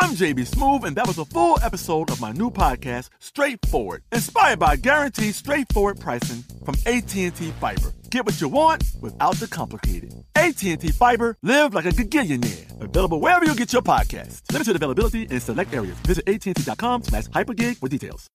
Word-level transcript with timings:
I'm 0.00 0.16
JB 0.16 0.50
Smoove, 0.50 0.84
and 0.84 0.96
that 0.96 1.06
was 1.06 1.18
a 1.18 1.24
full 1.24 1.56
episode 1.62 2.10
of 2.10 2.20
my 2.20 2.32
new 2.32 2.50
podcast, 2.50 3.10
Straightforward, 3.20 4.02
inspired 4.10 4.58
by 4.58 4.74
guaranteed 4.74 5.34
straightforward 5.34 6.00
pricing 6.00 6.42
from 6.64 6.74
AT&T 6.84 7.30
Fiber. 7.30 7.92
Get 8.10 8.26
what 8.26 8.40
you 8.40 8.48
want 8.48 8.82
without 9.00 9.36
the 9.36 9.46
complicated. 9.46 10.12
AT&T 10.34 10.88
Fiber, 10.88 11.36
live 11.42 11.74
like 11.74 11.84
a 11.86 11.90
gigillionaire. 11.90 12.80
Available 12.80 13.20
wherever 13.20 13.44
you 13.44 13.54
get 13.54 13.72
your 13.72 13.82
podcast. 13.82 14.42
Limited 14.52 14.74
availability 14.76 15.22
in 15.22 15.40
select 15.40 15.72
areas. 15.72 15.96
Visit 16.00 16.28
AT&T.com 16.28 17.04
slash 17.04 17.24
hypergig 17.26 17.76
for 17.76 17.88
details. 17.88 18.26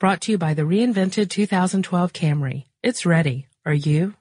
Brought 0.00 0.20
to 0.22 0.32
you 0.32 0.38
by 0.38 0.54
the 0.54 0.62
reinvented 0.62 1.30
2012 1.30 2.12
Camry. 2.12 2.64
It's 2.82 3.06
ready. 3.06 3.46
Are 3.64 3.72
you? 3.72 4.14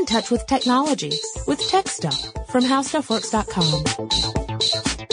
Get 0.00 0.08
in 0.08 0.16
touch 0.16 0.30
with 0.30 0.46
technology 0.46 1.12
with 1.46 1.60
Tech 1.68 1.86
Stuff 1.86 2.18
from 2.48 2.64
HowStuffWorks.com. 2.64 5.10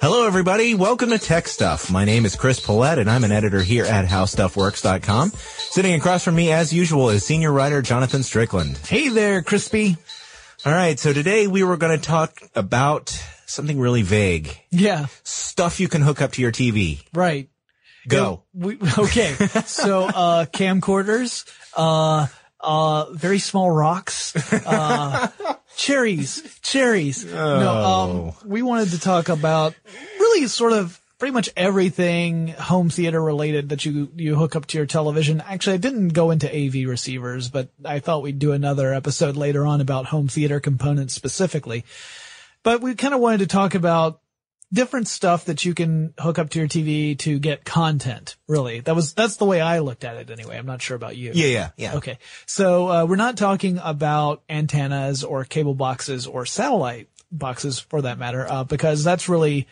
Hello, 0.00 0.24
everybody. 0.26 0.74
Welcome 0.76 1.10
to 1.10 1.18
Tech 1.18 1.48
Stuff. 1.48 1.90
My 1.90 2.04
name 2.04 2.24
is 2.24 2.36
Chris 2.36 2.64
Pollette, 2.64 2.98
and 2.98 3.10
I'm 3.10 3.24
an 3.24 3.32
editor 3.32 3.60
here 3.60 3.84
at 3.84 4.06
HowStuffWorks.com. 4.06 5.30
Sitting 5.30 5.94
across 5.94 6.22
from 6.22 6.36
me, 6.36 6.52
as 6.52 6.72
usual, 6.72 7.10
is 7.10 7.24
senior 7.24 7.52
writer 7.52 7.82
Jonathan 7.82 8.22
Strickland. 8.22 8.78
Hey 8.78 9.08
there, 9.08 9.42
Crispy. 9.42 9.96
All 10.64 10.72
right, 10.72 10.98
so 10.98 11.12
today 11.12 11.48
we 11.48 11.64
were 11.64 11.76
going 11.76 11.98
to 11.98 12.04
talk 12.04 12.40
about 12.54 13.08
something 13.46 13.80
really 13.80 14.02
vague. 14.02 14.56
Yeah, 14.70 15.06
Stuff 15.24 15.80
you 15.80 15.88
can 15.88 16.02
hook 16.02 16.22
up 16.22 16.32
to 16.32 16.42
your 16.42 16.52
TV. 16.52 17.02
right. 17.12 17.48
Go. 18.06 18.44
We, 18.54 18.78
okay, 18.98 19.34
so 19.66 20.04
uh, 20.04 20.46
camcorders, 20.46 21.44
uh, 21.76 22.26
uh, 22.60 23.12
very 23.12 23.38
small 23.38 23.70
rocks, 23.70 24.34
uh, 24.52 25.28
cherries, 25.76 26.58
cherries. 26.62 27.24
No, 27.24 27.84
um, 27.84 28.32
we 28.44 28.62
wanted 28.62 28.90
to 28.90 29.00
talk 29.00 29.28
about 29.28 29.74
really 30.18 30.46
sort 30.46 30.72
of 30.72 31.00
pretty 31.18 31.32
much 31.32 31.50
everything 31.56 32.48
home 32.48 32.90
theater 32.90 33.20
related 33.20 33.70
that 33.70 33.84
you 33.84 34.10
you 34.16 34.36
hook 34.36 34.56
up 34.56 34.66
to 34.66 34.78
your 34.78 34.86
television. 34.86 35.40
Actually, 35.40 35.74
I 35.74 35.78
didn't 35.78 36.08
go 36.08 36.30
into 36.30 36.48
AV 36.48 36.88
receivers, 36.88 37.48
but 37.48 37.68
I 37.84 37.98
thought 37.98 38.22
we'd 38.22 38.38
do 38.38 38.52
another 38.52 38.94
episode 38.94 39.36
later 39.36 39.66
on 39.66 39.80
about 39.80 40.06
home 40.06 40.28
theater 40.28 40.60
components 40.60 41.14
specifically. 41.14 41.84
But 42.62 42.80
we 42.80 42.94
kind 42.94 43.14
of 43.14 43.20
wanted 43.20 43.40
to 43.40 43.46
talk 43.46 43.74
about 43.74 44.20
different 44.72 45.08
stuff 45.08 45.46
that 45.46 45.64
you 45.64 45.74
can 45.74 46.12
hook 46.18 46.38
up 46.38 46.50
to 46.50 46.58
your 46.58 46.68
TV 46.68 47.18
to 47.20 47.38
get 47.38 47.64
content. 47.64 48.36
Really, 48.46 48.80
that 48.80 48.94
was 48.94 49.14
that's 49.14 49.36
the 49.36 49.44
way 49.44 49.60
I 49.60 49.78
looked 49.80 50.04
at 50.04 50.16
it 50.16 50.30
anyway. 50.30 50.58
I'm 50.58 50.66
not 50.66 50.82
sure 50.82 50.96
about 50.96 51.16
you. 51.16 51.32
Yeah, 51.34 51.46
yeah, 51.46 51.70
yeah. 51.76 51.96
Okay. 51.96 52.18
So, 52.46 52.88
uh, 52.88 53.04
we're 53.06 53.16
not 53.16 53.36
talking 53.36 53.78
about 53.82 54.42
antennas 54.48 55.24
or 55.24 55.44
cable 55.44 55.74
boxes 55.74 56.26
or 56.26 56.46
satellite 56.46 57.08
boxes 57.30 57.78
for 57.78 58.02
that 58.02 58.18
matter, 58.18 58.46
uh, 58.48 58.64
because 58.64 59.04
that's 59.04 59.28
really, 59.28 59.68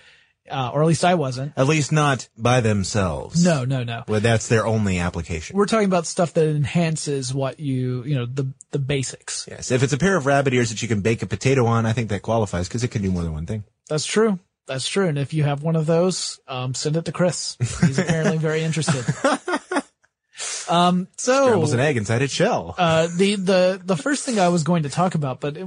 uh, 0.50 0.70
or 0.72 0.82
at 0.82 0.88
least 0.88 1.04
I 1.04 1.14
wasn't. 1.14 1.52
At 1.56 1.66
least 1.66 1.90
not 1.92 2.28
by 2.36 2.60
themselves. 2.60 3.44
No, 3.44 3.64
no, 3.64 3.82
no. 3.82 4.04
Well, 4.06 4.20
that's 4.20 4.48
their 4.48 4.66
only 4.66 4.98
application. 4.98 5.56
We're 5.56 5.66
talking 5.66 5.86
about 5.86 6.06
stuff 6.06 6.34
that 6.34 6.48
enhances 6.48 7.32
what 7.32 7.58
you, 7.60 8.04
you 8.04 8.14
know, 8.14 8.26
the, 8.26 8.52
the 8.72 8.78
basics. 8.78 9.46
yes. 9.50 9.70
If 9.70 9.82
it's 9.82 9.92
a 9.92 9.98
pair 9.98 10.16
of 10.16 10.26
rabbit 10.26 10.52
ears 10.52 10.70
that 10.70 10.82
you 10.82 10.88
can 10.88 11.00
bake 11.00 11.22
a 11.22 11.26
potato 11.26 11.66
on, 11.66 11.86
I 11.86 11.92
think 11.92 12.10
that 12.10 12.22
qualifies 12.22 12.68
because 12.68 12.84
it 12.84 12.88
can 12.88 13.02
do 13.02 13.10
more 13.10 13.22
than 13.22 13.32
one 13.32 13.46
thing. 13.46 13.64
That's 13.88 14.04
true. 14.04 14.38
That's 14.66 14.88
true. 14.88 15.06
And 15.06 15.18
if 15.18 15.32
you 15.32 15.44
have 15.44 15.62
one 15.62 15.76
of 15.76 15.86
those, 15.86 16.40
um, 16.48 16.74
send 16.74 16.96
it 16.96 17.04
to 17.04 17.12
Chris. 17.12 17.56
He's 17.60 17.98
apparently 17.98 18.38
very 18.38 18.62
interested. 18.62 19.04
Um, 20.68 21.08
so. 21.16 21.46
Scrambles 21.46 21.72
an 21.72 21.80
egg 21.80 21.96
inside 21.96 22.22
its 22.22 22.32
shell. 22.32 22.74
Uh, 22.76 23.08
the, 23.16 23.36
the, 23.36 23.80
the 23.82 23.96
first 23.96 24.24
thing 24.24 24.38
I 24.38 24.48
was 24.48 24.64
going 24.64 24.82
to 24.82 24.88
talk 24.88 25.14
about, 25.14 25.40
but 25.40 25.56
it, 25.56 25.66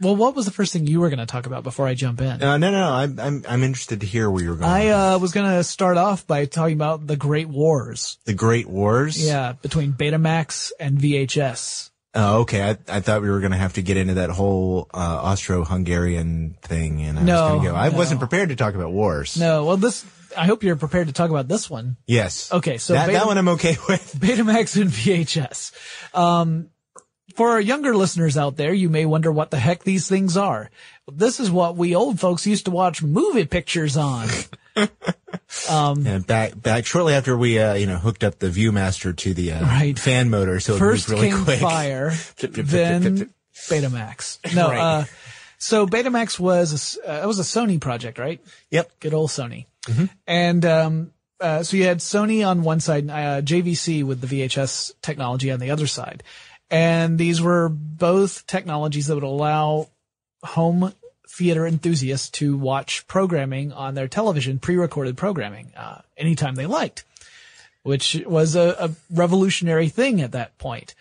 well, 0.00 0.16
what 0.16 0.34
was 0.34 0.44
the 0.44 0.50
first 0.50 0.72
thing 0.72 0.86
you 0.86 1.00
were 1.00 1.10
going 1.10 1.20
to 1.20 1.26
talk 1.26 1.46
about 1.46 1.62
before 1.62 1.86
I 1.86 1.94
jump 1.94 2.20
in? 2.20 2.42
Uh, 2.42 2.58
no, 2.58 2.70
no, 2.70 2.80
no. 2.80 2.92
I'm, 2.92 3.20
I'm, 3.20 3.44
I'm 3.48 3.62
interested 3.62 4.00
to 4.00 4.06
hear 4.06 4.28
where 4.28 4.42
you're 4.42 4.56
going. 4.56 4.68
I, 4.68 4.88
uh, 4.88 5.18
was 5.18 5.32
going 5.32 5.48
to 5.48 5.62
start 5.62 5.96
off 5.96 6.26
by 6.26 6.46
talking 6.46 6.74
about 6.74 7.06
the 7.06 7.16
Great 7.16 7.48
Wars. 7.48 8.18
the 8.24 8.34
Great 8.34 8.68
Wars. 8.68 9.24
Yeah, 9.24 9.52
between 9.62 9.92
Betamax 9.92 10.72
and 10.80 10.98
VHS. 10.98 11.90
Oh, 12.14 12.40
okay. 12.40 12.62
I, 12.62 12.76
I 12.88 13.00
thought 13.00 13.22
we 13.22 13.30
were 13.30 13.40
going 13.40 13.52
to 13.52 13.58
have 13.58 13.72
to 13.74 13.82
get 13.82 13.96
into 13.96 14.14
that 14.14 14.28
whole 14.30 14.88
uh, 14.92 14.98
Austro-Hungarian 14.98 16.56
thing, 16.62 17.00
and 17.02 17.18
I 17.18 17.22
No, 17.22 17.32
was 17.42 17.50
going 17.50 17.62
to 17.62 17.68
go. 17.70 17.74
I 17.74 17.88
no. 17.88 17.96
wasn't 17.96 18.20
prepared 18.20 18.50
to 18.50 18.56
talk 18.56 18.74
about 18.74 18.92
wars. 18.92 19.38
No, 19.38 19.64
well, 19.64 19.76
this, 19.78 20.04
I 20.36 20.44
hope 20.46 20.62
you're 20.62 20.76
prepared 20.76 21.06
to 21.06 21.12
talk 21.14 21.30
about 21.30 21.48
this 21.48 21.70
one. 21.70 21.96
Yes. 22.06 22.52
Okay, 22.52 22.76
so 22.78 22.92
that, 22.92 23.06
Beta- 23.06 23.20
that 23.20 23.26
one 23.26 23.38
I'm 23.38 23.48
okay 23.48 23.76
with. 23.88 24.14
Betamax 24.18 24.80
and 24.80 24.90
VHS. 24.90 25.72
Um, 26.14 26.68
for 27.34 27.50
our 27.50 27.60
younger 27.60 27.96
listeners 27.96 28.36
out 28.36 28.56
there, 28.58 28.74
you 28.74 28.90
may 28.90 29.06
wonder 29.06 29.32
what 29.32 29.50
the 29.50 29.58
heck 29.58 29.82
these 29.84 30.06
things 30.06 30.36
are. 30.36 30.70
This 31.10 31.40
is 31.40 31.50
what 31.50 31.76
we 31.76 31.94
old 31.94 32.20
folks 32.20 32.46
used 32.46 32.66
to 32.66 32.70
watch 32.70 33.02
movie 33.02 33.46
pictures 33.46 33.96
on. 33.96 34.28
And 36.06 36.26
back, 36.26 36.60
back 36.60 36.86
shortly 36.86 37.14
after 37.14 37.36
we, 37.36 37.58
uh, 37.58 37.74
you 37.74 37.86
know, 37.86 37.96
hooked 37.96 38.24
up 38.24 38.38
the 38.38 38.48
ViewMaster 38.48 39.16
to 39.16 39.34
the 39.34 39.52
uh, 39.52 39.62
Right. 39.62 39.98
fan 39.98 40.30
motor, 40.30 40.60
so 40.60 40.76
First 40.76 41.08
it 41.08 41.12
moved 41.12 41.22
really 41.22 41.34
came 41.36 41.44
quick. 41.44 41.60
Fire, 41.60 42.10
then 42.38 43.30
Betamax. 43.54 44.54
No, 44.54 44.68
Right. 44.68 44.80
uh, 44.80 45.04
so 45.58 45.86
Betamax 45.86 46.38
was, 46.40 46.98
a 47.04 47.20
uh, 47.20 47.22
it 47.22 47.26
was 47.26 47.38
a 47.38 47.42
Sony 47.42 47.80
project, 47.80 48.18
right? 48.18 48.40
Yep. 48.70 48.90
Good 49.00 49.14
old 49.14 49.30
Sony. 49.30 49.66
And, 50.26 50.64
um, 50.64 51.12
uh, 51.40 51.62
so 51.64 51.76
you 51.76 51.84
had 51.84 51.98
Sony 51.98 52.46
on 52.46 52.62
one 52.62 52.80
side, 52.80 53.10
uh, 53.10 53.42
JVC 53.42 54.04
with 54.04 54.20
the 54.20 54.26
VHS 54.28 54.92
technology 55.02 55.50
on 55.50 55.58
the 55.60 55.70
other 55.70 55.86
side. 55.88 56.22
And 56.70 57.18
these 57.18 57.42
were 57.42 57.68
both 57.68 58.46
technologies 58.46 59.08
that 59.08 59.14
would 59.16 59.24
allow 59.24 59.88
home 60.42 60.92
theater 61.32 61.66
enthusiasts 61.66 62.28
to 62.30 62.56
watch 62.56 63.06
programming 63.06 63.72
on 63.72 63.94
their 63.94 64.08
television, 64.08 64.58
pre-recorded 64.58 65.16
programming, 65.16 65.72
uh, 65.76 66.00
anytime 66.16 66.54
they 66.54 66.66
liked, 66.66 67.04
which 67.82 68.20
was 68.26 68.54
a, 68.54 68.76
a 68.78 68.90
revolutionary 69.10 69.88
thing 69.88 70.20
at 70.20 70.32
that 70.32 70.58
point. 70.58 70.94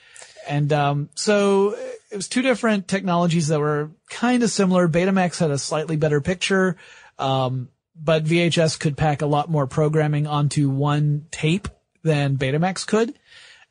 And, 0.48 0.72
um, 0.72 1.10
so 1.16 1.76
it 2.12 2.16
was 2.16 2.28
two 2.28 2.42
different 2.42 2.88
technologies 2.88 3.50
that 3.50 3.60
were 3.60 3.92
kind 4.10 4.42
of 4.42 4.50
similar. 4.50 4.88
Betamax 4.88 5.40
had 5.40 5.52
a 5.52 5.58
slightly 5.58 5.98
better 5.98 6.22
picture. 6.22 6.78
Um, 7.20 7.70
but 7.96 8.24
VHS 8.24 8.80
could 8.80 8.98
pack 8.98 9.22
a 9.22 9.28
lot 9.28 9.50
more 9.50 9.68
programming 9.68 10.28
onto 10.28 10.70
one 10.70 11.28
tape 11.30 11.68
than 12.04 12.38
Betamax 12.38 12.88
could. 12.88 13.14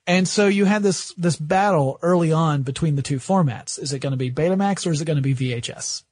And 0.07 0.29
so 0.29 0.47
you 0.47 0.65
had 0.65 0.83
this, 0.83 1.13
this 1.15 1.37
battle 1.37 1.99
early 2.03 2.33
on 2.33 2.63
between 2.63 2.97
the 2.97 3.03
two 3.03 3.19
formats. 3.19 3.79
Is 3.79 3.93
it 3.93 4.01
going 4.01 4.13
to 4.13 4.17
be 4.17 4.31
Betamax 4.31 4.87
or 4.87 4.91
is 4.91 5.01
it 5.01 5.05
going 5.05 5.17
to 5.17 5.23
be 5.23 5.35
VHS? 5.35 6.05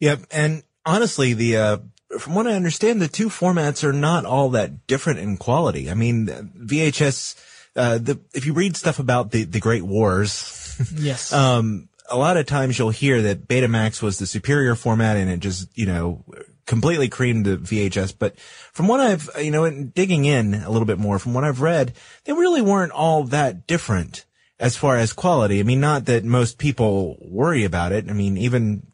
Yep. 0.00 0.20
And 0.30 0.62
honestly, 0.84 1.32
the, 1.34 1.56
uh, 1.56 1.78
from 2.18 2.34
what 2.34 2.46
I 2.46 2.52
understand, 2.52 3.00
the 3.00 3.08
two 3.08 3.28
formats 3.28 3.84
are 3.84 3.92
not 3.92 4.24
all 4.24 4.50
that 4.50 4.86
different 4.86 5.18
in 5.18 5.36
quality. 5.36 5.90
I 5.90 5.94
mean, 5.94 6.26
VHS, 6.26 7.34
uh, 7.74 7.98
the, 7.98 8.20
if 8.34 8.46
you 8.46 8.52
read 8.52 8.76
stuff 8.76 8.98
about 8.98 9.30
the, 9.30 9.44
the 9.44 9.60
Great 9.60 9.82
Wars, 9.82 10.76
Yes. 10.96 11.32
um, 11.32 11.88
a 12.08 12.16
lot 12.16 12.36
of 12.36 12.46
times 12.46 12.78
you'll 12.78 12.90
hear 12.90 13.22
that 13.22 13.48
Betamax 13.48 14.02
was 14.02 14.18
the 14.18 14.26
superior 14.26 14.74
format 14.74 15.16
and 15.16 15.28
it 15.30 15.40
just, 15.40 15.68
you 15.76 15.86
know, 15.86 16.24
completely 16.66 17.08
creamed 17.08 17.46
the 17.46 17.56
VHS. 17.56 18.14
But 18.18 18.38
from 18.72 18.88
what 18.88 19.00
I've, 19.00 19.28
you 19.40 19.50
know, 19.50 19.64
in 19.64 19.90
digging 19.90 20.24
in 20.24 20.54
a 20.54 20.70
little 20.70 20.86
bit 20.86 20.98
more, 20.98 21.18
from 21.18 21.34
what 21.34 21.44
I've 21.44 21.60
read, 21.60 21.94
they 22.24 22.32
really 22.32 22.62
weren't 22.62 22.92
all 22.92 23.24
that 23.24 23.66
different 23.66 24.24
as 24.58 24.76
far 24.76 24.96
as 24.96 25.12
quality. 25.12 25.60
I 25.60 25.64
mean, 25.64 25.80
not 25.80 26.06
that 26.06 26.24
most 26.24 26.58
people 26.58 27.18
worry 27.20 27.64
about 27.64 27.92
it. 27.92 28.08
I 28.08 28.12
mean, 28.12 28.36
even, 28.36 28.86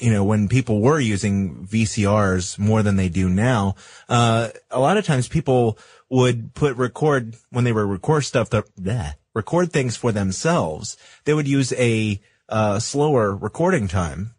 you 0.00 0.12
know, 0.12 0.24
when 0.24 0.48
people 0.48 0.80
were 0.80 1.00
using 1.00 1.66
VCRs 1.66 2.58
more 2.58 2.82
than 2.82 2.96
they 2.96 3.08
do 3.08 3.28
now, 3.28 3.74
uh, 4.08 4.48
a 4.70 4.80
lot 4.80 4.96
of 4.96 5.04
times 5.04 5.28
people 5.28 5.78
would 6.08 6.54
put 6.54 6.76
record, 6.76 7.36
when 7.50 7.64
they 7.64 7.72
were 7.72 7.86
record 7.86 8.24
stuff, 8.24 8.50
that, 8.50 8.64
bleh, 8.76 9.14
record 9.34 9.72
things 9.72 9.96
for 9.96 10.12
themselves, 10.12 10.96
they 11.24 11.34
would 11.34 11.48
use 11.48 11.72
a, 11.74 12.20
uh, 12.48 12.78
slower 12.78 13.34
recording 13.34 13.88
time 13.88 14.34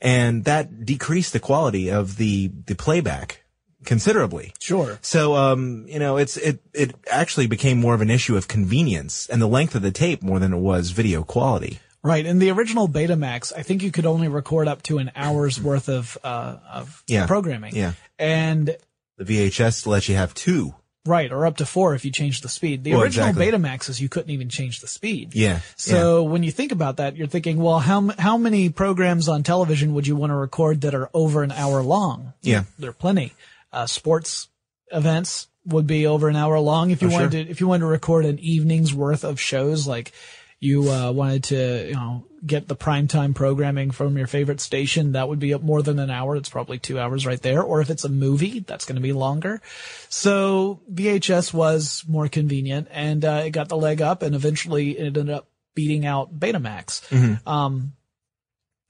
and 0.00 0.44
that 0.44 0.84
decreased 0.86 1.32
the 1.32 1.40
quality 1.40 1.90
of 1.90 2.16
the, 2.16 2.50
the 2.66 2.74
playback 2.74 3.42
considerably. 3.84 4.54
sure. 4.60 4.98
So, 5.02 5.34
um, 5.34 5.84
you 5.88 5.98
know, 5.98 6.16
it's, 6.16 6.36
it, 6.36 6.60
it 6.72 6.94
actually 7.10 7.46
became 7.48 7.80
more 7.80 7.94
of 7.94 8.00
an 8.00 8.10
issue 8.10 8.36
of 8.36 8.48
convenience 8.48 9.28
and 9.28 9.42
the 9.42 9.46
length 9.46 9.74
of 9.74 9.82
the 9.82 9.90
tape 9.90 10.22
more 10.22 10.38
than 10.38 10.52
it 10.52 10.58
was 10.58 10.90
video 10.90 11.22
quality. 11.22 11.80
Right. 12.02 12.24
In 12.24 12.38
the 12.38 12.50
original 12.50 12.88
Betamax, 12.88 13.52
I 13.54 13.62
think 13.62 13.82
you 13.82 13.90
could 13.90 14.06
only 14.06 14.28
record 14.28 14.68
up 14.68 14.82
to 14.84 14.98
an 14.98 15.10
hour's 15.14 15.60
worth 15.60 15.88
of, 15.88 16.16
uh, 16.24 16.56
of 16.72 17.02
Yeah. 17.06 17.26
programming. 17.26 17.76
Yeah. 17.76 17.92
And 18.18 18.76
The 19.18 19.24
VHS 19.24 19.86
lets 19.86 20.08
you 20.08 20.14
have 20.16 20.32
two. 20.32 20.74
Right, 21.06 21.32
or 21.32 21.46
up 21.46 21.56
to 21.58 21.66
four 21.66 21.94
if 21.94 22.04
you 22.04 22.10
change 22.12 22.42
the 22.42 22.48
speed. 22.48 22.84
The 22.84 22.92
Well, 22.92 23.02
original 23.02 23.28
exactly. 23.28 23.50
Betamaxes, 23.58 24.00
you 24.00 24.08
couldn't 24.10 24.30
even 24.30 24.48
change 24.50 24.80
the 24.80 24.86
speed. 24.86 25.30
Yeah. 25.34 25.60
So 25.76 26.22
when 26.24 26.42
you 26.42 26.50
think 26.50 26.72
about 26.72 26.98
that, 26.98 27.16
you're 27.16 27.26
thinking, 27.26 27.56
well, 27.58 27.78
how 27.80 28.10
how 28.18 28.36
many 28.36 28.68
programs 28.68 29.26
on 29.28 29.42
television 29.42 29.94
would 29.94 30.06
you 30.06 30.14
want 30.16 30.30
to 30.30 30.34
record 30.36 30.82
that 30.82 30.94
are 30.94 31.08
over 31.14 31.42
an 31.42 31.52
hour 31.52 31.82
long? 31.82 32.34
Yeah. 32.42 32.64
There 32.78 32.90
are 32.90 32.94
plenty. 32.94 33.32
Uh, 33.72 33.86
sports 33.86 34.48
events 34.92 35.48
would 35.66 35.86
be 35.86 36.06
over 36.06 36.28
an 36.28 36.36
hour 36.36 36.58
long 36.60 36.90
if 36.90 37.00
you 37.02 37.08
Oh, 37.08 37.12
wanted 37.12 37.32
sure. 37.32 37.44
to 37.44 37.50
if 37.50 37.60
you 37.60 37.66
wanted 37.68 37.80
to 37.80 37.86
record 37.86 38.24
an 38.26 38.38
evening's 38.38 38.92
worth 38.94 39.24
of 39.24 39.40
shows 39.40 39.86
like 39.86 40.12
you 40.60 40.90
uh, 40.90 41.10
wanted 41.10 41.44
to 41.44 41.88
you 41.88 41.94
know 41.94 42.24
get 42.46 42.68
the 42.68 42.76
primetime 42.76 43.34
programming 43.34 43.90
from 43.90 44.16
your 44.16 44.26
favorite 44.26 44.60
station 44.60 45.12
that 45.12 45.28
would 45.28 45.38
be 45.38 45.52
up 45.52 45.62
more 45.62 45.82
than 45.82 45.98
an 45.98 46.10
hour. 46.10 46.36
It's 46.36 46.48
probably 46.48 46.78
two 46.78 46.98
hours 46.98 47.26
right 47.26 47.40
there. 47.40 47.62
Or 47.62 47.80
if 47.80 47.90
it's 47.90 48.04
a 48.04 48.08
movie 48.08 48.60
that's 48.60 48.84
going 48.84 48.96
to 48.96 49.02
be 49.02 49.12
longer. 49.12 49.60
So 50.08 50.80
vhs 50.90 51.52
was 51.52 52.04
more 52.08 52.28
convenient 52.28 52.88
and 52.90 53.24
uh, 53.24 53.42
it 53.46 53.50
got 53.50 53.68
the 53.68 53.76
leg 53.76 54.00
up 54.00 54.22
and 54.22 54.34
eventually 54.34 54.98
it 54.98 55.06
ended 55.06 55.30
up 55.30 55.48
beating 55.74 56.06
out 56.06 56.38
betamax. 56.38 57.02
Um, 57.46 57.92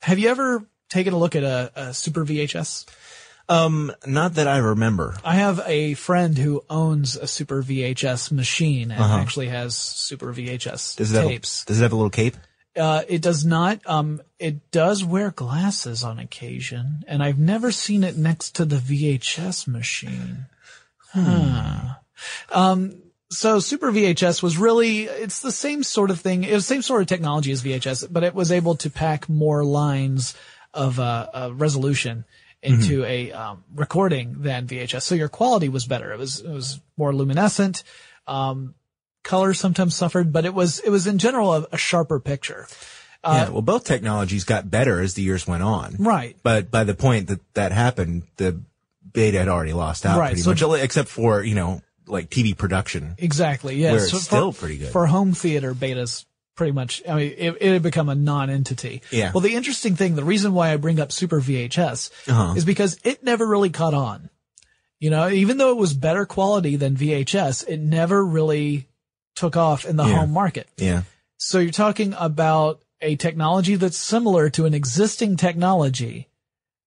have 0.03 0.19
you 0.19 0.29
ever 0.29 0.65
taken 0.89 1.13
a 1.13 1.19
look 1.19 1.35
at 1.37 1.43
a, 1.43 1.73
a 1.75 1.95
super 1.95 2.25
vhs 2.25 2.87
Um, 3.51 3.93
not 4.07 4.35
that 4.35 4.47
I 4.47 4.59
remember. 4.59 5.17
I 5.25 5.35
have 5.35 5.61
a 5.67 5.95
friend 5.95 6.39
who 6.39 6.63
owns 6.71 7.17
a 7.17 7.27
Super 7.27 7.65
VHS 7.65 8.31
machine 8.31 8.93
and 8.93 9.03
actually 9.03 9.49
has 9.49 9.77
Super 9.77 10.33
VHS 10.33 10.95
Does 10.97 11.13
it 11.13 11.17
have, 11.17 11.25
a, 11.25 11.29
tapes. 11.29 11.65
does 11.65 11.81
it 11.81 11.83
have 11.83 11.93
a 11.93 11.97
little 11.97 12.11
cape? 12.11 12.37
Uh, 12.77 13.03
it 13.09 13.21
does 13.21 13.45
not. 13.45 13.81
Um, 13.87 14.23
it 14.39 14.71
does 14.71 15.03
wear 15.03 15.33
glasses 15.33 16.05
on 16.05 16.21
occasion, 16.21 17.03
and 17.09 17.25
I've 17.25 17.41
never 17.41 17.73
seen 17.73 18.05
it 18.05 18.17
next 18.17 18.55
to 18.57 18.65
the 18.65 18.77
VHS 18.77 19.67
machine. 19.67 20.47
Huh. 21.13 21.95
Um, 22.53 23.03
so 23.31 23.59
Super 23.59 23.91
VHS 23.91 24.45
was 24.45 24.59
really, 24.59 25.03
it's 25.05 25.41
the 25.41 25.51
same 25.51 25.83
sort 25.83 26.13
of 26.13 26.21
thing. 26.21 26.45
It 26.45 26.53
was 26.53 26.69
the 26.69 26.75
same 26.75 26.83
sort 26.83 27.03
of 27.03 27.09
technology 27.09 27.51
as 27.51 27.65
VHS, 27.65 28.07
but 28.13 28.23
it 28.23 28.35
was 28.35 28.53
able 28.53 28.77
to 28.77 28.91
pack 28.91 29.29
more 29.29 29.65
lines 29.65 30.37
of, 30.73 31.01
uh, 31.01 31.27
uh 31.35 31.51
resolution 31.53 32.25
into 32.63 33.05
a, 33.05 33.33
um, 33.33 33.65
recording 33.75 34.43
than 34.43 34.67
VHS. 34.67 35.03
So 35.03 35.15
your 35.15 35.29
quality 35.29 35.69
was 35.69 35.87
better. 35.87 36.13
It 36.13 36.19
was, 36.19 36.41
it 36.41 36.51
was 36.51 36.81
more 36.97 37.15
luminescent. 37.15 37.83
Um, 38.27 38.75
color 39.23 39.55
sometimes 39.55 39.95
suffered, 39.95 40.33
but 40.33 40.45
it 40.45 40.55
was, 40.55 40.79
it 40.81 40.91
was 40.91 41.07
in 41.07 41.19
general 41.19 41.55
a, 41.55 41.67
a 41.73 41.79
sharper 41.79 42.21
picture. 42.21 42.67
yeah. 43.25 43.49
Well, 43.51 43.63
both 43.63 43.85
technologies 43.85 44.45
got 44.45 44.71
better 44.71 45.01
as 45.01 45.15
the 45.15 45.23
years 45.23 45.47
went 45.47 45.63
on. 45.63 45.97
Right. 45.99 46.37
But 46.43 46.71
by 46.71 46.85
the 46.85 46.95
point 46.95 47.29
that 47.29 47.41
that 47.55 47.73
happened, 47.73 48.25
the 48.37 48.61
beta 49.13 49.39
had 49.39 49.49
already 49.49 49.73
lost 49.73 50.05
out 50.07 50.19
Right, 50.19 50.29
pretty 50.37 50.43
so- 50.43 50.69
much, 50.69 50.81
except 50.83 51.09
for, 51.09 51.43
you 51.43 51.55
know, 51.55 51.83
like 52.07 52.29
TV 52.29 52.57
production. 52.57 53.15
Exactly. 53.19 53.77
Yeah. 53.77 53.93
Where 53.93 54.03
it's 54.03 54.11
for- 54.11 54.19
still 54.19 54.53
pretty 54.53 54.79
good. 54.79 54.89
For 54.89 55.07
home 55.07 55.33
theater, 55.33 55.75
betas 55.75 56.25
pretty 56.61 56.73
much, 56.73 57.03
I 57.09 57.15
mean, 57.15 57.35
it, 57.39 57.57
it 57.59 57.73
had 57.73 57.83
become 57.83 58.11
a 58.11 58.15
non-entity. 58.15 59.01
Yeah. 59.11 59.33
Well, 59.33 59.41
the 59.41 59.55
interesting 59.55 59.97
thing, 59.97 60.15
the 60.15 60.23
reason 60.25 60.53
why 60.53 60.75
I 60.75 60.77
bring 60.77 61.01
up 61.01 61.11
Super 61.11 61.41
VHS 61.41 62.11
Uh-huh. 62.29 62.53
is 62.55 62.67
because 62.67 62.99
it 63.03 63.25
never 63.25 63.47
really 63.47 63.71
caught 63.71 63.95
on. 63.95 64.29
You 64.99 65.09
know, 65.09 65.31
even 65.31 65.57
though 65.57 65.71
it 65.71 65.79
was 65.79 65.95
better 65.95 66.27
quality 66.27 66.77
than 66.77 66.97
VHS, 66.99 67.67
it 67.67 67.81
never 67.81 68.23
really 68.23 68.89
took 69.37 69.57
off 69.57 69.87
in 69.87 69.97
the 69.97 70.05
Yeah. 70.05 70.19
home 70.19 70.33
market. 70.33 70.69
Yeah. 70.77 71.05
So 71.39 71.61
you're 71.61 71.71
talking 71.73 72.15
about 72.19 72.83
a 73.01 73.17
technology 73.17 73.77
that's 73.77 73.97
similar 73.97 74.51
to 74.51 74.67
an 74.67 74.75
existing 74.75 75.39
technology, 75.39 76.29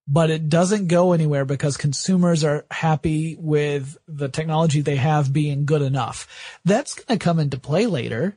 but 0.06 0.30
it 0.30 0.48
doesn't 0.48 0.86
go 0.86 1.12
anywhere 1.14 1.44
because 1.44 1.76
consumers 1.76 2.44
are 2.44 2.64
happy 2.70 3.34
with 3.40 3.96
the 4.06 4.28
technology 4.28 4.82
they 4.82 4.94
have 4.94 5.32
being 5.32 5.64
good 5.64 5.82
enough. 5.82 6.28
That's 6.64 6.94
going 6.94 7.18
to 7.18 7.24
come 7.24 7.40
into 7.40 7.58
play 7.58 7.86
later. 7.86 8.36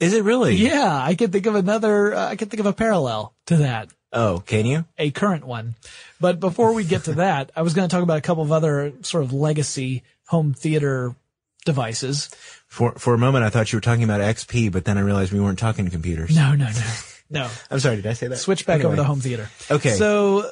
Is 0.00 0.14
it 0.14 0.22
really? 0.24 0.54
Yeah, 0.56 0.96
I 1.02 1.14
can 1.14 1.30
think 1.30 1.46
of 1.46 1.54
another, 1.54 2.14
uh, 2.14 2.28
I 2.28 2.36
can 2.36 2.48
think 2.48 2.60
of 2.60 2.66
a 2.66 2.72
parallel 2.72 3.34
to 3.46 3.56
that, 3.58 3.88
Oh, 4.12 4.42
can 4.46 4.64
you? 4.64 4.84
a 4.96 5.10
current 5.10 5.44
one. 5.46 5.74
But 6.20 6.38
before 6.40 6.72
we 6.72 6.84
get 6.84 7.04
to 7.04 7.12
that, 7.14 7.50
I 7.56 7.62
was 7.62 7.74
going 7.74 7.88
to 7.88 7.92
talk 7.94 8.02
about 8.02 8.18
a 8.18 8.22
couple 8.22 8.42
of 8.44 8.52
other 8.52 8.92
sort 9.02 9.24
of 9.24 9.32
legacy 9.32 10.02
home 10.26 10.54
theater 10.54 11.14
devices. 11.64 12.30
For 12.66 12.92
for 12.92 13.14
a 13.14 13.18
moment, 13.18 13.44
I 13.44 13.50
thought 13.50 13.72
you 13.72 13.76
were 13.78 13.80
talking 13.82 14.04
about 14.04 14.20
XP, 14.20 14.70
but 14.72 14.84
then 14.84 14.98
I 14.98 15.00
realized 15.00 15.32
we 15.32 15.40
weren't 15.40 15.58
talking 15.58 15.84
to 15.86 15.90
computers. 15.90 16.34
No, 16.36 16.54
no, 16.54 16.66
no, 16.66 16.92
no. 17.30 17.50
I'm 17.70 17.80
sorry. 17.80 17.96
Did 17.96 18.06
I 18.06 18.12
say 18.12 18.28
that? 18.28 18.36
Switch 18.36 18.66
back 18.66 18.84
over 18.84 18.94
to 18.96 19.04
home 19.04 19.20
theater. 19.20 19.48
Okay. 19.70 19.90
So 19.96 20.48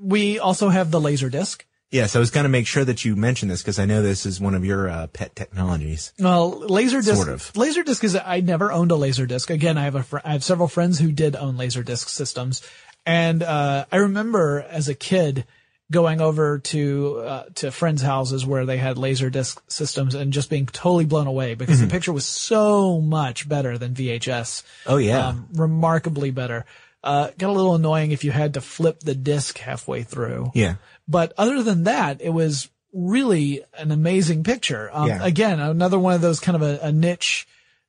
we 0.00 0.38
also 0.38 0.68
have 0.68 0.90
the 0.90 1.00
laser 1.00 1.28
disc. 1.30 1.64
Yes, 1.92 2.16
I 2.16 2.18
was 2.18 2.30
going 2.30 2.44
to 2.44 2.48
make 2.48 2.66
sure 2.66 2.84
that 2.84 3.04
you 3.04 3.14
mentioned 3.14 3.50
this 3.50 3.62
because 3.62 3.78
I 3.78 3.84
know 3.84 4.02
this 4.02 4.26
is 4.26 4.40
one 4.40 4.54
of 4.54 4.64
your 4.64 4.88
uh, 4.88 5.06
pet 5.08 5.36
technologies. 5.36 6.12
Well, 6.18 6.62
Laserdisc. 6.62 7.14
Sort 7.14 7.28
of. 7.28 7.52
Laserdisc 7.52 8.02
is. 8.02 8.16
I 8.16 8.40
never 8.40 8.72
owned 8.72 8.90
a 8.90 8.94
Laserdisc. 8.96 9.50
Again, 9.50 9.76
I 9.78 9.84
have 9.84 9.94
a. 9.94 10.02
Fr- 10.02 10.18
I 10.24 10.32
have 10.32 10.42
several 10.42 10.68
friends 10.68 10.98
who 10.98 11.12
did 11.12 11.36
own 11.36 11.56
Laserdisc 11.56 12.08
systems, 12.08 12.62
and 13.06 13.42
uh, 13.42 13.84
I 13.92 13.96
remember 13.98 14.64
as 14.68 14.88
a 14.88 14.94
kid 14.94 15.44
going 15.90 16.22
over 16.22 16.58
to 16.58 17.18
uh, 17.18 17.44
to 17.56 17.70
friends' 17.70 18.00
houses 18.00 18.46
where 18.46 18.64
they 18.64 18.78
had 18.78 18.96
Laserdisc 18.96 19.58
systems 19.68 20.14
and 20.14 20.32
just 20.32 20.48
being 20.48 20.64
totally 20.64 21.04
blown 21.04 21.26
away 21.26 21.54
because 21.54 21.76
Mm-hmm. 21.76 21.88
the 21.88 21.92
picture 21.92 22.12
was 22.14 22.24
so 22.24 22.98
much 23.02 23.46
better 23.46 23.76
than 23.76 23.92
VHS. 23.94 24.62
Oh 24.86 24.96
yeah. 24.96 25.28
Um, 25.28 25.48
remarkably 25.52 26.30
better. 26.30 26.64
Uh, 27.04 27.30
got 27.36 27.50
a 27.50 27.52
little 27.52 27.74
annoying 27.74 28.12
if 28.12 28.22
you 28.22 28.30
had 28.30 28.54
to 28.54 28.60
flip 28.60 29.00
the 29.00 29.14
disc 29.14 29.58
halfway 29.58 30.04
through. 30.04 30.52
yeah. 30.54 30.76
But 31.08 31.32
other 31.36 31.62
than 31.62 31.84
that, 31.84 32.20
it 32.20 32.30
was 32.30 32.70
really 32.92 33.64
an 33.76 33.90
amazing 33.90 34.44
picture. 34.44 34.90
Um, 34.92 35.08
Yeah. 35.08 35.24
Again, 35.24 35.60
another 35.60 35.98
one 35.98 36.14
of 36.14 36.20
those 36.20 36.40
kind 36.40 36.56
of 36.56 36.62
a, 36.62 36.78
a 36.82 36.92
niche 36.92 37.46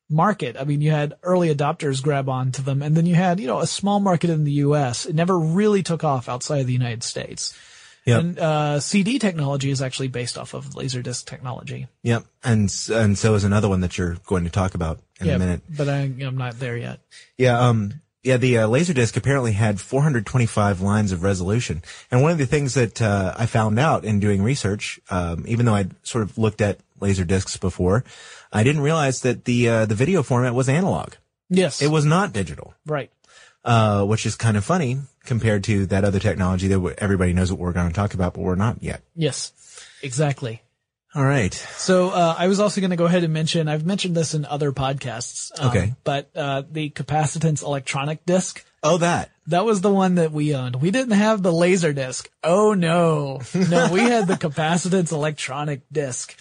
market. 0.09 0.55
I 0.59 0.63
mean, 0.63 0.81
you 0.81 0.91
had 0.91 1.15
early 1.23 1.53
adopters 1.53 2.01
grab 2.01 2.29
onto 2.29 2.61
them, 2.61 2.81
and 2.81 2.95
then 2.95 3.05
you 3.05 3.15
had, 3.15 3.39
you 3.39 3.47
know, 3.47 3.59
a 3.59 3.67
small 3.67 3.99
market 3.99 4.29
in 4.29 4.43
the 4.43 4.51
U.S. 4.51 5.05
It 5.05 5.15
never 5.15 5.37
really 5.37 5.83
took 5.83 6.03
off 6.03 6.29
outside 6.29 6.59
of 6.61 6.67
the 6.67 6.73
United 6.73 7.03
States. 7.03 7.57
Yep. 8.05 8.19
And 8.19 8.39
uh, 8.39 8.79
CD 8.81 9.17
technology 9.17 9.69
is 9.69 9.81
actually 9.81 10.09
based 10.09 10.37
off 10.37 10.53
of 10.53 10.65
Laserdisc 10.71 11.25
technology. 11.25 11.87
Yep. 12.03 12.25
And, 12.43 12.73
and 12.91 13.17
so 13.17 13.33
is 13.35 13.45
another 13.45 13.69
one 13.69 13.79
that 13.79 13.97
you're 13.97 14.17
going 14.25 14.43
to 14.43 14.49
talk 14.49 14.75
about 14.75 14.99
in 15.21 15.27
yeah, 15.27 15.35
a 15.35 15.39
minute. 15.39 15.61
but 15.69 15.87
I, 15.87 16.01
I'm 16.01 16.37
not 16.37 16.59
there 16.59 16.75
yet. 16.75 16.99
Yeah, 17.37 17.57
um, 17.59 18.01
yeah, 18.23 18.37
the 18.37 18.59
uh, 18.59 18.67
Laserdisc 18.67 19.17
apparently 19.17 19.51
had 19.51 19.81
425 19.81 20.81
lines 20.81 21.11
of 21.11 21.23
resolution. 21.23 21.81
And 22.09 22.21
one 22.21 22.31
of 22.31 22.37
the 22.37 22.45
things 22.45 22.73
that 22.75 23.01
uh, 23.01 23.33
I 23.37 23.45
found 23.45 23.77
out 23.77 24.05
in 24.05 24.19
doing 24.19 24.41
research, 24.41 24.99
um, 25.09 25.43
even 25.47 25.65
though 25.65 25.75
I'd 25.75 25.93
sort 26.05 26.23
of 26.23 26.37
looked 26.37 26.61
at 26.61 26.79
Laserdiscs 27.01 27.59
before, 27.59 28.03
I 28.51 28.63
didn't 28.63 28.81
realize 28.81 29.21
that 29.21 29.45
the 29.45 29.67
uh, 29.69 29.85
the 29.85 29.95
video 29.95 30.23
format 30.23 30.53
was 30.53 30.69
analog. 30.69 31.13
Yes, 31.49 31.81
It 31.81 31.89
was 31.91 32.05
not 32.05 32.33
digital, 32.33 32.73
right. 32.85 33.11
uh, 33.65 34.03
which 34.05 34.25
is 34.25 34.35
kind 34.35 34.57
of 34.57 34.63
funny 34.63 34.97
compared 35.25 35.63
to 35.65 35.85
that 35.87 36.03
other 36.03 36.19
technology 36.19 36.67
that 36.69 36.95
everybody 36.97 37.33
knows 37.33 37.51
what 37.51 37.59
we're 37.59 37.73
going 37.73 37.89
to 37.89 37.93
talk 37.93 38.13
about, 38.13 38.33
but 38.33 38.41
we're 38.41 38.55
not 38.55 38.81
yet. 38.81 39.03
Yes, 39.15 39.51
exactly. 40.01 40.61
All 41.15 41.23
right. 41.23 41.53
So 41.77 42.09
uh, 42.09 42.35
I 42.37 42.47
was 42.47 42.59
also 42.59 42.81
going 42.81 42.89
to 42.91 42.95
go 42.97 43.05
ahead 43.05 43.23
and 43.23 43.31
mention. 43.33 43.67
I've 43.67 43.85
mentioned 43.85 44.15
this 44.17 44.33
in 44.33 44.45
other 44.45 44.71
podcasts. 44.71 45.51
um, 45.59 45.69
Okay. 45.69 45.93
but 46.03 46.29
uh, 46.35 46.63
the 46.71 46.89
capacitance 46.89 47.61
electronic 47.63 48.25
disc. 48.25 48.65
Oh, 48.81 48.97
that. 48.97 49.29
That 49.47 49.63
was 49.65 49.81
the 49.81 49.91
one 49.91 50.15
that 50.15 50.31
we 50.31 50.55
owned. 50.55 50.77
We 50.81 50.89
didn't 50.91 51.13
have 51.13 51.43
the 51.43 51.51
laser 51.53 51.93
disc. 51.93 52.29
Oh 52.43 52.73
no. 52.73 53.41
No, 53.53 53.89
we 53.91 53.99
had 54.01 54.27
the 54.27 54.33
capacitance 54.47 55.11
electronic 55.11 55.81
disc. 55.91 56.35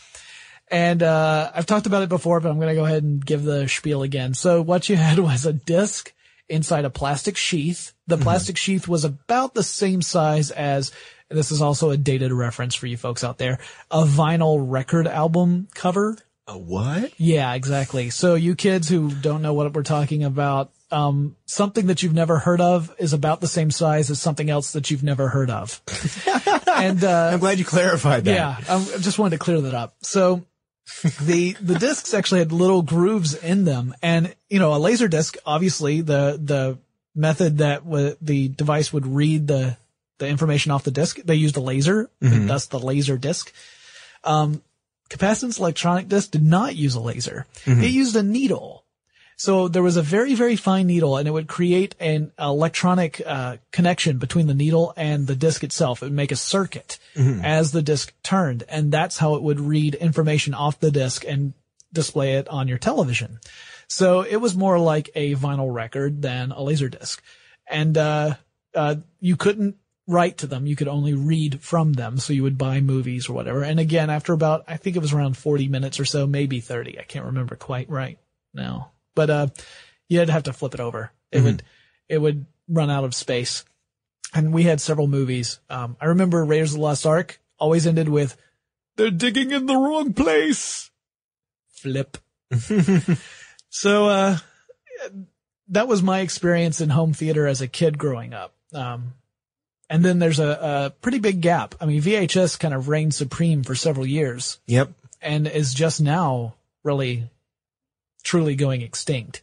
And, 0.71 1.03
uh, 1.03 1.51
I've 1.55 1.67
talked 1.67 1.87
about 1.87 2.03
it 2.03 2.09
before, 2.09 2.41
but 2.41 2.49
I'm 2.51 2.57
going 2.57 2.69
to 2.69 2.75
go 2.75 2.87
ahead 2.87 3.03
and 3.03 3.25
give 3.25 3.43
the 3.45 3.69
spiel 3.69 4.03
again. 4.03 4.33
So 4.33 4.63
what 4.63 4.89
you 4.89 4.97
had 4.97 5.19
was 5.31 5.45
a 5.45 5.53
disc 5.53 6.13
inside 6.49 6.85
a 6.87 6.91
plastic 6.91 7.37
sheath. 7.37 7.92
The 8.07 8.19
plastic 8.19 8.57
sheath 8.57 8.89
was 8.89 9.05
about 9.05 9.55
the 9.55 9.63
same 9.63 10.03
size 10.03 10.51
as, 10.51 10.91
and 11.31 11.39
this 11.39 11.53
is 11.53 11.63
also 11.63 11.91
a 11.91 11.97
dated 11.97 12.33
reference 12.33 12.75
for 12.75 12.87
you 12.87 12.97
folks 12.97 13.23
out 13.23 13.39
there, 13.39 13.59
a 13.91 14.05
vinyl 14.05 14.59
record 14.61 15.07
album 15.07 15.69
cover. 15.75 16.19
A 16.49 16.59
what? 16.59 17.13
Yeah, 17.19 17.55
exactly. 17.55 18.11
So 18.11 18.35
you 18.35 18.57
kids 18.57 18.89
who 18.89 19.11
don't 19.11 19.43
know 19.43 19.55
what 19.55 19.73
we're 19.73 19.85
talking 19.85 20.25
about, 20.25 20.73
um, 20.91 21.37
something 21.47 21.87
that 21.87 22.03
you've 22.03 22.13
never 22.13 22.39
heard 22.39 22.61
of 22.61 22.95
is 22.99 23.13
about 23.13 23.41
the 23.41 23.47
same 23.47 23.71
size 23.71 24.11
as 24.11 24.21
something 24.21 24.51
else 24.51 24.73
that 24.73 24.91
you've 24.91 25.05
never 25.05 25.29
heard 25.29 25.51
of. 25.51 25.81
and, 26.77 27.03
uh, 27.03 27.31
I'm 27.33 27.39
glad 27.39 27.59
you 27.59 27.65
clarified 27.65 28.25
that. 28.25 28.35
yeah, 28.35 28.57
I 28.69 28.77
I 28.77 28.99
just 28.99 29.19
wanted 29.19 29.39
to 29.39 29.45
clear 29.45 29.61
that 29.63 29.75
up. 29.75 29.95
So 30.03 30.45
the, 31.23 31.57
the 31.61 31.79
discs 31.79 32.13
actually 32.13 32.41
had 32.41 32.53
little 32.53 32.83
grooves 32.83 33.35
in 33.35 33.65
them 33.65 33.95
and, 34.03 34.35
you 34.51 34.59
know, 34.59 34.75
a 34.75 34.79
laser 34.79 35.09
disc, 35.09 35.37
obviously 35.47 36.01
the, 36.01 36.39
the 36.43 36.79
method 37.15 37.59
that 37.59 37.85
w- 37.85 38.17
the 38.21 38.49
device 38.49 38.93
would 38.93 39.07
read 39.07 39.47
the, 39.47 39.77
the 40.19 40.29
information 40.29 40.73
off 40.73 40.85
the 40.85 40.91
disc, 40.91 41.19
they 41.25 41.35
used 41.35 41.57
a 41.57 41.61
laser, 41.61 42.11
and 42.21 42.49
thus 42.49 42.67
the 42.67 42.79
laser 42.79 43.19
disc. 43.19 43.53
Um, 44.25 44.63
capacitance 45.11 45.59
electronic 45.59 46.09
disc 46.09 46.31
did 46.31 46.45
not 46.45 46.75
use 46.77 46.95
a 46.95 47.01
laser. 47.01 47.47
It 47.83 47.91
used 47.91 48.17
a 48.17 48.23
needle. 48.23 48.85
So 49.37 49.67
there 49.67 49.83
was 49.83 49.97
a 49.97 50.03
very, 50.03 50.35
very 50.35 50.55
fine 50.57 50.87
needle 50.87 51.17
and 51.17 51.27
it 51.27 51.33
would 51.33 51.49
create 51.49 51.97
an 51.99 52.31
electronic, 52.39 53.21
uh, 53.27 53.57
connection 53.73 54.19
between 54.19 54.47
the 54.47 54.55
needle 54.55 54.95
and 54.97 55.27
the 55.27 55.35
disc 55.35 55.65
itself. 55.65 56.01
It 56.01 56.07
would 56.07 56.13
make 56.13 56.31
a 56.31 56.37
circuit 56.37 56.99
as 57.43 57.73
the 57.73 57.83
disc 57.83 58.13
turned. 58.23 58.63
And 58.69 58.93
that's 58.93 59.19
how 59.19 59.35
it 59.35 59.43
would 59.43 59.59
read 59.59 59.97
information 59.97 60.55
off 60.55 60.79
the 60.79 60.93
disc 60.93 61.25
and 61.27 61.55
display 61.93 62.35
it 62.35 62.47
on 62.49 62.69
your 62.69 62.79
television. 62.79 63.41
So 63.93 64.23
it 64.23 64.37
was 64.37 64.57
more 64.57 64.79
like 64.79 65.11
a 65.15 65.35
vinyl 65.35 65.71
record 65.71 66.23
than 66.23 66.51
a 66.51 66.63
laser 66.63 66.89
disc. 66.89 67.23
And, 67.69 67.99
uh, 67.99 68.37
uh, 68.75 68.97
you 69.21 69.37
couldn't 69.37 69.77
write 70.09 70.39
to 70.39 70.47
them. 70.47 70.67
You 70.67 70.77
could 70.77 70.89
only 70.89 71.13
read 71.13 71.61
from 71.61 71.93
them. 71.93 72.17
So 72.17 72.33
you 72.33 72.43
would 72.43 72.57
buy 72.57 72.81
movies 72.81 73.29
or 73.29 73.35
whatever. 73.35 73.63
And 73.63 73.79
again, 73.79 74.09
after 74.09 74.33
about, 74.33 74.65
I 74.67 74.79
think 74.79 74.97
it 74.97 75.03
was 75.03 75.13
around 75.13 75.37
40 75.37 75.69
minutes 75.69 76.01
or 76.01 76.07
so, 76.07 76.27
maybe 76.27 76.59
30. 76.61 76.99
I 76.99 77.03
can't 77.03 77.27
remember 77.27 77.55
quite 77.55 77.91
right 77.91 78.19
now, 78.55 78.93
but, 79.15 79.29
uh, 79.29 79.47
you'd 80.09 80.31
have 80.31 80.45
to 80.45 80.55
flip 80.55 80.73
it 80.73 80.81
over. 80.81 81.13
It 81.31 81.43
would, 81.43 81.63
it 82.09 82.17
would 82.17 82.47
run 82.69 82.89
out 82.89 83.05
of 83.05 83.15
space. 83.15 83.63
And 84.33 84.55
we 84.55 84.63
had 84.63 84.81
several 84.81 85.07
movies. 85.07 85.61
Um, 85.69 85.99
I 86.01 86.07
remember 86.07 86.43
Raiders 86.43 86.73
of 86.73 86.79
the 86.79 86.83
Lost 86.83 87.05
Ark 87.05 87.43
always 87.59 87.87
ended 87.87 88.09
with, 88.09 88.39
they're 88.97 89.11
digging 89.11 89.51
in 89.51 89.67
the 89.67 89.77
wrong 89.77 90.15
place. 90.15 90.91
Flip. 91.69 92.17
so, 93.73 94.07
uh, 94.09 94.39
that 95.69 95.89
was 95.89 96.03
my 96.03 96.21
experience 96.21 96.81
in 96.81 96.91
home 96.91 97.15
theater 97.15 97.47
as 97.47 97.61
a 97.63 97.67
kid 97.67 97.97
growing 97.97 98.35
up. 98.35 98.53
Um, 98.75 99.15
and 99.89 100.05
then 100.05 100.19
there's 100.19 100.39
a, 100.39 100.49
a 100.49 100.91
pretty 101.01 101.19
big 101.19 101.41
gap. 101.41 101.75
I 101.81 101.87
mean, 101.87 102.01
VHS 102.03 102.59
kind 102.59 102.75
of 102.75 102.89
reigned 102.89 103.15
supreme 103.15 103.63
for 103.63 103.75
several 103.75 104.07
years 104.07 104.59
Yep. 104.67 104.91
and 105.23 105.47
is 105.47 105.73
just 105.75 106.01
now 106.01 106.55
really 106.85 107.31
truly 108.23 108.55
going 108.55 108.83
extinct. 108.83 109.43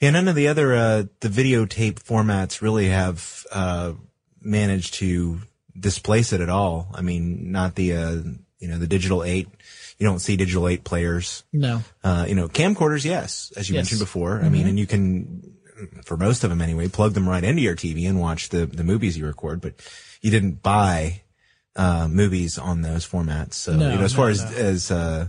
Yeah, 0.00 0.10
none 0.10 0.28
of 0.28 0.34
the 0.34 0.48
other 0.48 0.74
uh, 0.74 1.04
the 1.20 1.28
videotape 1.28 2.02
formats 2.02 2.62
really 2.62 2.88
have 2.88 3.46
uh, 3.52 3.92
managed 4.40 4.94
to 4.94 5.40
displace 5.78 6.32
it 6.32 6.40
at 6.40 6.48
all. 6.48 6.88
I 6.94 7.02
mean, 7.02 7.52
not 7.52 7.74
the 7.74 7.92
uh, 7.94 8.16
you 8.60 8.68
know 8.68 8.78
the 8.78 8.86
digital 8.86 9.24
eight. 9.24 9.48
You 9.98 10.06
don't 10.06 10.18
see 10.20 10.36
digital 10.36 10.66
eight 10.68 10.84
players. 10.84 11.44
No. 11.52 11.82
Uh, 12.02 12.24
you 12.28 12.34
know, 12.34 12.48
camcorders, 12.48 13.04
yes, 13.04 13.52
as 13.56 13.68
you 13.68 13.74
Yes. 13.74 13.80
mentioned 13.84 14.00
before. 14.00 14.40
I 14.42 14.48
mean, 14.48 14.66
and 14.66 14.78
you 14.78 14.86
can, 14.86 15.52
for 16.06 16.16
most 16.16 16.42
of 16.44 16.48
them 16.50 16.62
anyway, 16.62 16.88
plug 16.88 17.12
them 17.12 17.28
right 17.28 17.44
into 17.44 17.60
your 17.60 17.76
TV 17.76 18.08
and 18.08 18.18
watch 18.20 18.48
the 18.50 18.64
the 18.66 18.84
movies 18.84 19.18
you 19.18 19.26
record. 19.26 19.60
But 19.60 19.74
you 20.22 20.30
didn't 20.30 20.62
buy 20.62 21.22
uh, 21.76 22.08
movies 22.08 22.56
on 22.58 22.80
those 22.82 23.06
formats. 23.06 23.54
So 23.54 23.76
No, 23.76 23.90
you 23.92 23.98
know, 23.98 24.04
as 24.04 24.14
far 24.14 24.28
as 24.30 24.42
no. 24.42 24.50
as 24.56 24.90
uh, 24.90 25.28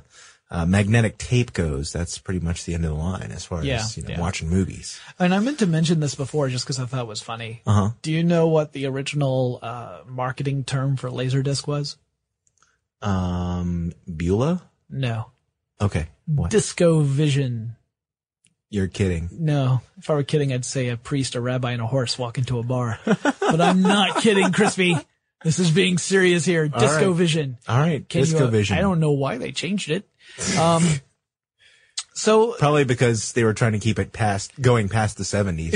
uh, 0.49 0.65
magnetic 0.65 1.17
tape 1.17 1.51
goes, 1.53 1.91
that's 1.93 2.17
pretty 2.17 2.39
much 2.39 2.63
the 2.65 2.73
end 2.73 2.83
of 2.85 2.91
the 2.91 2.97
line 2.97 3.31
as 3.31 3.43
far 3.45 3.63
Yeah, 3.63 3.75
as 3.75 3.95
you 3.97 4.03
know, 4.03 4.09
yeah. 4.11 4.19
watching 4.21 4.49
movies. 4.49 4.99
And 5.19 5.33
I 5.35 5.39
meant 5.39 5.59
to 5.59 5.67
mention 5.67 5.99
this 5.99 6.15
before 6.15 6.47
just 6.49 6.65
because 6.65 6.79
I 6.79 6.85
thought 6.85 7.01
it 7.01 7.07
was 7.07 7.21
funny. 7.21 7.61
Uh 7.65 7.73
huh. 7.73 7.89
Do 8.01 8.11
you 8.11 8.23
know 8.23 8.47
what 8.47 8.71
the 8.73 8.85
original 8.85 9.59
uh, 9.61 9.99
marketing 10.07 10.63
term 10.63 10.95
for 10.97 11.09
Laserdisc 11.09 11.67
was? 11.67 11.97
Um, 13.01 13.93
Beulah. 14.05 14.61
No. 14.89 15.31
Okay. 15.79 16.07
What? 16.25 16.51
Disco 16.51 17.01
Vision. 17.01 17.75
You're 18.69 18.87
kidding. 18.87 19.29
No. 19.33 19.81
If 19.97 20.09
I 20.09 20.13
were 20.13 20.23
kidding, 20.23 20.53
I'd 20.53 20.63
say 20.63 20.89
a 20.89 20.97
priest, 20.97 21.35
a 21.35 21.41
rabbi, 21.41 21.71
and 21.71 21.81
a 21.81 21.87
horse 21.87 22.17
walk 22.17 22.37
into 22.37 22.57
a 22.59 22.63
bar. 22.63 22.99
but 23.05 23.59
I'm 23.59 23.81
not 23.81 24.17
kidding, 24.21 24.51
Crispy. 24.53 24.95
This 25.43 25.59
is 25.59 25.71
being 25.71 25.97
serious 25.97 26.45
here. 26.45 26.67
Disco 26.67 27.09
right. 27.09 27.17
Vision. 27.17 27.57
All 27.67 27.79
right. 27.79 28.07
Can 28.07 28.21
Disco 28.21 28.39
you, 28.39 28.45
uh, 28.45 28.49
Vision. 28.49 28.77
I 28.77 28.81
don't 28.81 28.99
know 28.99 29.11
why 29.11 29.37
they 29.39 29.51
changed 29.51 29.89
it. 29.91 30.07
Um, 30.57 30.83
so 32.13 32.53
Probably 32.53 32.83
because 32.83 33.33
they 33.33 33.43
were 33.43 33.53
trying 33.53 33.71
to 33.71 33.79
keep 33.79 33.97
it 33.97 34.13
past 34.13 34.59
going 34.61 34.89
past 34.89 35.17
the 35.17 35.23
70s. 35.23 35.75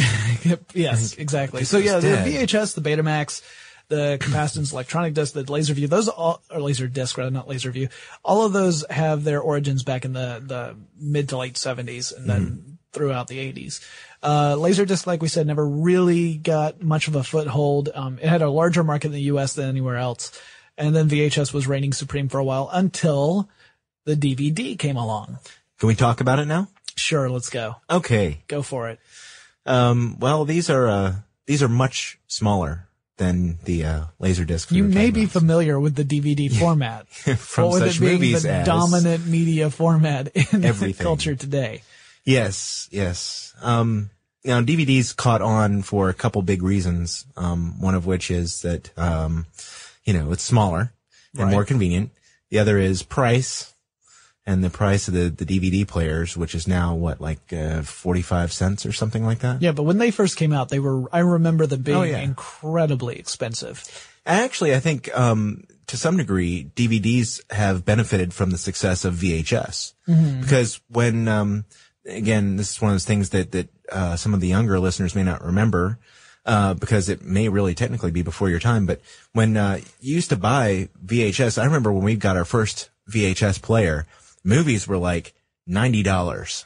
Yes, 0.73 1.13
exactly. 1.17 1.63
So 1.63 1.79
yeah, 1.79 1.99
the. 1.99 2.07
VHS, 2.07 2.75
the 2.75 2.81
Betamax, 2.81 3.41
the 3.87 4.17
capacitance 4.19 4.73
electronic 4.73 5.13
disc, 5.13 5.33
the 5.33 5.43
laser 5.51 5.73
view, 5.73 5.87
those 5.87 6.07
all, 6.07 6.41
or 6.49 6.61
laser 6.61 6.87
disc 6.87 7.17
rather, 7.17 7.31
not 7.31 7.47
laser 7.47 7.71
view. 7.71 7.89
All 8.23 8.45
of 8.45 8.53
those 8.53 8.85
have 8.89 9.23
their 9.23 9.41
origins 9.41 9.83
back 9.83 10.05
in 10.05 10.13
the, 10.13 10.41
the 10.45 10.75
mid 10.99 11.29
to 11.29 11.37
late 11.37 11.57
seventies 11.57 12.11
and 12.11 12.29
then 12.29 12.77
throughout 12.91 13.27
the 13.27 13.39
eighties. 13.39 13.81
Uh, 14.23 14.55
Laserdisc, 14.55 15.05
like 15.05 15.21
we 15.21 15.27
said, 15.27 15.45
never 15.45 15.67
really 15.67 16.35
got 16.35 16.81
much 16.81 17.07
of 17.07 17.15
a 17.15 17.23
foothold. 17.23 17.89
Um, 17.93 18.17
it 18.19 18.27
had 18.27 18.41
a 18.41 18.49
larger 18.49 18.83
market 18.83 19.07
in 19.07 19.13
the 19.13 19.21
US 19.23 19.53
than 19.53 19.69
anywhere 19.69 19.97
else. 19.97 20.31
And 20.77 20.95
then 20.95 21.07
VHS 21.07 21.53
was 21.53 21.67
reigning 21.67 21.93
supreme 21.93 22.27
for 22.27 22.39
a 22.39 22.43
while 22.43 22.69
until 22.73 23.49
the 24.05 24.15
DVD 24.15 24.77
came 24.77 24.97
along. 24.97 25.37
Can 25.79 25.87
we 25.87 25.95
talk 25.95 26.21
about 26.21 26.39
it 26.39 26.45
now? 26.45 26.69
Sure, 26.95 27.29
let's 27.29 27.49
go. 27.49 27.75
Okay. 27.89 28.41
Go 28.47 28.61
for 28.61 28.89
it. 28.89 28.99
Um, 29.65 30.17
well, 30.19 30.43
these 30.43 30.69
are, 30.69 30.87
uh, 30.87 31.15
these 31.45 31.61
are 31.61 31.69
much 31.69 32.17
smaller 32.27 32.84
than 33.17 33.59
the, 33.63 33.85
uh, 33.85 34.01
Laserdisc. 34.19 34.71
You 34.71 34.83
may 34.83 35.09
be 35.11 35.25
familiar 35.25 35.79
with 35.79 35.95
the 35.95 36.03
DVD 36.03 36.51
format. 36.51 37.07
from 37.09 37.69
What 37.69 37.79
such 37.79 37.97
it 37.97 37.99
being 38.01 38.13
movies 38.13 38.43
the 38.43 38.51
as 38.51 38.65
dominant 38.65 39.25
media 39.25 39.69
format 39.69 40.27
in 40.53 40.65
Everything. 40.65 41.03
culture 41.03 41.35
today. 41.35 41.81
Yes, 42.25 42.89
yes. 42.91 43.53
Um, 43.61 44.09
you 44.43 44.51
know, 44.51 44.63
DVDs 44.63 45.15
caught 45.15 45.41
on 45.41 45.81
for 45.81 46.09
a 46.09 46.13
couple 46.13 46.41
big 46.41 46.61
reasons. 46.63 47.25
Um, 47.37 47.79
one 47.79 47.95
of 47.95 48.05
which 48.05 48.29
is 48.31 48.61
that, 48.63 48.91
um, 48.97 49.45
you 50.03 50.13
know, 50.13 50.31
it's 50.31 50.43
smaller 50.43 50.91
and 51.33 51.43
Right. 51.45 51.51
more 51.51 51.65
convenient. 51.65 52.11
The 52.49 52.59
other 52.59 52.77
is 52.77 53.01
price 53.03 53.73
and 54.47 54.63
the 54.63 54.69
price 54.69 55.07
of 55.07 55.13
the, 55.13 55.29
the 55.29 55.45
DVD 55.45 55.87
players, 55.87 56.37
which 56.37 56.53
is 56.53 56.67
now 56.67 56.93
what, 56.93 57.19
like, 57.19 57.51
uh, 57.51 57.81
45 57.81 58.53
cents 58.53 58.85
or 58.85 58.91
something 58.91 59.25
like 59.25 59.39
that? 59.39 59.61
Yeah, 59.61 59.71
but 59.71 59.83
when 59.83 59.97
they 59.97 60.11
first 60.11 60.37
came 60.37 60.53
out, 60.53 60.69
they 60.69 60.79
were, 60.79 61.09
I 61.13 61.19
remember 61.19 61.65
them 61.65 61.81
being 61.81 61.97
Oh, 61.97 62.03
yeah. 62.03 62.19
incredibly 62.19 63.17
expensive. 63.17 63.83
Actually, 64.25 64.75
I 64.75 64.79
think, 64.79 65.09
um, 65.17 65.63
to 65.87 65.97
some 65.97 66.17
degree, 66.17 66.69
DVDs 66.75 67.41
have 67.51 67.85
benefited 67.85 68.33
from 68.33 68.51
the 68.51 68.57
success 68.57 69.03
of 69.05 69.15
VHS. 69.15 69.93
Because 70.41 70.79
when, 70.89 71.27
um, 71.27 71.65
again, 72.05 72.55
this 72.57 72.71
is 72.71 72.81
one 72.81 72.91
of 72.91 72.95
those 72.95 73.05
things 73.05 73.29
that, 73.31 73.51
that, 73.51 73.69
uh, 73.91 74.15
some 74.15 74.33
of 74.33 74.41
the 74.41 74.47
younger 74.47 74.79
listeners 74.79 75.15
may 75.15 75.23
not 75.23 75.43
remember. 75.43 75.97
uh, 76.47 76.75
because 76.75 77.09
it 77.09 77.23
may 77.23 77.49
really 77.49 77.73
technically 77.73 78.11
be 78.11 78.21
before 78.21 78.51
your 78.51 78.59
time. 78.59 78.85
But 78.85 79.01
when 79.33 79.57
uh, 79.57 79.79
you 79.99 80.13
used 80.13 80.29
to 80.29 80.35
buy 80.35 80.89
VHS, 81.03 81.59
I 81.59 81.65
remember 81.65 81.91
when 81.91 82.03
we 82.03 82.15
got 82.15 82.37
our 82.37 82.45
first 82.45 82.91
VHS 83.09 83.59
player, 83.63 84.05
movies 84.45 84.87
were 84.87 84.97
like 84.97 85.33
ninety 85.67 86.03
dollars. 86.03 86.65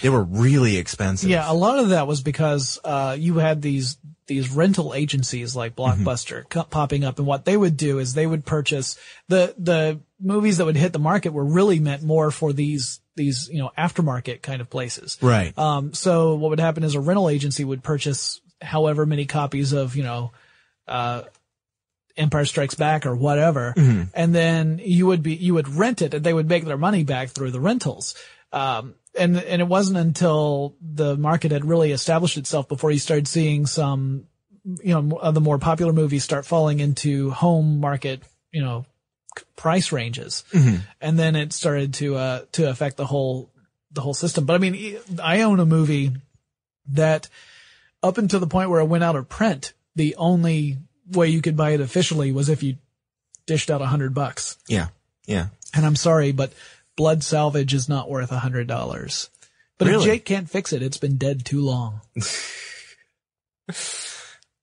They 0.00 0.08
were 0.08 0.24
really 0.24 0.78
expensive. 0.78 1.28
Yeah, 1.28 1.50
a 1.50 1.52
lot 1.52 1.78
of 1.78 1.90
that 1.90 2.06
was 2.06 2.22
because 2.22 2.78
uh, 2.82 3.14
you 3.18 3.36
had 3.36 3.60
these 3.60 3.98
these 4.26 4.50
rental 4.50 4.94
agencies 4.94 5.54
like 5.54 5.76
Mm-hmm. 5.76 6.02
Blockbuster 6.08 6.48
co- 6.48 6.64
popping 6.64 7.04
up, 7.04 7.18
and 7.18 7.26
what 7.26 7.44
they 7.44 7.56
would 7.56 7.76
do 7.76 7.98
is 7.98 8.14
they 8.14 8.26
would 8.26 8.44
purchase 8.46 8.98
the 9.28 9.54
the 9.58 10.00
movies 10.18 10.56
that 10.56 10.64
would 10.64 10.76
hit 10.76 10.92
the 10.94 10.98
market 10.98 11.32
were 11.32 11.44
really 11.44 11.78
meant 11.78 12.02
more 12.02 12.30
for 12.30 12.52
these 12.52 13.00
these 13.16 13.48
you 13.52 13.58
know 13.58 13.70
aftermarket 13.76 14.40
kind 14.42 14.60
of 14.62 14.70
places. 14.70 15.18
Right. 15.20 15.56
Um, 15.58 15.92
so 15.92 16.36
what 16.36 16.50
would 16.50 16.60
happen 16.60 16.82
is 16.84 16.94
a 16.94 17.00
rental 17.00 17.28
agency 17.28 17.64
would 17.64 17.82
purchase 17.82 18.40
however 18.62 19.04
many 19.04 19.26
copies 19.26 19.72
of 19.72 19.94
you 19.96 20.04
know. 20.04 20.32
Uh, 20.88 21.22
Empire 22.16 22.44
Strikes 22.44 22.74
Back 22.74 23.06
or 23.06 23.14
whatever, 23.14 23.74
and 24.14 24.34
then 24.34 24.80
you 24.82 25.06
would 25.06 25.22
be 25.22 25.34
you 25.34 25.54
would 25.54 25.68
rent 25.68 26.02
it, 26.02 26.14
and 26.14 26.24
they 26.24 26.32
would 26.32 26.48
make 26.48 26.64
their 26.64 26.78
money 26.78 27.04
back 27.04 27.28
through 27.30 27.50
the 27.50 27.60
rentals. 27.60 28.14
Um, 28.52 28.94
and 29.18 29.36
and 29.36 29.60
it 29.60 29.68
wasn't 29.68 29.98
until 29.98 30.76
the 30.80 31.16
market 31.16 31.52
had 31.52 31.64
really 31.64 31.92
established 31.92 32.36
itself 32.36 32.68
before 32.68 32.90
you 32.90 32.98
started 32.98 33.28
seeing 33.28 33.66
some, 33.66 34.24
you 34.64 34.94
know, 35.00 35.18
of 35.18 35.34
the 35.34 35.40
more 35.40 35.58
popular 35.58 35.92
movies 35.92 36.24
start 36.24 36.46
falling 36.46 36.80
into 36.80 37.30
home 37.30 37.80
market, 37.80 38.22
you 38.52 38.62
know, 38.62 38.86
price 39.56 39.92
ranges, 39.92 40.44
and 41.00 41.18
then 41.18 41.36
it 41.36 41.52
started 41.52 41.94
to 41.94 42.16
uh 42.16 42.40
to 42.52 42.68
affect 42.70 42.96
the 42.96 43.06
whole 43.06 43.50
the 43.92 44.00
whole 44.00 44.14
system. 44.14 44.44
But 44.44 44.54
I 44.54 44.58
mean, 44.58 44.98
I 45.22 45.42
own 45.42 45.60
a 45.60 45.66
movie 45.66 46.12
that 46.92 47.28
up 48.02 48.18
until 48.18 48.40
the 48.40 48.46
point 48.46 48.70
where 48.70 48.80
it 48.80 48.86
went 48.86 49.04
out 49.04 49.16
of 49.16 49.28
print, 49.28 49.72
the 49.96 50.14
only 50.16 50.78
way 51.10 51.28
you 51.28 51.42
could 51.42 51.56
buy 51.56 51.70
it 51.70 51.80
officially 51.80 52.32
was 52.32 52.48
if 52.48 52.62
you 52.62 52.76
dished 53.46 53.70
out 53.70 53.82
a 53.82 53.86
hundred 53.86 54.14
bucks. 54.14 54.56
yeah. 54.68 54.88
Yeah. 55.26 55.48
And 55.74 55.84
I'm 55.84 55.96
sorry, 55.96 56.30
but 56.32 56.52
blood 56.96 57.24
salvage 57.24 57.74
is 57.74 57.88
not 57.88 58.08
worth 58.08 58.30
a 58.32 58.38
hundred 58.38 58.66
dollars. 58.68 59.28
But 59.78 59.88
if 59.88 60.02
Jake 60.04 60.24
can't 60.24 60.48
fix 60.48 60.72
it, 60.72 60.82
it's 60.82 60.96
been 60.96 61.16
dead 61.16 61.44
too 61.44 61.60
long. 61.60 62.00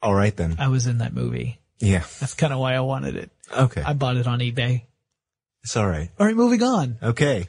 All 0.01 0.15
right 0.15 0.35
then. 0.35 0.55
I 0.59 0.69
was 0.69 0.88
in 0.88 0.97
that 1.00 1.13
movie. 1.13 1.59
Yeah. 1.79 2.03
That's 2.19 2.33
kind 2.33 2.51
of 2.53 2.59
why 2.59 2.73
I 2.75 2.79
wanted 2.81 3.15
it. 3.15 3.29
Okay. 3.55 3.81
I 3.81 3.93
bought 3.93 4.17
it 4.17 4.25
on 4.27 4.39
eBay. 4.39 4.83
it's 5.63 5.77
all 5.77 5.88
right. 5.88 6.09
All 6.19 6.25
right, 6.25 6.35
moving 6.35 6.63
on. 6.63 6.97
Okay. 7.03 7.47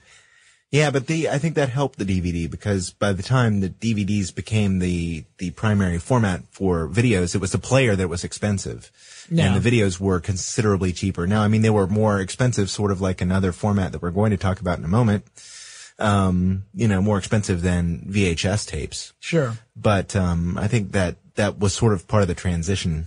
Yeah, 0.70 0.90
but 0.90 1.06
the 1.06 1.28
I 1.28 1.38
think 1.38 1.54
that 1.54 1.68
helped 1.68 1.98
the 1.98 2.04
DVD 2.04 2.50
because 2.50 2.90
by 2.90 3.12
the 3.12 3.22
time 3.22 3.60
the 3.60 3.68
DVDs 3.68 4.34
became 4.34 4.80
the 4.80 5.24
the 5.38 5.52
primary 5.52 5.98
format 5.98 6.42
for 6.50 6.88
videos, 6.88 7.34
it 7.34 7.40
was 7.40 7.52
the 7.52 7.58
player 7.58 7.94
that 7.94 8.08
was 8.08 8.24
expensive. 8.24 8.90
And 9.30 9.62
the 9.62 9.70
videos 9.70 10.00
were 10.00 10.20
considerably 10.20 10.92
cheaper. 10.92 11.26
Now, 11.26 11.42
I 11.42 11.48
mean, 11.48 11.62
they 11.62 11.70
were 11.70 11.86
more 11.86 12.20
expensive, 12.20 12.68
sort 12.68 12.90
of 12.90 13.00
like 13.00 13.20
another 13.20 13.52
format 13.52 13.92
that 13.92 14.02
we're 14.02 14.10
going 14.10 14.32
to 14.32 14.36
talk 14.36 14.60
about 14.60 14.78
in 14.78 14.84
a 14.84 14.88
moment. 14.88 15.24
Um, 15.98 16.64
you 16.74 16.88
know, 16.88 17.00
more 17.00 17.18
expensive 17.18 17.62
than 17.62 18.00
VHS 18.10 18.66
tapes. 18.66 19.12
Sure. 19.20 19.56
But 19.76 20.16
um, 20.16 20.58
I 20.58 20.66
think 20.66 20.92
that 20.92 21.16
that 21.36 21.58
was 21.58 21.72
sort 21.72 21.92
of 21.92 22.08
part 22.08 22.22
of 22.22 22.28
the 22.28 22.34
transition. 22.34 23.06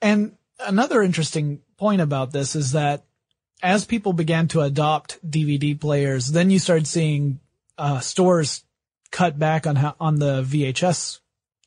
And 0.00 0.36
another 0.58 1.02
interesting 1.02 1.60
point 1.76 2.00
about 2.00 2.32
this 2.32 2.56
is 2.56 2.72
that 2.72 3.04
as 3.62 3.84
people 3.84 4.12
began 4.12 4.48
to 4.48 4.60
adopt 4.60 5.18
DVD 5.28 5.78
players, 5.78 6.28
then 6.28 6.50
you 6.50 6.58
started 6.58 6.86
seeing 6.86 7.40
uh, 7.78 8.00
stores 8.00 8.64
cut 9.10 9.38
back 9.38 9.66
on 9.66 9.76
how, 9.76 9.94
on 10.00 10.16
the 10.18 10.42
VHS 10.42 11.20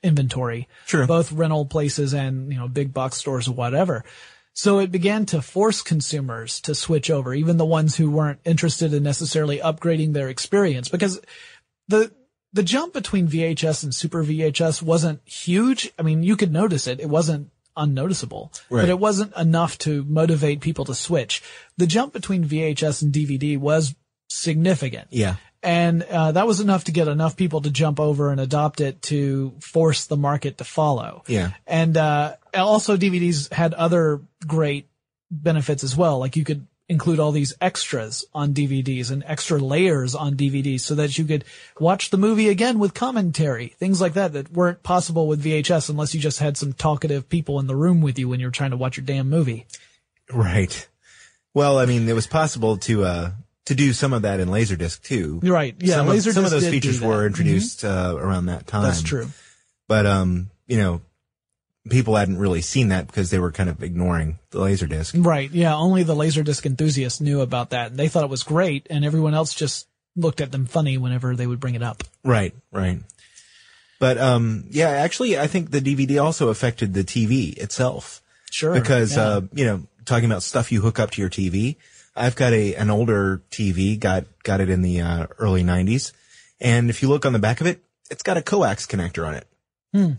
inventory. 0.04 0.68
True. 0.86 1.08
Both 1.08 1.32
rental 1.32 1.66
places 1.66 2.14
and, 2.14 2.52
you 2.52 2.60
know, 2.60 2.68
big 2.68 2.94
box 2.94 3.18
stores 3.18 3.48
or 3.48 3.54
whatever. 3.54 4.04
So 4.54 4.80
it 4.80 4.92
began 4.92 5.26
to 5.28 5.42
force 5.42 5.82
consumers 5.82 6.62
to 6.62 6.76
switch 6.76 7.10
over, 7.10 7.34
even 7.34 7.58
the 7.58 7.66
ones 7.66 7.98
who 7.98 8.10
weren't 8.10 8.40
interested 8.46 8.94
in 8.94 9.04
necessarily 9.04 9.60
upgrading 9.60 10.14
their 10.14 10.30
experience 10.30 10.88
because 10.88 11.20
the 11.88 12.12
the 12.54 12.64
jump 12.64 12.94
between 12.94 13.28
VHS 13.28 13.84
and 13.84 13.94
Super 13.94 14.24
VHS 14.24 14.82
wasn't 14.82 15.20
huge. 15.26 15.92
I 16.00 16.04
mean, 16.04 16.24
you 16.24 16.38
could 16.38 16.54
notice 16.54 16.88
it. 16.88 17.02
It 17.02 17.10
wasn't 17.10 17.50
unnoticeable, 17.78 18.52
Right. 18.70 18.82
but 18.82 18.90
it 18.90 19.00
wasn't 19.00 19.36
enough 19.36 19.78
to 19.80 20.04
motivate 20.06 20.62
people 20.62 20.86
to 20.86 20.96
switch. 20.96 21.42
The 21.78 21.88
jump 21.88 22.14
between 22.14 22.44
VHS 22.46 23.02
and 23.02 23.14
DVD 23.14 23.58
was 23.58 23.96
significant. 24.30 25.08
Yeah. 25.12 25.36
And 25.64 26.04
uh, 26.04 26.32
that 26.34 26.46
was 26.46 26.60
enough 26.60 26.84
to 26.86 26.92
get 26.92 27.08
enough 27.08 27.36
people 27.36 27.62
to 27.62 27.72
jump 27.72 28.00
over 28.00 28.30
and 28.30 28.40
adopt 28.40 28.82
it 28.82 29.02
to 29.04 29.54
force 29.62 30.06
the 30.06 30.18
market 30.18 30.60
to 30.60 30.64
follow. 30.64 31.24
Yeah. 31.28 31.52
And 31.66 31.98
uh, 31.98 32.36
also 32.54 32.98
DVDs 32.98 33.52
had 33.52 33.74
other 33.74 34.22
great 34.46 34.88
benefits 35.32 35.84
as 35.84 35.98
well. 35.98 36.20
Like 36.20 36.36
you 36.36 36.44
could 36.44 36.68
include 36.88 37.20
all 37.20 37.32
these 37.32 37.54
extras 37.60 38.26
on 38.34 38.54
DVDs 38.54 39.10
and 39.10 39.24
extra 39.26 39.58
layers 39.58 40.14
on 40.14 40.36
DVDs 40.36 40.82
so 40.82 40.96
that 40.96 41.18
you 41.18 41.26
could 41.26 41.44
watch 41.80 42.10
the 42.10 42.18
movie 42.18 42.50
again 42.50 42.78
with 42.78 42.94
commentary, 42.94 43.70
things 43.80 44.00
like 44.00 44.14
that 44.14 44.34
that 44.34 44.52
weren't 44.52 44.84
possible 44.84 45.28
with 45.28 45.44
VHS 45.44 45.90
unless 45.90 46.14
you 46.14 46.20
just 46.20 46.40
had 46.40 46.58
some 46.58 46.74
talkative 46.74 47.28
people 47.28 47.60
in 47.60 47.68
the 47.68 47.76
room 47.76 48.02
with 48.02 48.20
you 48.20 48.30
when 48.30 48.40
you 48.40 48.48
were 48.48 48.52
trying 48.52 48.72
to 48.72 48.78
watch 48.78 48.98
your 48.98 49.06
damn 49.06 49.30
movie. 49.30 49.66
Right. 50.32 50.88
Well, 51.54 51.80
I 51.80 51.86
mean, 51.86 52.08
it 52.08 52.14
was 52.14 52.28
possible 52.28 52.78
to 52.78 53.04
uh 53.04 53.32
to 53.66 53.76
do 53.76 53.94
some 53.94 54.14
of 54.14 54.22
that 54.24 54.40
in 54.40 54.50
Laserdisc 54.50 55.02
too. 55.02 55.40
Right. 55.42 55.76
Yeah, 55.80 55.96
some, 55.96 56.08
of, 56.08 56.16
Laserdisc 56.16 56.34
some 56.34 56.46
of 56.46 56.52
those 56.52 56.70
features 56.70 57.02
were 57.02 57.26
introduced 57.26 57.84
uh, 57.84 58.16
around 58.16 58.46
that 58.48 58.68
time. 58.68 58.84
That's 58.84 59.02
true. 59.02 59.28
But 59.88 60.06
um, 60.06 60.52
you 60.68 60.78
know, 60.78 61.02
people 61.90 62.16
hadn't 62.16 62.38
really 62.38 62.62
seen 62.62 62.90
that 62.90 63.08
because 63.08 63.30
they 63.30 63.40
were 63.40 63.52
kind 63.52 63.70
of 63.70 63.84
ignoring 63.84 64.40
the 64.52 64.60
Laserdisc. 64.60 65.26
Right. 65.26 65.52
Yeah. 65.52 65.76
Only 65.76 66.04
the 66.04 66.16
Laserdisc 66.16 66.66
enthusiasts 66.66 67.22
knew 67.22 67.42
about 67.42 67.70
that 67.72 67.92
and 67.92 68.00
they 68.00 68.08
thought 68.08 68.24
it 68.24 68.30
was 68.30 68.44
great 68.44 68.88
and 68.90 69.06
everyone 69.06 69.34
else 69.34 69.54
just 69.54 69.88
looked 70.16 70.42
at 70.42 70.52
them 70.52 70.66
funny 70.66 70.98
whenever 70.98 71.36
they 71.36 71.46
would 71.48 71.60
bring 71.60 71.76
it 71.76 71.84
up. 71.84 72.04
Right. 72.24 72.54
Right. 72.72 73.00
But 74.00 74.18
um, 74.18 74.66
yeah, 74.72 74.90
actually, 74.90 75.38
I 75.40 75.48
think 75.48 75.72
the 75.72 75.80
DVD 75.80 76.22
also 76.22 76.50
affected 76.50 76.94
the 76.94 77.04
TV 77.04 77.56
itself. 77.58 78.22
Sure. 78.52 78.74
because 78.74 79.16
yeah. 79.18 79.24
uh, 79.24 79.42
you 79.54 79.66
know, 79.66 79.84
talking 80.06 80.26
about 80.26 80.44
stuff 80.44 80.72
you 80.72 80.82
hook 80.82 81.00
up 81.00 81.12
to 81.12 81.22
your 81.22 81.30
TV. 81.30 81.76
I've 82.16 82.36
got 82.36 82.54
a 82.54 82.76
an 82.76 82.90
older 82.90 83.42
TV, 83.52 84.00
got 84.00 84.26
got 84.44 84.62
it 84.62 84.70
in 84.70 84.82
the 84.82 85.02
uh, 85.02 85.28
early 85.40 85.64
'90s, 85.64 86.14
and 86.62 86.90
if 86.90 87.02
you 87.02 87.10
look 87.10 87.26
on 87.26 87.34
the 87.34 87.40
back 87.40 87.60
of 87.60 87.68
it, 87.68 87.84
it's 88.10 88.24
got 88.24 88.38
a 88.38 88.42
coax 88.42 88.86
connector 88.88 89.28
on 89.28 89.34
it, 89.36 89.48
Hmm. 89.94 90.12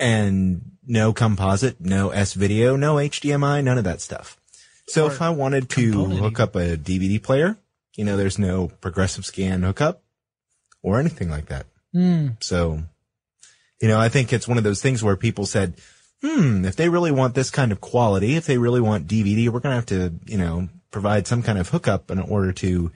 and 0.00 0.72
no 0.86 1.12
composite, 1.12 1.80
no 1.80 2.10
S 2.10 2.34
video, 2.34 2.76
no 2.76 2.96
HDMI, 2.96 3.62
none 3.62 3.78
of 3.78 3.84
that 3.84 4.00
stuff. 4.00 4.38
So 4.86 5.06
if 5.06 5.22
I 5.22 5.30
wanted 5.30 5.70
to 5.70 5.90
component 5.92 6.20
hook 6.20 6.40
up 6.40 6.56
a 6.56 6.76
DVD 6.76 7.22
player, 7.22 7.56
you 7.96 8.04
know, 8.04 8.16
there's 8.16 8.38
no 8.38 8.68
progressive 8.68 9.24
scan 9.24 9.62
hookup 9.62 10.02
or 10.82 11.00
anything 11.00 11.30
like 11.30 11.46
that. 11.46 11.66
Hmm. 11.92 12.28
So, 12.40 12.82
you 13.80 13.88
know, 13.88 13.98
I 13.98 14.08
think 14.08 14.32
it's 14.32 14.48
one 14.48 14.58
of 14.58 14.64
those 14.64 14.82
things 14.82 15.02
where 15.02 15.16
people 15.16 15.46
said, 15.46 15.74
hmm, 16.20 16.64
if 16.64 16.76
they 16.76 16.88
really 16.88 17.12
want 17.12 17.34
this 17.34 17.50
kind 17.50 17.72
of 17.72 17.80
quality, 17.80 18.36
if 18.36 18.46
they 18.46 18.58
really 18.58 18.80
want 18.80 19.06
DVD, 19.06 19.48
we're 19.48 19.60
going 19.60 19.72
to 19.72 19.76
have 19.76 19.86
to, 19.86 20.14
you 20.26 20.38
know, 20.38 20.68
provide 20.90 21.26
some 21.26 21.42
kind 21.42 21.58
of 21.58 21.68
hookup 21.68 22.10
in 22.10 22.20
order 22.20 22.52
to 22.52 22.92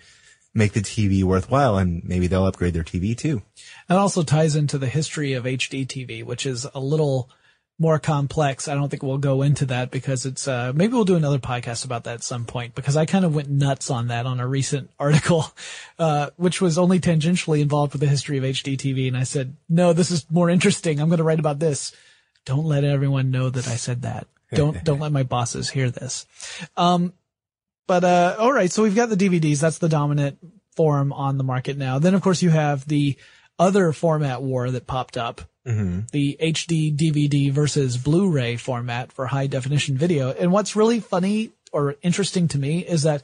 make 0.55 0.73
the 0.73 0.81
TV 0.81 1.23
worthwhile 1.23 1.79
and 1.79 2.03
maybe 2.05 2.27
they'll 2.27 2.47
upgrade 2.47 2.75
their 2.75 2.85
TV 2.85 3.17
too. 3.17 3.43
That 3.89 3.99
also 3.99 4.23
ties 4.23 4.57
into 4.57 4.79
the 4.79 4.89
history 4.89 5.35
of 5.35 5.45
HD 5.45 5.87
TV, 5.87 6.25
which 6.25 6.47
is 6.47 6.67
a 6.75 6.81
little 6.81 7.31
more 7.79 7.99
complex. 7.99 8.67
I 8.67 8.75
don't 8.75 8.89
think 8.89 9.03
we'll 9.03 9.19
go 9.19 9.43
into 9.43 9.67
that 9.67 9.91
because 9.91 10.27
it's, 10.27 10.49
uh, 10.49 10.73
maybe 10.75 10.93
we'll 10.93 11.05
do 11.05 11.17
another 11.17 11.39
podcast 11.39 11.85
about 11.85 12.05
that 12.05 12.15
at 12.15 12.23
some 12.25 12.45
point 12.45 12.75
because 12.75 12.97
I 12.97 13.07
kind 13.07 13.25
of 13.25 13.35
went 13.35 13.49
nuts 13.49 13.91
on 13.91 14.09
that 14.09 14.27
on 14.27 14.41
a 14.41 14.47
recent 14.47 14.91
article, 14.99 15.53
uh, 15.99 16.31
which 16.37 16.61
was 16.61 16.79
only 16.79 16.99
tangentially 16.99 17.61
involved 17.61 17.93
with 17.93 18.01
the 18.01 18.09
history 18.09 18.39
of 18.39 18.45
HD 18.45 18.77
TV. 18.77 19.07
And 19.07 19.17
I 19.17 19.23
said, 19.23 19.57
no, 19.69 19.93
this 19.93 20.11
is 20.11 20.27
more 20.31 20.51
interesting. 20.51 21.01
I'm 21.01 21.09
going 21.09 21.19
to 21.19 21.25
write 21.25 21.39
about 21.39 21.61
this. 21.61 21.95
Don't 22.45 22.65
let 22.65 22.85
everyone 22.85 23.31
know 23.31 23.51
that 23.51 23.69
I 23.69 23.77
said 23.77 24.03
that. 24.03 24.27
Don't, 24.51 24.83
don't 24.83 24.99
let 24.99 25.13
my 25.13 25.25
bosses 25.25 25.69
hear 25.69 25.91
this. 25.91 26.25
Um, 26.75 27.13
but, 27.87 28.03
uh, 28.03 28.37
all 28.39 28.51
right. 28.51 28.73
So 28.73 28.83
we've 28.83 28.97
got 28.97 29.11
the 29.11 29.17
DVDs. 29.17 29.61
That's 29.61 29.77
the 29.77 29.91
dominant 29.91 30.39
form 30.75 31.13
on 31.13 31.37
the 31.37 31.45
market 31.45 31.77
now. 31.77 31.99
Then 31.99 32.15
of 32.15 32.23
course 32.23 32.41
you 32.41 32.51
have 32.51 32.87
the 32.87 33.17
other 33.59 33.93
format 33.93 34.43
war 34.43 34.71
that 34.71 34.87
popped 34.87 35.17
up. 35.17 35.43
Mm-hmm. 35.69 36.01
The 36.13 36.39
HD 36.41 36.97
DVD 36.97 37.53
versus 37.53 37.99
Blu-ray 37.99 38.57
format 38.57 39.13
for 39.13 39.27
high 39.27 39.47
definition 39.47 39.99
video. 39.99 40.31
And 40.31 40.51
what's 40.51 40.75
really 40.75 41.01
funny 41.01 41.51
or 41.73 41.97
interesting 42.01 42.49
to 42.49 42.59
me 42.59 42.79
is 42.79 43.03
that 43.03 43.23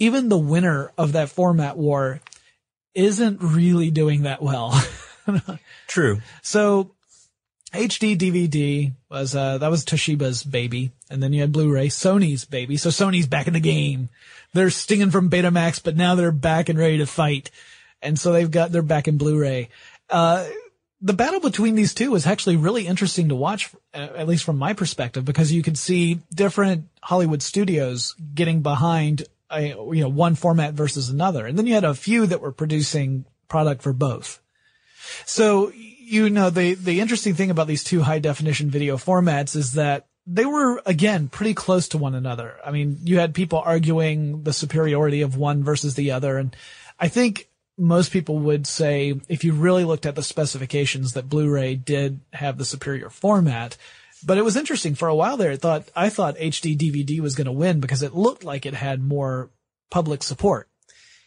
even 0.00 0.28
the 0.28 0.38
winner 0.38 0.90
of 0.98 1.12
that 1.12 1.28
format 1.28 1.76
war 1.76 2.20
isn't 2.94 3.40
really 3.40 3.92
doing 3.92 4.22
that 4.22 4.42
well. 4.42 4.80
True. 5.86 6.20
So 6.42 6.90
HD 7.72 8.16
DVD 8.16 8.92
was 9.10 9.36
uh 9.36 9.58
that 9.58 9.70
was 9.70 9.84
Toshiba's 9.84 10.42
baby, 10.42 10.90
and 11.10 11.22
then 11.22 11.32
you 11.32 11.42
had 11.42 11.52
Blu-ray, 11.52 11.88
Sony's 11.88 12.44
baby. 12.44 12.76
So 12.76 12.88
Sony's 12.88 13.26
back 13.26 13.46
in 13.46 13.52
the 13.52 13.60
game. 13.60 14.08
They're 14.54 14.70
stinging 14.70 15.10
from 15.10 15.30
Betamax, 15.30 15.82
but 15.82 15.96
now 15.96 16.14
they're 16.14 16.32
back 16.32 16.68
and 16.68 16.78
ready 16.78 16.98
to 16.98 17.06
fight, 17.06 17.50
and 18.00 18.18
so 18.18 18.32
they've 18.32 18.50
got 18.50 18.72
they're 18.72 18.82
back 18.82 19.06
in 19.06 19.18
Blu-ray. 19.18 19.68
Uh, 20.08 20.46
the 21.00 21.12
battle 21.12 21.40
between 21.40 21.74
these 21.74 21.94
two 21.94 22.10
was 22.10 22.26
actually 22.26 22.56
really 22.56 22.86
interesting 22.86 23.28
to 23.28 23.34
watch, 23.34 23.70
uh, 23.94 24.08
at 24.16 24.26
least 24.26 24.44
from 24.44 24.58
my 24.58 24.72
perspective, 24.72 25.24
because 25.24 25.52
you 25.52 25.62
could 25.62 25.78
see 25.78 26.20
different 26.34 26.88
Hollywood 27.02 27.42
studios 27.42 28.14
getting 28.34 28.62
behind 28.62 29.24
a, 29.50 29.68
you 29.68 30.00
know, 30.02 30.08
one 30.08 30.34
format 30.34 30.74
versus 30.74 31.08
another. 31.08 31.46
And 31.46 31.56
then 31.56 31.66
you 31.66 31.74
had 31.74 31.84
a 31.84 31.94
few 31.94 32.26
that 32.26 32.40
were 32.40 32.52
producing 32.52 33.24
product 33.48 33.82
for 33.82 33.92
both. 33.92 34.40
So, 35.24 35.72
you 35.74 36.28
know, 36.30 36.50
the, 36.50 36.74
the 36.74 37.00
interesting 37.00 37.34
thing 37.34 37.50
about 37.50 37.66
these 37.66 37.84
two 37.84 38.02
high 38.02 38.18
definition 38.18 38.70
video 38.70 38.96
formats 38.96 39.56
is 39.56 39.74
that 39.74 40.06
they 40.26 40.44
were 40.44 40.82
again 40.84 41.28
pretty 41.28 41.54
close 41.54 41.88
to 41.88 41.98
one 41.98 42.14
another. 42.14 42.56
I 42.64 42.70
mean, 42.70 42.98
you 43.04 43.18
had 43.18 43.34
people 43.34 43.60
arguing 43.60 44.42
the 44.42 44.52
superiority 44.52 45.22
of 45.22 45.36
one 45.36 45.64
versus 45.64 45.94
the 45.94 46.10
other. 46.10 46.36
And 46.36 46.54
I 47.00 47.08
think 47.08 47.47
most 47.78 48.12
people 48.12 48.38
would 48.40 48.66
say 48.66 49.14
if 49.28 49.44
you 49.44 49.52
really 49.52 49.84
looked 49.84 50.06
at 50.06 50.16
the 50.16 50.22
specifications 50.22 51.12
that 51.12 51.28
Blu-ray 51.28 51.76
did 51.76 52.20
have 52.32 52.58
the 52.58 52.64
superior 52.64 53.08
format. 53.08 53.76
But 54.24 54.36
it 54.36 54.42
was 54.42 54.56
interesting 54.56 54.96
for 54.96 55.06
a 55.06 55.14
while 55.14 55.36
there. 55.36 55.52
I 55.52 55.56
thought, 55.56 55.88
I 55.94 56.08
thought 56.08 56.36
HD 56.36 56.76
DVD 56.76 57.20
was 57.20 57.36
going 57.36 57.46
to 57.46 57.52
win 57.52 57.78
because 57.78 58.02
it 58.02 58.14
looked 58.14 58.42
like 58.42 58.66
it 58.66 58.74
had 58.74 59.00
more 59.00 59.50
public 59.90 60.24
support. 60.24 60.68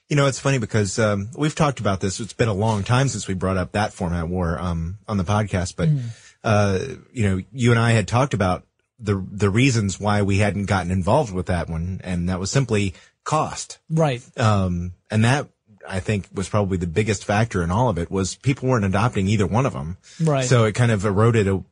You 0.09 0.17
know, 0.17 0.25
it's 0.25 0.39
funny 0.39 0.57
because 0.57 0.99
um, 0.99 1.29
we've 1.37 1.55
talked 1.55 1.79
about 1.79 2.01
this. 2.01 2.19
It's 2.19 2.33
been 2.33 2.49
a 2.49 2.53
long 2.53 2.83
time 2.83 3.07
since 3.07 3.29
we 3.29 3.33
brought 3.33 3.55
up 3.55 3.71
that 3.71 3.93
format 3.93 4.27
war 4.27 4.59
um, 4.59 4.97
on 5.07 5.15
the 5.15 5.23
podcast, 5.23 5.77
but 5.77 5.87
mm. 5.87 6.03
uh, 6.43 6.79
you 7.13 7.23
know, 7.23 7.41
you 7.53 7.71
and 7.71 7.79
I 7.79 7.91
had 7.91 8.09
talked 8.09 8.33
about 8.33 8.65
the 8.99 9.25
the 9.31 9.49
reasons 9.49 10.01
why 10.01 10.21
we 10.21 10.39
hadn't 10.39 10.65
gotten 10.65 10.91
involved 10.91 11.33
with 11.33 11.45
that 11.45 11.69
one, 11.69 12.01
and 12.03 12.27
that 12.27 12.41
was 12.41 12.51
simply 12.51 12.93
cost. 13.23 13.79
Right. 13.89 14.21
Um, 14.37 14.93
and 15.09 15.23
that 15.23 15.47
I 15.91 15.99
think 15.99 16.27
was 16.33 16.47
probably 16.47 16.77
the 16.77 16.87
biggest 16.87 17.25
factor 17.25 17.61
in 17.61 17.69
all 17.69 17.89
of 17.89 17.97
it 17.97 18.09
was 18.09 18.35
people 18.35 18.69
weren't 18.69 18.85
adopting 18.85 19.27
either 19.27 19.45
one 19.45 19.65
of 19.65 19.73
them. 19.73 19.97
Right. 20.21 20.45
So 20.45 20.63
it 20.63 20.73
kind 20.73 20.91
of 20.91 21.03
eroded 21.05 21.47
uh, 21.47 21.63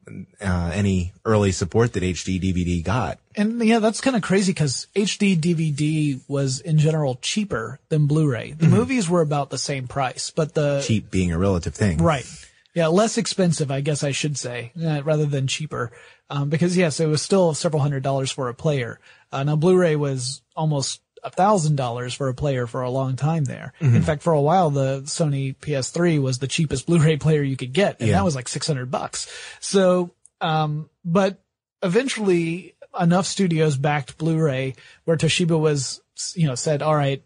any 0.73 1.13
early 1.23 1.53
support 1.53 1.93
that 1.93 2.03
HD 2.03 2.41
DVD 2.41 2.83
got. 2.83 3.19
And 3.35 3.63
yeah, 3.63 3.79
that's 3.79 4.01
kind 4.01 4.17
of 4.17 4.21
crazy 4.21 4.51
because 4.51 4.87
HD 4.93 5.37
DVD 5.37 6.19
was 6.27 6.59
in 6.59 6.77
general 6.77 7.17
cheaper 7.21 7.79
than 7.87 8.07
Blu-ray. 8.07 8.51
The 8.51 8.65
mm-hmm. 8.65 8.75
movies 8.75 9.09
were 9.09 9.21
about 9.21 9.49
the 9.49 9.57
same 9.57 9.87
price, 9.87 10.31
but 10.31 10.53
the 10.53 10.83
cheap 10.85 11.09
being 11.09 11.31
a 11.31 11.37
relative 11.37 11.73
thing. 11.73 11.99
Right. 11.99 12.27
Yeah, 12.75 12.87
less 12.87 13.17
expensive, 13.17 13.71
I 13.71 13.81
guess 13.81 14.03
I 14.03 14.11
should 14.11 14.37
say, 14.37 14.71
uh, 14.81 15.01
rather 15.03 15.25
than 15.25 15.47
cheaper. 15.47 15.91
Um, 16.29 16.49
because 16.49 16.77
yes, 16.77 16.99
it 16.99 17.07
was 17.07 17.21
still 17.21 17.53
several 17.53 17.81
hundred 17.81 18.03
dollars 18.03 18.31
for 18.31 18.49
a 18.49 18.53
player. 18.53 18.99
Uh, 19.31 19.43
now 19.43 19.55
Blu-ray 19.55 19.95
was 19.95 20.41
almost 20.55 21.01
a 21.08 21.08
thousand 21.23 21.75
dollars 21.75 22.13
for 22.13 22.29
a 22.29 22.33
player 22.33 22.67
for 22.67 22.81
a 22.81 22.89
long 22.89 23.15
time 23.15 23.45
there. 23.45 23.73
Mm-hmm. 23.81 23.95
In 23.97 24.01
fact, 24.01 24.23
for 24.23 24.33
a 24.33 24.41
while, 24.41 24.69
the 24.69 25.01
Sony 25.01 25.55
PS3 25.55 26.21
was 26.21 26.39
the 26.39 26.47
cheapest 26.47 26.85
Blu-ray 26.87 27.17
player 27.17 27.41
you 27.41 27.57
could 27.57 27.73
get, 27.73 27.99
and 27.99 28.09
yeah. 28.09 28.15
that 28.15 28.25
was 28.25 28.35
like 28.35 28.47
600 28.47 28.89
bucks. 28.89 29.31
So, 29.59 30.11
um, 30.41 30.89
but 31.03 31.41
eventually 31.81 32.75
enough 32.99 33.25
studios 33.25 33.77
backed 33.77 34.17
Blu-ray 34.17 34.75
where 35.05 35.17
Toshiba 35.17 35.59
was, 35.59 36.01
you 36.35 36.47
know, 36.47 36.55
said, 36.55 36.81
all 36.81 36.95
right, 36.95 37.23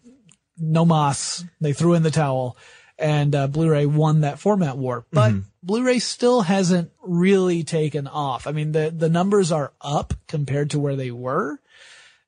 no 0.57 0.85
mas. 0.85 1.45
They 1.61 1.73
threw 1.73 1.93
in 1.93 2.03
the 2.03 2.11
towel 2.11 2.57
and 2.97 3.33
uh, 3.35 3.47
Blu-ray 3.47 3.85
won 3.85 4.21
that 4.21 4.39
format 4.39 4.77
war. 4.77 5.05
But 5.11 5.31
mm-hmm. 5.31 5.47
Blu-ray 5.63 5.99
still 5.99 6.41
hasn't 6.41 6.91
really 7.01 7.63
taken 7.63 8.07
off. 8.07 8.47
I 8.47 8.51
mean, 8.51 8.71
the 8.71 8.93
the 8.95 9.09
numbers 9.09 9.51
are 9.51 9.73
up 9.81 10.13
compared 10.27 10.71
to 10.71 10.79
where 10.79 10.95
they 10.95 11.11
were, 11.11 11.59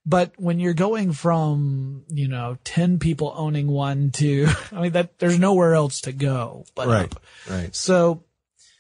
but 0.06 0.34
when 0.38 0.60
you're 0.60 0.74
going 0.74 1.14
from 1.14 2.04
you 2.10 2.28
know 2.28 2.58
ten 2.64 3.00
people 3.00 3.34
owning 3.36 3.68
one 3.68 4.12
to, 4.12 4.48
I 4.72 4.82
mean, 4.82 4.92
that 4.94 5.20
there's 5.20 5.40
nowhere 5.40 5.74
else 5.74 6.02
to 6.02 6.12
go 6.12 6.66
but 6.76 6.88
right, 6.88 7.12
up. 7.12 7.22
right. 7.50 7.76
So 7.76 8.24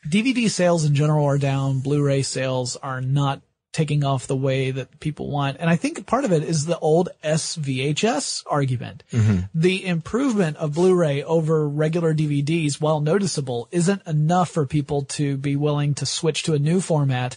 DVD 0.07 0.49
sales 0.49 0.85
in 0.85 0.95
general 0.95 1.25
are 1.25 1.38
down. 1.38 1.79
Blu-ray 1.79 2.21
sales 2.21 2.75
are 2.75 3.01
not 3.01 3.41
taking 3.75 4.05
off 4.05 4.27
the 4.27 4.38
way 4.38 4.71
that 4.71 5.01
people 5.01 5.29
want. 5.29 5.57
And 5.59 5.69
I 5.69 5.75
think 5.75 6.05
part 6.05 6.23
of 6.23 6.31
it 6.31 6.43
is 6.43 6.65
the 6.65 6.79
old 6.79 7.09
SVHS 7.25 8.43
argument. 8.49 9.03
Mm-hmm. 9.11 9.39
The 9.53 9.85
improvement 9.85 10.55
of 10.57 10.75
Blu-ray 10.75 11.23
over 11.23 11.67
regular 11.67 12.13
DVDs, 12.13 12.79
while 12.79 13.01
noticeable, 13.01 13.67
isn't 13.71 14.07
enough 14.07 14.49
for 14.49 14.65
people 14.65 15.01
to 15.03 15.35
be 15.35 15.57
willing 15.57 15.93
to 15.95 16.05
switch 16.05 16.43
to 16.43 16.53
a 16.53 16.59
new 16.59 16.79
format, 16.79 17.35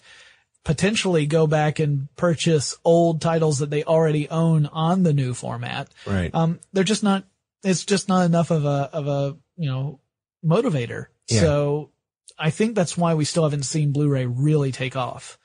potentially 0.68 1.24
go 1.24 1.46
back 1.46 1.78
and 1.78 2.14
purchase 2.14 2.76
old 2.84 3.22
titles 3.22 3.60
that 3.60 3.70
they 3.70 3.84
already 3.84 4.28
own 4.28 4.66
on 4.66 5.02
the 5.02 5.14
new 5.14 5.32
format. 5.32 5.88
Right. 6.06 6.30
Um, 6.34 6.60
they're 6.74 6.84
just 6.84 7.02
not, 7.02 7.24
it's 7.64 7.86
just 7.86 8.06
not 8.06 8.26
enough 8.26 8.50
of 8.50 8.66
a, 8.66 8.90
of 8.92 9.08
a, 9.08 9.36
you 9.56 9.66
know, 9.66 9.98
motivator. 10.44 11.06
Yeah. 11.26 11.40
So 11.40 11.90
I 12.38 12.50
think 12.50 12.74
that's 12.74 12.98
why 12.98 13.14
we 13.14 13.24
still 13.24 13.44
haven't 13.44 13.62
seen 13.62 13.92
Blu-ray 13.92 14.26
really 14.26 14.70
take 14.70 14.94
off. 14.94 15.38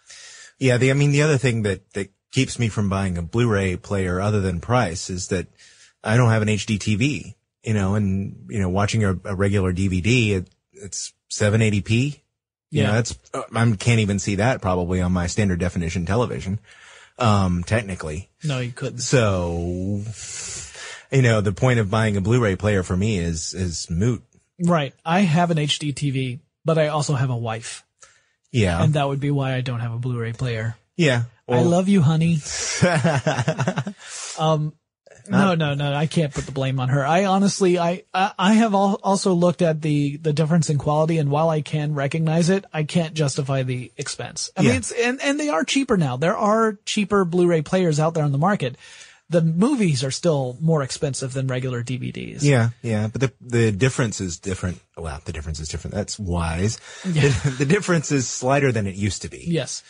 Yeah, 0.60 0.76
the 0.76 0.92
I 0.92 0.94
mean 0.94 1.14
the 1.14 1.22
other 1.22 1.38
thing 1.38 1.62
that 1.62 1.90
that 1.94 2.10
keeps 2.34 2.60
me 2.60 2.68
from 2.68 2.90
buying 2.90 3.18
a 3.18 3.22
Blu-ray 3.22 3.78
player 3.78 4.20
other 4.20 4.42
than 4.42 4.60
price 4.60 5.10
is 5.10 5.30
that 5.30 5.48
I 6.04 6.18
don't 6.18 6.32
have 6.32 6.42
an 6.42 6.50
HD 6.50 6.78
TV, 6.78 7.36
you 7.64 7.74
know, 7.74 7.96
and 7.96 8.46
you 8.50 8.60
know 8.60 8.68
watching 8.68 9.06
a, 9.06 9.18
a 9.24 9.36
regular 9.36 9.74
DVD 9.74 10.32
it, 10.32 10.50
it's 10.74 11.14
780p. 11.32 12.20
Yeah, 12.82 12.92
that's 12.92 13.18
uh, 13.34 13.44
I 13.54 13.72
can't 13.78 14.00
even 14.00 14.20
see 14.20 14.36
that 14.36 14.62
probably 14.62 15.02
on 15.02 15.12
my 15.12 15.28
standard 15.28 15.60
definition 15.60 16.06
television. 16.06 16.60
Um, 17.20 17.64
technically. 17.64 18.30
No, 18.44 18.60
you 18.60 18.72
couldn't. 18.72 19.00
So, 19.00 20.02
you 21.12 21.22
know, 21.22 21.42
the 21.42 21.54
point 21.54 21.80
of 21.80 21.92
buying 21.92 22.18
a 22.18 22.22
Blu-ray 22.22 22.56
player 22.56 22.82
for 22.82 22.98
me 22.98 23.20
is 23.20 23.54
is 23.54 23.90
moot. 23.90 24.24
Right. 24.60 24.94
I 25.06 25.22
have 25.22 25.52
an 25.52 25.58
HD 25.58 25.94
TV, 25.94 26.40
but 26.66 26.78
I 26.78 26.88
also 26.88 27.14
have 27.14 27.30
a 27.30 27.38
wife. 27.38 27.84
Yeah. 28.52 28.82
And 28.82 28.94
that 28.94 29.08
would 29.08 29.20
be 29.20 29.32
why 29.32 29.54
I 29.54 29.62
don't 29.62 29.80
have 29.80 29.94
a 29.94 30.00
Blu-ray 30.00 30.34
player. 30.34 30.76
Yeah. 30.96 31.24
Well, 31.48 31.60
I 31.60 31.64
love 31.64 31.90
you, 31.90 32.02
honey. 32.02 32.40
um, 34.40 34.74
Uh, 35.32 35.56
no, 35.56 35.56
no, 35.56 35.74
no. 35.74 35.94
I 35.94 36.08
can't 36.08 36.34
put 36.34 36.46
the 36.46 36.52
blame 36.52 36.80
on 36.80 36.90
her. 36.90 37.06
I 37.06 37.26
honestly, 37.26 37.80
I, 37.80 38.04
I 38.14 38.54
have 38.54 38.74
also 38.74 39.34
looked 39.34 39.62
at 39.62 39.82
the, 39.82 40.18
the 40.18 40.34
difference 40.34 40.70
in 40.70 40.78
quality 40.78 41.18
and 41.18 41.30
while 41.30 41.50
I 41.50 41.62
can 41.62 41.94
recognize 41.94 42.50
it, 42.50 42.66
I 42.74 42.84
can't 42.84 43.14
justify 43.14 43.64
the 43.64 43.92
expense. 43.98 44.52
I 44.58 44.62
yeah. 44.62 44.70
mean, 44.70 44.78
it's, 44.78 44.92
and, 44.92 45.22
and 45.22 45.40
they 45.40 45.50
are 45.50 45.64
cheaper 45.64 45.98
now. 45.98 46.18
There 46.18 46.38
are 46.38 46.78
cheaper 46.86 47.26
Blu-ray 47.26 47.62
players 47.62 48.00
out 48.00 48.14
there 48.14 48.24
on 48.24 48.32
the 48.32 48.38
market 48.38 48.78
the 49.30 49.42
movies 49.42 50.04
are 50.04 50.12
still 50.12 50.58
more 50.62 50.84
expensive 50.84 51.34
than 51.34 51.48
regular 51.48 51.84
DVDs. 51.84 52.44
Yeah, 52.44 52.70
yeah, 52.82 53.08
but 53.08 53.20
the 53.20 53.34
the 53.42 53.72
difference 53.72 54.22
is 54.22 54.38
different. 54.38 54.80
Well, 54.96 55.22
the 55.26 55.34
difference 55.34 55.60
is 55.60 55.70
different. 55.70 55.96
That's 55.96 56.20
wise. 56.20 56.80
Yeah. 57.06 57.30
The, 57.30 57.50
the 57.60 57.66
difference 57.66 58.12
is 58.12 58.28
slighter 58.28 58.72
than 58.72 58.86
it 58.86 58.96
used 58.96 59.24
to 59.24 59.30
be. 59.30 59.44
Yes. 59.48 59.84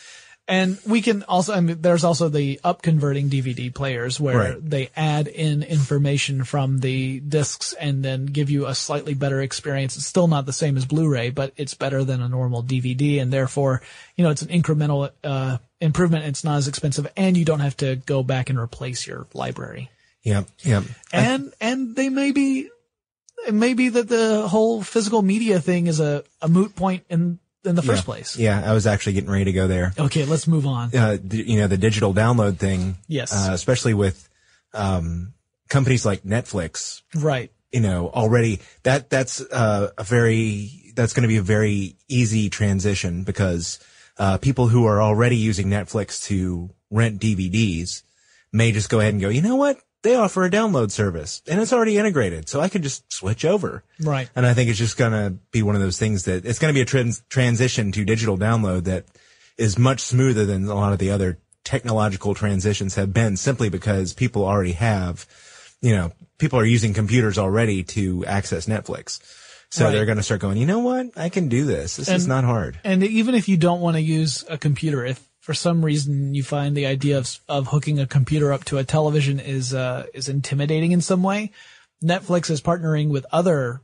And 0.46 0.78
we 0.86 1.00
can 1.00 1.22
also, 1.22 1.54
I 1.54 1.60
mean, 1.60 1.80
there's 1.80 2.04
also 2.04 2.28
the 2.28 2.60
up 2.62 2.82
converting 2.82 3.30
DVD 3.30 3.72
players 3.72 4.20
where 4.20 4.36
right. 4.36 4.70
they 4.70 4.90
add 4.94 5.26
in 5.26 5.62
information 5.62 6.44
from 6.44 6.80
the 6.80 7.20
discs 7.20 7.72
and 7.72 8.04
then 8.04 8.26
give 8.26 8.50
you 8.50 8.66
a 8.66 8.74
slightly 8.74 9.14
better 9.14 9.40
experience. 9.40 9.96
It's 9.96 10.04
still 10.04 10.28
not 10.28 10.44
the 10.44 10.52
same 10.52 10.76
as 10.76 10.84
Blu-ray, 10.84 11.30
but 11.30 11.54
it's 11.56 11.72
better 11.72 12.04
than 12.04 12.20
a 12.20 12.28
normal 12.28 12.62
DVD. 12.62 13.22
And 13.22 13.32
therefore, 13.32 13.80
you 14.16 14.24
know, 14.24 14.30
it's 14.30 14.42
an 14.42 14.48
incremental, 14.48 15.10
uh, 15.22 15.58
improvement. 15.80 16.26
It's 16.26 16.44
not 16.44 16.58
as 16.58 16.68
expensive 16.68 17.10
and 17.16 17.38
you 17.38 17.46
don't 17.46 17.60
have 17.60 17.78
to 17.78 17.96
go 17.96 18.22
back 18.22 18.50
and 18.50 18.58
replace 18.58 19.06
your 19.06 19.26
library. 19.32 19.90
Yeah. 20.22 20.44
Yeah. 20.58 20.82
And, 21.10 21.54
I, 21.58 21.64
and 21.64 21.96
they 21.96 22.10
may 22.10 22.32
be, 22.32 22.68
it 23.46 23.54
may 23.54 23.72
be 23.72 23.88
that 23.88 24.08
the 24.08 24.46
whole 24.46 24.82
physical 24.82 25.22
media 25.22 25.58
thing 25.58 25.86
is 25.86 26.00
a, 26.00 26.22
a 26.42 26.48
moot 26.48 26.76
point 26.76 27.04
in 27.08 27.38
in 27.64 27.74
the 27.74 27.82
first 27.82 28.02
yeah. 28.02 28.04
place. 28.04 28.36
Yeah, 28.36 28.62
I 28.64 28.72
was 28.72 28.86
actually 28.86 29.14
getting 29.14 29.30
ready 29.30 29.44
to 29.44 29.52
go 29.52 29.66
there. 29.66 29.92
Okay, 29.98 30.24
let's 30.24 30.46
move 30.46 30.66
on. 30.66 30.94
Uh, 30.94 31.18
you 31.30 31.58
know, 31.58 31.66
the 31.66 31.78
digital 31.78 32.14
download 32.14 32.58
thing. 32.58 32.96
Yes. 33.08 33.32
Uh, 33.32 33.52
especially 33.52 33.94
with, 33.94 34.28
um, 34.72 35.34
companies 35.68 36.04
like 36.04 36.22
Netflix. 36.22 37.02
Right. 37.14 37.50
You 37.72 37.80
know, 37.80 38.08
already 38.08 38.60
that, 38.82 39.10
that's, 39.10 39.40
uh, 39.40 39.90
a 39.96 40.04
very, 40.04 40.92
that's 40.94 41.12
going 41.12 41.22
to 41.22 41.28
be 41.28 41.38
a 41.38 41.42
very 41.42 41.96
easy 42.08 42.50
transition 42.50 43.24
because, 43.24 43.80
uh, 44.18 44.38
people 44.38 44.68
who 44.68 44.86
are 44.86 45.02
already 45.02 45.36
using 45.36 45.66
Netflix 45.68 46.24
to 46.26 46.70
rent 46.90 47.20
DVDs 47.20 48.02
may 48.52 48.70
just 48.70 48.88
go 48.88 49.00
ahead 49.00 49.14
and 49.14 49.20
go, 49.20 49.28
you 49.28 49.42
know 49.42 49.56
what? 49.56 49.78
They 50.04 50.14
offer 50.14 50.44
a 50.44 50.50
download 50.50 50.90
service 50.90 51.42
and 51.48 51.60
it's 51.60 51.72
already 51.72 51.96
integrated. 51.98 52.48
So 52.48 52.60
I 52.60 52.68
could 52.68 52.82
just 52.82 53.10
switch 53.12 53.44
over. 53.44 53.82
Right. 53.98 54.28
And 54.36 54.46
I 54.46 54.54
think 54.54 54.68
it's 54.68 54.78
just 54.78 54.98
going 54.98 55.12
to 55.12 55.30
be 55.50 55.62
one 55.62 55.74
of 55.74 55.80
those 55.80 55.98
things 55.98 56.26
that 56.26 56.44
it's 56.44 56.58
going 56.58 56.72
to 56.72 56.76
be 56.76 56.82
a 56.82 56.84
trans- 56.84 57.22
transition 57.30 57.90
to 57.92 58.04
digital 58.04 58.38
download 58.38 58.84
that 58.84 59.06
is 59.56 59.78
much 59.78 60.00
smoother 60.00 60.44
than 60.44 60.66
a 60.68 60.74
lot 60.74 60.92
of 60.92 60.98
the 60.98 61.10
other 61.10 61.38
technological 61.64 62.34
transitions 62.34 62.94
have 62.96 63.14
been 63.14 63.36
simply 63.38 63.70
because 63.70 64.12
people 64.12 64.44
already 64.44 64.72
have, 64.72 65.26
you 65.80 65.96
know, 65.96 66.12
people 66.36 66.58
are 66.58 66.66
using 66.66 66.92
computers 66.92 67.38
already 67.38 67.82
to 67.82 68.26
access 68.26 68.66
Netflix. 68.66 69.20
So 69.70 69.86
right. 69.86 69.92
they're 69.92 70.04
going 70.04 70.18
to 70.18 70.22
start 70.22 70.40
going, 70.40 70.58
you 70.58 70.66
know 70.66 70.80
what? 70.80 71.16
I 71.16 71.30
can 71.30 71.48
do 71.48 71.64
this. 71.64 71.96
This 71.96 72.08
and, 72.08 72.16
is 72.18 72.26
not 72.26 72.44
hard. 72.44 72.78
And 72.84 73.02
even 73.02 73.34
if 73.34 73.48
you 73.48 73.56
don't 73.56 73.80
want 73.80 73.96
to 73.96 74.02
use 74.02 74.44
a 74.50 74.58
computer, 74.58 75.04
if 75.04 75.26
for 75.44 75.52
some 75.52 75.84
reason 75.84 76.34
you 76.34 76.42
find 76.42 76.74
the 76.74 76.86
idea 76.86 77.18
of 77.18 77.38
of 77.50 77.66
hooking 77.66 78.00
a 78.00 78.06
computer 78.06 78.50
up 78.50 78.64
to 78.64 78.78
a 78.78 78.84
television 78.84 79.38
is 79.38 79.74
uh, 79.74 80.06
is 80.14 80.30
intimidating 80.30 80.92
in 80.92 81.02
some 81.02 81.22
way, 81.22 81.50
Netflix 82.02 82.48
is 82.48 82.62
partnering 82.62 83.10
with 83.10 83.26
other 83.30 83.82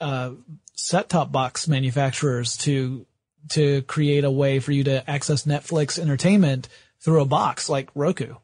uh, 0.00 0.30
set-top 0.76 1.32
box 1.32 1.66
manufacturers 1.66 2.56
to 2.58 3.04
to 3.48 3.82
create 3.82 4.22
a 4.22 4.30
way 4.30 4.60
for 4.60 4.70
you 4.70 4.84
to 4.84 5.10
access 5.10 5.46
Netflix 5.46 5.98
entertainment 5.98 6.68
through 7.00 7.22
a 7.22 7.26
box 7.26 7.68
like 7.68 7.90
Roku. 7.96 8.34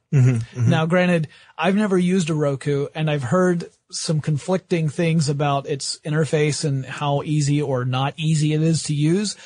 Now, 0.71 0.87
granted, 0.87 1.29
I've 1.57 1.77
never 1.77 1.97
used 1.97 2.31
a 2.31 2.35
Roku 2.35 2.89
and 2.97 3.09
I've 3.09 3.23
heard 3.23 3.71
some 3.93 4.21
conflicting 4.21 4.89
things 4.89 5.29
about 5.29 5.69
its 5.69 6.01
interface 6.05 6.65
and 6.65 6.85
how 6.85 7.23
easy 7.23 7.63
or 7.63 7.85
not 7.85 8.15
easy 8.17 8.55
it 8.55 8.63
is 8.63 8.85
to 8.85 8.95
use, 8.95 9.37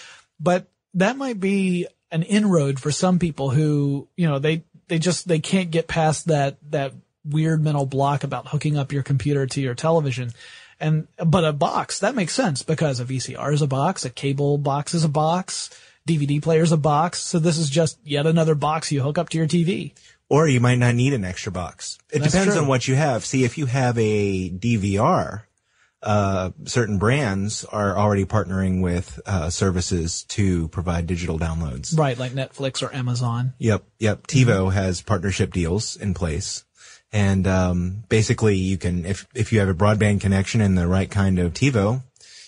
but 0.41 0.71
that 0.95 1.19
might 1.19 1.39
be 1.39 1.87
an 2.11 2.23
inroad 2.23 2.81
for 2.81 2.91
some 2.91 3.19
people 3.19 3.51
who, 3.51 4.09
you 4.17 4.29
know, 4.29 4.39
they, 4.39 4.65
they 4.89 4.99
just, 4.99 5.29
they 5.29 5.39
can't 5.39 5.71
get 5.71 5.89
past 5.89 6.27
that, 6.27 6.57
that 6.71 6.93
weird 7.25 7.63
mental 7.63 7.87
block 7.87 8.25
about 8.25 8.49
hooking 8.49 8.77
up 8.77 8.93
your 8.93 9.03
computer 9.03 9.47
to 9.47 9.61
your 9.61 9.75
television. 9.75 10.31
And, 10.81 11.09
but 11.25 11.45
a 11.45 11.53
box, 11.53 12.01
that 12.01 12.15
makes 12.15 12.33
sense 12.33 12.63
because 12.63 13.01
a 13.01 13.05
VCR 13.05 13.53
is 13.53 13.63
a 13.63 13.67
box, 13.67 14.05
a 14.05 14.11
cable 14.11 14.59
box 14.59 14.95
is 14.95 15.05
a 15.05 15.09
box, 15.09 15.71
DVD 16.07 16.43
player 16.43 16.63
is 16.63 16.73
a 16.73 16.77
box. 16.77 17.19
So 17.21 17.39
this 17.39 17.59
is 17.59 17.69
just 17.69 17.99
yet 18.05 18.27
another 18.27 18.55
box 18.55 18.91
you 18.91 19.03
hook 19.03 19.19
up 19.19 19.29
to 19.31 19.39
your 19.39 19.47
TV. 19.47 19.93
Or 20.31 20.47
you 20.47 20.61
might 20.61 20.79
not 20.79 20.95
need 20.95 21.15
an 21.15 21.25
extra 21.25 21.51
box. 21.51 21.99
It 22.11 22.21
That's 22.21 22.33
depends 22.33 22.55
true. 22.55 22.63
on 22.63 22.69
what 22.69 22.87
you 22.87 22.95
have. 22.95 23.25
See, 23.25 23.45
if 23.45 23.57
you 23.57 23.67
have 23.67 23.97
a 23.99 24.51
DVR, 24.51 25.43
uh, 26.03 26.51
certain 26.65 26.99
brands 26.99 27.65
are 27.65 27.97
already 27.97 28.25
partnering 28.25 28.83
with 28.83 29.21
uh, 29.27 29.51
services 29.51 30.23
to 30.25 30.69
provide 30.69 31.07
digital 31.07 31.39
downloads. 31.39 31.97
Right. 31.99 32.17
Like 32.19 32.33
Netflix 32.33 32.83
or 32.83 32.95
Amazon. 32.95 33.55
Yep, 33.59 33.85
yep. 33.99 34.27
TiVo 34.27 34.73
has 34.73 35.03
partnership 35.03 35.53
deals 35.53 35.97
in 35.97 36.15
place. 36.15 36.65
And 37.13 37.47
um, 37.47 38.05
basically, 38.09 38.57
you 38.57 38.77
can, 38.77 39.07
if 39.07 39.27
if 39.35 39.53
you 39.53 39.61
have 39.61 39.69
a 39.69 39.75
broadband 39.75 40.21
connection 40.21 40.61
and 40.61 40.77
the 40.77 40.87
right 40.87 41.11
kind 41.11 41.39
of 41.39 41.55
TiVo, 41.55 42.03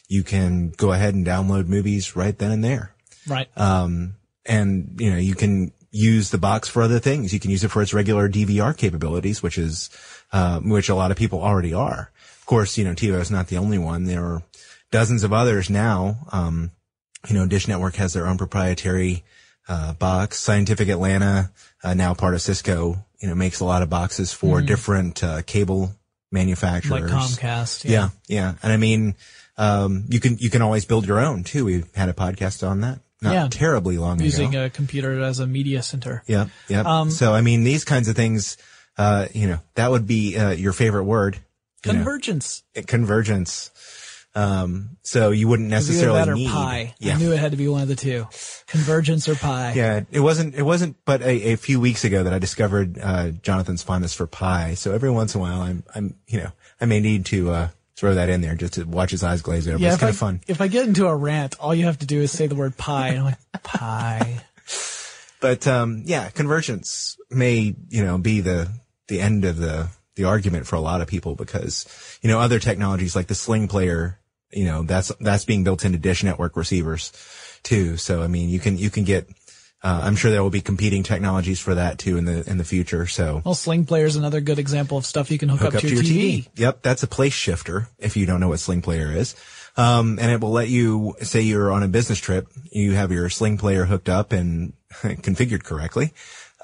you 0.07 0.23
can 0.23 0.71
go 0.71 0.93
ahead 0.93 1.15
and 1.15 1.27
download 1.27 1.67
movies 1.67 2.15
right 2.15 2.37
then 2.37 2.51
and 2.51 2.63
there. 2.63 2.95
Right. 3.27 3.49
Um, 3.57 4.17
and 4.45 4.97
you 4.99 5.11
know, 5.11 5.17
you 5.17 5.35
can 5.35 5.73
use 5.91 6.31
the 6.31 6.39
box 6.39 6.69
for 6.69 6.83
other 6.83 6.99
things. 6.99 7.33
You 7.33 7.41
can 7.41 7.51
use 7.51 7.65
it 7.65 7.69
for 7.69 7.83
its 7.83 7.95
regular 7.95 8.29
DVR 8.29 8.77
capabilities, 8.77 9.43
which 9.43 9.59
is, 9.59 9.91
um, 10.33 10.69
which 10.69 10.89
a 10.89 10.95
lot 10.95 11.11
of 11.11 11.17
people 11.17 11.43
already 11.43 11.75
are. 11.75 12.13
Of 12.41 12.47
course, 12.47 12.77
you 12.77 12.85
know, 12.85 12.95
TiVo 12.95 13.21
is 13.21 13.31
not 13.31 13.47
the 13.47 13.59
only 13.59 13.79
one. 13.79 14.05
There 14.05 14.25
are 14.25 14.43
dozens 14.91 15.23
of 15.23 15.33
others 15.33 15.71
now. 15.71 16.17
Um, 16.33 16.73
you 17.29 17.35
know, 17.35 17.47
Dish 17.47 17.69
Network 17.69 17.95
has 17.97 18.13
their 18.13 18.27
own 18.27 18.39
proprietary, 18.39 19.25
uh, 19.69 19.93
box. 19.93 20.39
Scientific 20.41 20.89
Atlanta, 20.89 21.53
uh, 21.85 21.95
now 21.95 22.15
part 22.15 22.35
of 22.35 22.43
Cisco, 22.43 22.97
you 23.21 23.29
know, 23.29 23.35
makes 23.35 23.61
a 23.61 23.65
lot 23.65 23.83
of 23.83 23.91
boxes 23.91 24.33
for 24.33 24.63
different, 24.63 25.23
uh, 25.23 25.43
cable 25.43 25.93
manufacturers. 26.33 27.03
Like 27.03 27.11
Comcast. 27.11 27.89
Yeah, 27.89 28.11
yeah. 28.27 28.55
And 28.63 28.73
I 28.73 28.77
mean, 28.79 29.15
um, 29.59 30.05
you 30.09 30.19
can, 30.19 30.39
you 30.39 30.51
can 30.51 30.63
always 30.63 30.85
build 30.87 31.07
your 31.07 31.21
own 31.21 31.45
too. 31.45 31.65
We 31.67 31.85
had 31.95 32.09
a 32.09 32.15
podcast 32.15 32.67
on 32.67 32.81
that 32.81 33.01
not 33.23 33.33
Yeah. 33.35 33.49
terribly 33.51 33.99
long 33.99 34.21
Using 34.21 34.49
ago. 34.49 34.59
Using 34.59 34.65
a 34.67 34.71
computer 34.71 35.21
as 35.23 35.41
a 35.41 35.47
media 35.47 35.83
center. 35.83 36.23
Yeah, 36.27 36.47
yeah. 36.69 36.81
Um, 36.81 37.11
so 37.11 37.35
I 37.35 37.43
mean, 37.43 37.65
these 37.65 37.85
kinds 37.85 38.09
of 38.09 38.17
things, 38.17 38.57
uh, 38.97 39.27
you 39.35 39.47
know, 39.47 39.61
that 39.75 39.91
would 39.91 40.07
be, 40.07 40.37
uh, 40.39 40.51
your 40.53 40.73
favorite 40.73 41.05
word. 41.05 41.39
You 41.85 41.93
know, 41.93 41.99
Convergence. 41.99 42.63
convergence. 42.87 43.71
Um, 44.35 44.97
so 45.03 45.31
you 45.31 45.49
wouldn't 45.49 45.71
necessarily 45.71 46.19
that 46.21 46.29
or 46.29 46.35
need. 46.35 46.51
pie. 46.51 46.95
Yeah. 47.01 47.15
I 47.15 47.19
knew 47.19 47.33
it 47.33 47.39
had 47.39 47.51
to 47.51 47.57
be 47.57 47.67
one 47.67 47.83
of 47.83 47.89
the 47.89 47.97
two. 47.97 48.29
Convergence 48.69 49.29
or 49.29 49.35
pie. 49.35 49.73
Yeah, 49.75 50.03
it 50.13 50.21
wasn't. 50.21 50.55
It 50.55 50.63
wasn't. 50.63 50.97
But 51.05 51.23
a, 51.23 51.53
a 51.53 51.57
few 51.57 51.81
weeks 51.81 52.05
ago, 52.05 52.23
that 52.23 52.33
I 52.33 52.39
discovered 52.39 52.97
uh, 53.03 53.31
Jonathan's 53.31 53.83
fondness 53.83 54.15
for 54.15 54.27
pie. 54.29 54.75
So 54.75 54.93
every 54.93 55.11
once 55.11 55.35
in 55.35 55.41
a 55.41 55.43
while, 55.43 55.61
I'm, 55.63 55.83
I'm, 55.97 56.15
you 56.29 56.39
know, 56.39 56.51
I 56.81 56.85
may 56.85 57.01
need 57.01 57.27
to 57.27 57.51
uh, 57.51 57.69
throw 57.97 58.15
that 58.15 58.29
in 58.29 58.41
there 58.41 58.55
just 58.55 58.75
to 58.75 58.85
watch 58.85 59.11
his 59.11 59.25
eyes 59.25 59.43
glaze 59.43 59.67
over. 59.67 59.79
Yeah, 59.79 59.89
it's 59.95 59.99
kind 60.01 60.09
I, 60.09 60.11
of 60.11 60.17
fun. 60.17 60.41
if 60.47 60.61
I 60.61 60.69
get 60.69 60.87
into 60.87 61.09
a 61.09 61.17
rant, 61.17 61.59
all 61.59 61.75
you 61.75 61.87
have 61.87 61.99
to 61.99 62.07
do 62.07 62.21
is 62.21 62.31
say 62.31 62.47
the 62.47 62.55
word 62.55 62.77
pie. 62.77 63.09
And 63.09 63.19
I'm 63.19 63.25
like, 63.25 63.63
pie. 63.65 64.41
But 65.41 65.67
um, 65.67 66.03
yeah, 66.05 66.29
convergence 66.29 67.17
may 67.31 67.75
you 67.89 68.05
know 68.05 68.19
be 68.19 68.41
the 68.43 68.69
the 69.09 69.23
end 69.23 69.47
of 69.47 69.57
the 69.57 69.89
the 70.17 70.25
argument 70.25 70.67
for 70.67 70.77
a 70.77 70.81
lot 70.81 71.01
of 71.01 71.09
people 71.09 71.35
because 71.35 72.19
you 72.23 72.29
know 72.29 72.41
other 72.41 72.59
technologies 72.59 73.17
like 73.17 73.27
the 73.27 73.35
Sling 73.35 73.69
player, 73.69 74.19
you 74.51 74.65
know 74.65 74.83
that's 74.83 75.13
that's 75.21 75.45
being 75.45 75.65
built 75.65 75.85
into 75.85 75.99
Dish 75.99 76.23
Network 76.23 76.57
receivers 76.57 77.13
too. 77.63 77.97
So 77.97 78.23
I 78.23 78.27
mean, 78.27 78.49
you 78.49 78.61
can 78.61 78.79
you 78.79 78.91
can 78.91 79.05
get. 79.05 79.29
Uh, 79.83 80.03
I'm 80.05 80.15
sure 80.15 80.31
there 80.31 80.43
will 80.43 80.51
be 80.51 80.61
competing 80.61 81.03
technologies 81.03 81.59
for 81.59 81.75
that 81.75 81.99
too 81.99 82.19
in 82.19 82.27
the 82.27 82.49
in 82.49 82.59
the 82.59 82.65
future. 82.65 83.07
So 83.07 83.41
Well, 83.45 83.55
Sling 83.55 83.87
Player 83.87 84.05
is 84.05 84.15
another 84.15 84.43
good 84.43 84.59
example 84.59 84.99
of 84.99 85.07
stuff 85.07 85.31
you 85.31 85.39
can 85.39 85.49
hook, 85.49 85.75
up, 85.75 85.81
to 85.81 85.89
your, 85.89 86.03
TV. 86.03 86.47
Yep, 86.57 86.83
that's 86.83 87.03
a 87.03 87.07
place 87.07 87.33
shifter. 87.33 87.89
If 87.99 88.15
you 88.15 88.27
don't 88.27 88.41
know 88.41 88.49
what 88.49 88.61
Sling 88.61 88.83
Player 88.83 89.11
is, 89.11 89.35
um, 89.79 90.19
and 90.21 90.31
it 90.31 90.41
will 90.43 90.51
let 90.51 90.69
you 90.69 91.15
say 91.23 91.41
you're 91.41 91.73
on 91.73 91.83
a 91.83 91.89
business 91.89 92.19
trip, 92.19 92.49
you 92.71 92.93
have 92.93 93.11
your 93.11 93.31
Sling 93.31 93.57
Player 93.57 93.87
hooked 93.87 94.11
up 94.11 94.33
and 94.33 94.75
configured 94.91 95.65
correctly. 95.65 96.13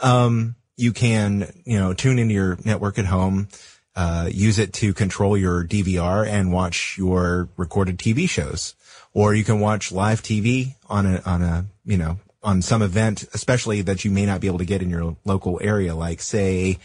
Um, 0.02 0.56
you 0.76 0.92
can 0.92 1.52
you 1.64 1.78
know 1.78 1.94
tune 1.94 2.18
into 2.18 2.34
your 2.34 2.58
network 2.64 2.98
at 2.98 3.06
home, 3.06 3.48
uh, 3.94 4.28
use 4.32 4.58
it 4.58 4.72
to 4.74 4.92
control 4.92 5.36
your 5.36 5.64
DVR 5.64 6.26
and 6.26 6.52
watch 6.52 6.96
your 6.98 7.48
recorded 7.56 7.98
TV 7.98 8.28
shows, 8.28 8.74
or 9.12 9.34
you 9.34 9.44
can 9.44 9.60
watch 9.60 9.92
live 9.92 10.22
TV 10.22 10.74
on 10.88 11.06
a 11.06 11.22
on 11.24 11.42
a 11.42 11.66
you 11.84 11.96
know 11.96 12.18
on 12.42 12.62
some 12.62 12.82
event, 12.82 13.24
especially 13.34 13.82
that 13.82 14.04
you 14.04 14.10
may 14.10 14.24
not 14.24 14.40
be 14.40 14.46
able 14.46 14.58
to 14.58 14.64
get 14.64 14.82
in 14.82 14.88
your 14.90 15.16
local 15.24 15.58
area, 15.62 15.94
like 15.94 16.20
say 16.20 16.78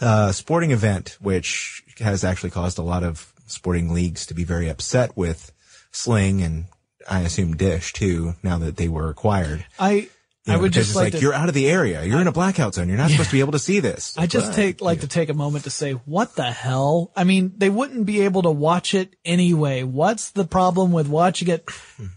uh, 0.00 0.30
sporting 0.32 0.70
event, 0.70 1.16
which 1.20 1.82
has 1.98 2.24
actually 2.24 2.50
caused 2.50 2.78
a 2.78 2.82
lot 2.82 3.02
of 3.02 3.32
sporting 3.46 3.92
leagues 3.92 4.26
to 4.26 4.34
be 4.34 4.44
very 4.44 4.68
upset 4.68 5.16
with 5.16 5.52
Sling 5.90 6.42
and 6.42 6.66
I 7.08 7.20
assume 7.20 7.56
Dish 7.56 7.92
too, 7.92 8.34
now 8.42 8.58
that 8.58 8.76
they 8.76 8.88
were 8.88 9.10
acquired. 9.10 9.66
I, 9.78 10.08
You 10.46 10.54
I 10.54 10.56
would 10.56 10.72
just 10.72 10.90
it's 10.90 10.96
like, 10.96 11.12
like, 11.12 11.12
to, 11.14 11.18
you're 11.20 11.34
out 11.34 11.48
of 11.48 11.54
the 11.54 11.68
area. 11.68 12.02
You're 12.02 12.20
in 12.20 12.26
a 12.26 12.32
blackout 12.32 12.74
zone. 12.74 12.88
You're 12.88 12.96
not 12.96 13.10
supposed 13.10 13.28
to 13.28 13.36
be 13.36 13.40
able 13.40 13.52
to 13.52 13.58
see 13.58 13.80
this. 13.80 14.16
I 14.16 14.26
just 14.26 14.48
But- 14.48 14.56
take, 14.56 14.80
like 14.80 15.00
to 15.00 15.08
take 15.08 15.28
a 15.28 15.34
moment 15.34 15.64
to 15.64 15.70
say, 15.70 15.92
what 15.92 16.34
the 16.34 16.50
hell? 16.50 17.12
I 17.14 17.24
mean, 17.24 17.52
they 17.58 17.68
wouldn't 17.68 18.06
be 18.06 18.22
able 18.22 18.42
to 18.42 18.50
watch 18.50 18.94
it 18.94 19.16
anyway. 19.22 19.82
What's 19.82 20.30
the 20.30 20.46
problem 20.46 20.92
with 20.92 21.08
watching 21.08 21.48
it? 21.48 21.68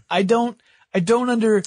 I 0.08 0.22
don't, 0.22 0.58
I 0.94 1.00
don't 1.00 1.28
under 1.28 1.62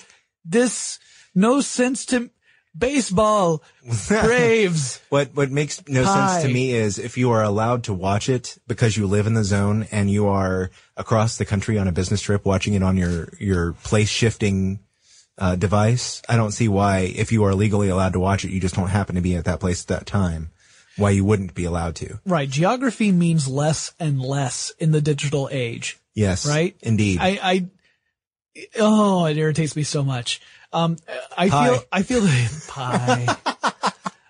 this, 0.45 0.97
no 1.35 1.61
sense 1.61 2.05
to 2.07 2.31
baseball, 2.75 3.63
Braves. 4.07 4.99
What 5.09 5.35
what 5.35 5.51
makes 5.51 5.87
no 5.87 6.03
Pie. 6.03 6.27
sense 6.31 6.43
to 6.47 6.53
me 6.53 6.71
is 6.73 6.97
if 6.99 7.17
you 7.17 7.31
are 7.31 7.43
allowed 7.43 7.83
to 7.85 7.93
watch 7.93 8.29
it 8.29 8.57
because 8.67 8.97
you 8.97 9.05
live 9.07 9.27
in 9.27 9.33
the 9.33 9.43
zone 9.43 9.87
and 9.91 10.09
you 10.09 10.27
are 10.27 10.71
across 10.95 11.37
the 11.37 11.45
country 11.45 11.77
on 11.77 11.87
a 11.87 11.91
business 11.91 12.21
trip 12.21 12.45
watching 12.45 12.73
it 12.73 12.83
on 12.83 12.97
your 12.97 13.29
your 13.39 13.73
place 13.73 14.09
shifting 14.09 14.79
uh, 15.37 15.55
device. 15.55 16.21
I 16.27 16.35
don't 16.37 16.51
see 16.51 16.67
why 16.67 16.99
if 17.15 17.31
you 17.31 17.43
are 17.45 17.53
legally 17.55 17.89
allowed 17.89 18.13
to 18.13 18.19
watch 18.19 18.43
it, 18.45 18.51
you 18.51 18.59
just 18.59 18.75
don't 18.75 18.89
happen 18.89 19.15
to 19.15 19.21
be 19.21 19.35
at 19.35 19.45
that 19.45 19.59
place 19.59 19.81
at 19.83 19.87
that 19.87 20.05
time. 20.05 20.51
Why 20.97 21.11
you 21.11 21.23
wouldn't 21.23 21.53
be 21.53 21.65
allowed 21.65 21.95
to? 21.97 22.19
Right. 22.25 22.49
Geography 22.49 23.11
means 23.11 23.47
less 23.47 23.93
and 23.99 24.19
less 24.19 24.71
in 24.79 24.91
the 24.91 25.01
digital 25.01 25.47
age. 25.51 25.99
Yes, 26.15 26.47
Right? 26.47 26.75
indeed. 26.81 27.19
I, 27.21 27.39
I, 27.43 27.65
oh, 28.79 29.25
it 29.25 29.37
irritates 29.37 29.75
me 29.75 29.83
so 29.83 30.03
much. 30.03 30.41
Um, 30.73 30.97
I 31.37 31.49
Pie. 31.49 31.67
feel, 31.69 31.83
I 31.91 32.01
feel 32.01 32.21
the 32.21 32.65
pie. 32.67 33.35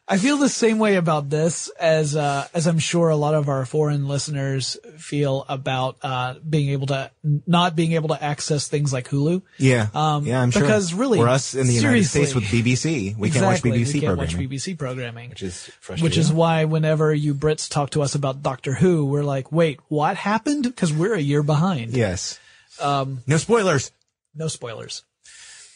I 0.09 0.17
feel 0.17 0.37
the 0.37 0.47
same 0.47 0.79
way 0.79 0.95
about 0.95 1.29
this 1.29 1.67
as, 1.67 2.15
uh, 2.15 2.47
as 2.53 2.65
I'm 2.65 2.79
sure 2.79 3.09
a 3.09 3.17
lot 3.17 3.33
of 3.33 3.49
our 3.49 3.65
foreign 3.65 4.07
listeners 4.07 4.77
feel 4.97 5.45
about, 5.49 5.97
uh, 6.01 6.35
being 6.49 6.69
able 6.69 6.87
to, 6.87 7.11
not 7.45 7.75
being 7.75 7.91
able 7.91 8.07
to 8.09 8.23
access 8.23 8.69
things 8.69 8.93
like 8.93 9.09
Hulu. 9.09 9.41
yeah, 9.57 9.87
um, 9.93 10.25
yeah, 10.25 10.41
I'm 10.41 10.51
sure. 10.51 10.61
because 10.61 10.93
really, 10.93 11.19
we're 11.19 11.27
us 11.27 11.55
in 11.55 11.67
the 11.67 11.73
United 11.73 12.05
States 12.05 12.33
with. 12.33 12.45
BBC. 12.45 13.17
We 13.17 13.27
exactly, 13.27 13.31
can't 13.31 13.45
watch 13.45 13.61
BBC 13.61 13.93
we 13.93 13.99
can't 13.99 14.05
programming, 14.05 14.17
watch 14.17 14.35
BBC 14.35 14.77
programming. 14.77 15.29
which 15.31 15.43
is 15.43 15.65
frustrating. 15.81 16.03
Which 16.05 16.17
is 16.17 16.31
why 16.31 16.63
whenever 16.63 17.13
you 17.13 17.33
Brits 17.35 17.69
talk 17.69 17.89
to 17.89 18.01
us 18.01 18.15
about 18.15 18.41
Doctor 18.41 18.73
Who, 18.73 19.05
we're 19.05 19.23
like, 19.23 19.51
wait, 19.51 19.81
what 19.89 20.15
happened? 20.15 20.63
Because 20.63 20.93
we're 20.93 21.15
a 21.15 21.19
year 21.21 21.43
behind. 21.43 21.91
yes. 21.91 22.39
Um, 22.79 23.23
no 23.27 23.37
spoilers. 23.37 23.91
No 24.33 24.47
spoilers. 24.47 25.03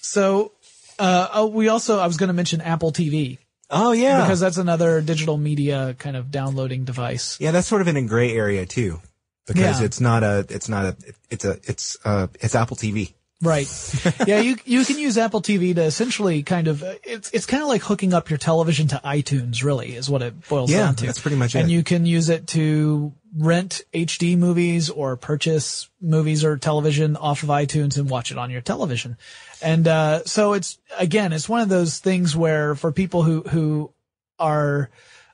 So, 0.01 0.53
uh, 0.99 1.27
oh, 1.33 1.47
we 1.47 1.67
also, 1.67 1.99
I 1.99 2.07
was 2.07 2.15
going 2.15 2.27
to 2.27 2.33
mention 2.33 2.61
Apple 2.61 2.91
TV 2.91 3.39
Oh 3.71 3.91
yeah, 3.93 4.21
because 4.21 4.39
that's 4.39 4.57
another 4.57 5.01
digital 5.01 5.37
media 5.37 5.95
kind 5.97 6.15
of 6.17 6.29
downloading 6.31 6.83
device. 6.83 7.37
Yeah, 7.39 7.51
that's 7.51 7.67
sort 7.67 7.81
of 7.81 7.87
in 7.87 7.95
a 7.97 8.01
gray 8.03 8.31
area 8.35 8.65
too, 8.65 8.99
because 9.47 9.79
Yeah. 9.79 9.85
it's 9.85 10.01
not 10.01 10.23
a, 10.23 10.45
it's 10.49 10.67
not 10.69 10.85
a, 10.85 10.97
it's 11.29 11.45
a, 11.45 11.51
it's 11.63 11.97
uh, 12.03 12.27
it's 12.41 12.53
Apple 12.55 12.75
TV. 12.77 13.13
Right. 13.43 13.67
yeah, 14.27 14.39
you 14.39 14.57
you 14.65 14.85
can 14.85 14.99
use 14.99 15.17
Apple 15.17 15.41
TV 15.41 15.73
to 15.73 15.81
essentially 15.83 16.43
kind 16.43 16.67
of 16.67 16.83
it's 17.03 17.31
it's 17.31 17.47
kind 17.47 17.63
of 17.63 17.69
like 17.69 17.81
hooking 17.81 18.13
up 18.13 18.29
your 18.29 18.37
television 18.37 18.87
to 18.89 19.01
iTunes. 19.03 19.63
Really, 19.63 19.95
is 19.95 20.07
what 20.09 20.21
it 20.21 20.47
boils 20.47 20.69
Yeah, 20.69 20.79
down 20.85 20.95
to. 20.97 21.05
that's 21.07 21.19
pretty 21.19 21.37
much 21.37 21.55
And 21.55 21.69
it. 21.71 21.73
you 21.73 21.81
can 21.83 22.05
use 22.05 22.29
it 22.29 22.45
to 22.49 23.13
rent 23.35 23.81
HD 23.93 24.37
movies 24.37 24.89
or 24.91 25.15
purchase 25.17 25.89
movies 26.01 26.43
or 26.45 26.57
television 26.57 27.15
off 27.15 27.41
of 27.41 27.49
iTunes 27.49 27.97
and 27.97 28.09
watch 28.11 28.29
it 28.31 28.37
on 28.37 28.51
your 28.51 28.61
television. 28.61 29.17
And 29.61 29.87
uh, 29.87 30.23
so 30.25 30.53
it's 30.53 30.79
again, 30.97 31.33
it's 31.33 31.47
one 31.49 31.61
of 31.61 31.69
those 31.69 31.99
things 31.99 32.35
where 32.35 32.75
for 32.75 32.91
people 32.91 33.23
who 33.23 33.41
who 33.41 33.93
are 34.39 34.89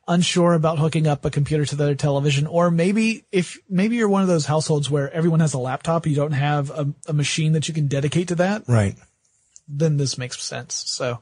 unsure 0.07 0.53
about 0.53 0.79
hooking 0.79 1.05
up 1.05 1.25
a 1.25 1.29
computer 1.29 1.65
to 1.65 1.75
their 1.75 1.95
television, 1.95 2.47
or 2.47 2.71
maybe 2.71 3.25
if 3.31 3.57
maybe 3.69 3.97
you're 3.97 4.09
one 4.09 4.21
of 4.21 4.27
those 4.27 4.45
households 4.45 4.89
where 4.89 5.11
everyone 5.11 5.39
has 5.41 5.53
a 5.53 5.57
laptop, 5.59 6.07
you 6.07 6.15
don't 6.15 6.31
have 6.31 6.69
a, 6.69 6.87
a 7.07 7.13
machine 7.13 7.53
that 7.53 7.67
you 7.67 7.73
can 7.73 7.87
dedicate 7.87 8.29
to 8.29 8.35
that, 8.35 8.63
Right. 8.67 8.95
then 9.67 9.97
this 9.97 10.17
makes 10.17 10.41
sense. 10.41 10.83
So 10.87 11.19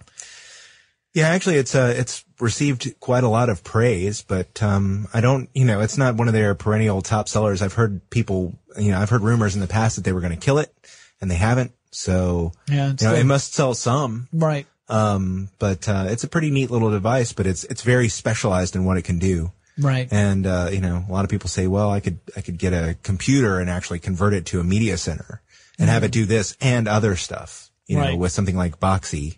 Yeah, 1.13 1.29
actually, 1.29 1.55
it's 1.55 1.73
uh, 1.73 1.93
it's 1.95 2.25
received 2.39 2.99
quite 2.99 3.23
a 3.23 3.29
lot 3.29 3.49
of 3.49 3.63
praise, 3.63 4.21
but 4.21 4.61
um, 4.61 5.07
I 5.13 5.21
don't, 5.21 5.49
you 5.53 5.65
know, 5.65 5.79
it's 5.79 5.97
not 5.97 6.15
one 6.15 6.27
of 6.27 6.33
their 6.33 6.53
perennial 6.55 7.01
top 7.01 7.29
sellers. 7.29 7.61
I've 7.61 7.73
heard 7.73 8.09
people, 8.09 8.53
you 8.77 8.91
know, 8.91 8.99
I've 8.99 9.09
heard 9.09 9.21
rumors 9.21 9.55
in 9.55 9.61
the 9.61 9.67
past 9.67 9.95
that 9.95 10.03
they 10.03 10.11
were 10.11 10.21
going 10.21 10.33
to 10.33 10.45
kill 10.45 10.57
it, 10.59 10.73
and 11.21 11.31
they 11.31 11.35
haven't. 11.35 11.71
So, 11.95 12.51
Yeah, 12.69 12.89
you 12.99 13.08
know, 13.08 13.13
it 13.15 13.25
must 13.25 13.53
sell 13.53 13.73
some. 13.73 14.27
right. 14.34 14.67
Um, 14.88 15.49
but 15.58 15.89
uh, 15.89 16.05
it's 16.10 16.23
a 16.23 16.27
pretty 16.27 16.51
neat 16.51 16.69
little 16.69 16.91
device, 16.91 17.34
but 17.34 17.47
it's 17.47 17.63
it's 17.63 17.81
very 17.81 18.08
specialized 18.08 18.75
in 18.75 18.86
what 18.86 18.97
it 18.97 19.01
can 19.01 19.17
do. 19.17 19.51
Right. 19.79 20.08
And 20.12 20.45
uh, 20.45 20.69
you 20.71 20.79
know, 20.79 21.03
a 21.10 21.12
lot 21.12 21.23
of 21.25 21.31
people 21.31 21.49
say, 21.49 21.65
well, 21.65 21.89
I 21.89 22.01
could 22.01 22.19
I 22.38 22.41
could 22.41 22.60
get 22.60 22.71
a 22.73 22.95
computer 23.01 23.60
and 23.60 23.67
actually 23.67 23.97
convert 23.97 24.34
it 24.36 24.45
to 24.47 24.60
a 24.60 24.63
media 24.63 24.97
center 24.97 25.41
and 25.79 25.89
have 25.89 26.03
it 26.03 26.12
do 26.12 26.25
this 26.25 26.55
and 26.62 26.88
other 26.88 27.15
stuff. 27.15 27.71
You 27.88 27.97
know, 27.97 28.03
Mm-hmm. 28.03 28.19
With 28.19 28.31
something 28.31 28.55
like 28.55 28.79
Boxee. 28.79 29.38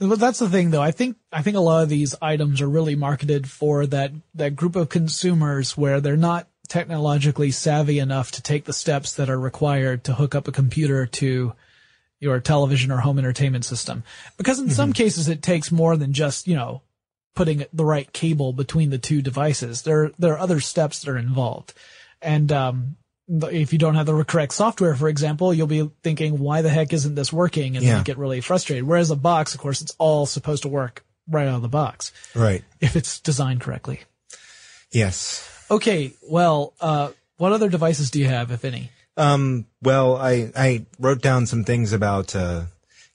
But 0.00 0.18
that's 0.18 0.40
the 0.40 0.48
thing 0.48 0.70
though. 0.70 0.82
I 0.82 0.90
think, 0.90 1.16
I 1.32 1.42
think 1.42 1.56
a 1.56 1.60
lot 1.60 1.84
of 1.84 1.88
these 1.88 2.16
items 2.20 2.60
are 2.60 2.68
really 2.68 2.96
marketed 2.96 3.48
for 3.48 3.86
that, 3.86 4.10
that 4.34 4.56
group 4.56 4.74
of 4.74 4.88
consumers 4.88 5.76
where 5.76 6.00
they're 6.00 6.16
not 6.16 6.47
technologically 6.68 7.50
savvy 7.50 7.98
enough 7.98 8.30
to 8.32 8.42
take 8.42 8.64
the 8.64 8.72
steps 8.72 9.12
that 9.14 9.30
are 9.30 9.38
required 9.40 10.04
to 10.04 10.14
hook 10.14 10.34
up 10.34 10.46
a 10.48 10.52
computer 10.52 11.06
to 11.06 11.52
your 12.20 12.40
television 12.40 12.90
or 12.90 12.98
home 12.98 13.18
entertainment 13.18 13.64
system. 13.64 14.02
Because 14.36 14.58
in 14.58 14.70
some 14.70 14.92
cases 14.92 15.28
it 15.28 15.40
takes 15.42 15.70
more 15.70 15.96
than 15.96 16.12
just, 16.12 16.46
you 16.48 16.56
know, 16.56 16.82
putting 17.34 17.64
the 17.72 17.84
right 17.84 18.12
cable 18.12 18.52
between 18.52 18.90
the 18.90 18.98
two 18.98 19.22
devices. 19.22 19.82
There, 19.82 20.10
there 20.18 20.32
are 20.34 20.38
other 20.38 20.58
steps 20.60 21.00
that 21.00 21.10
are 21.10 21.18
involved. 21.18 21.72
And, 22.20 22.50
um, 22.50 22.96
if 23.30 23.72
you 23.74 23.78
don't 23.78 23.94
have 23.94 24.06
the 24.06 24.24
correct 24.24 24.54
software, 24.54 24.94
for 24.94 25.08
example, 25.08 25.52
you'll 25.52 25.66
be 25.66 25.88
thinking, 26.02 26.38
why 26.38 26.62
the 26.62 26.70
heck 26.70 26.92
isn't 26.94 27.14
this 27.14 27.32
working? 27.32 27.76
And 27.76 27.84
Yeah. 27.84 28.02
get 28.02 28.16
really 28.18 28.40
frustrated. 28.40 28.84
Whereas 28.84 29.10
a 29.10 29.16
box, 29.16 29.54
of 29.54 29.60
course, 29.60 29.82
it's 29.82 29.94
all 29.98 30.24
supposed 30.26 30.62
to 30.62 30.68
work 30.68 31.04
right 31.28 31.46
out 31.46 31.56
of 31.56 31.62
the 31.62 31.68
box 31.68 32.10
Right. 32.34 32.64
if 32.80 32.96
it's 32.96 33.20
designed 33.20 33.60
correctly. 33.60 34.00
Yes. 34.90 35.46
Okay. 35.70 36.12
Well, 36.28 36.74
uh, 36.80 37.10
what 37.36 37.52
other 37.52 37.68
devices 37.68 38.10
do 38.10 38.18
you 38.18 38.26
have, 38.26 38.50
if 38.50 38.64
any? 38.64 38.90
Um, 39.16 39.66
well, 39.82 40.16
I, 40.16 40.52
I 40.56 40.86
wrote 40.98 41.22
down 41.22 41.46
some 41.46 41.64
things 41.64 41.92
about, 41.92 42.34
uh, 42.36 42.64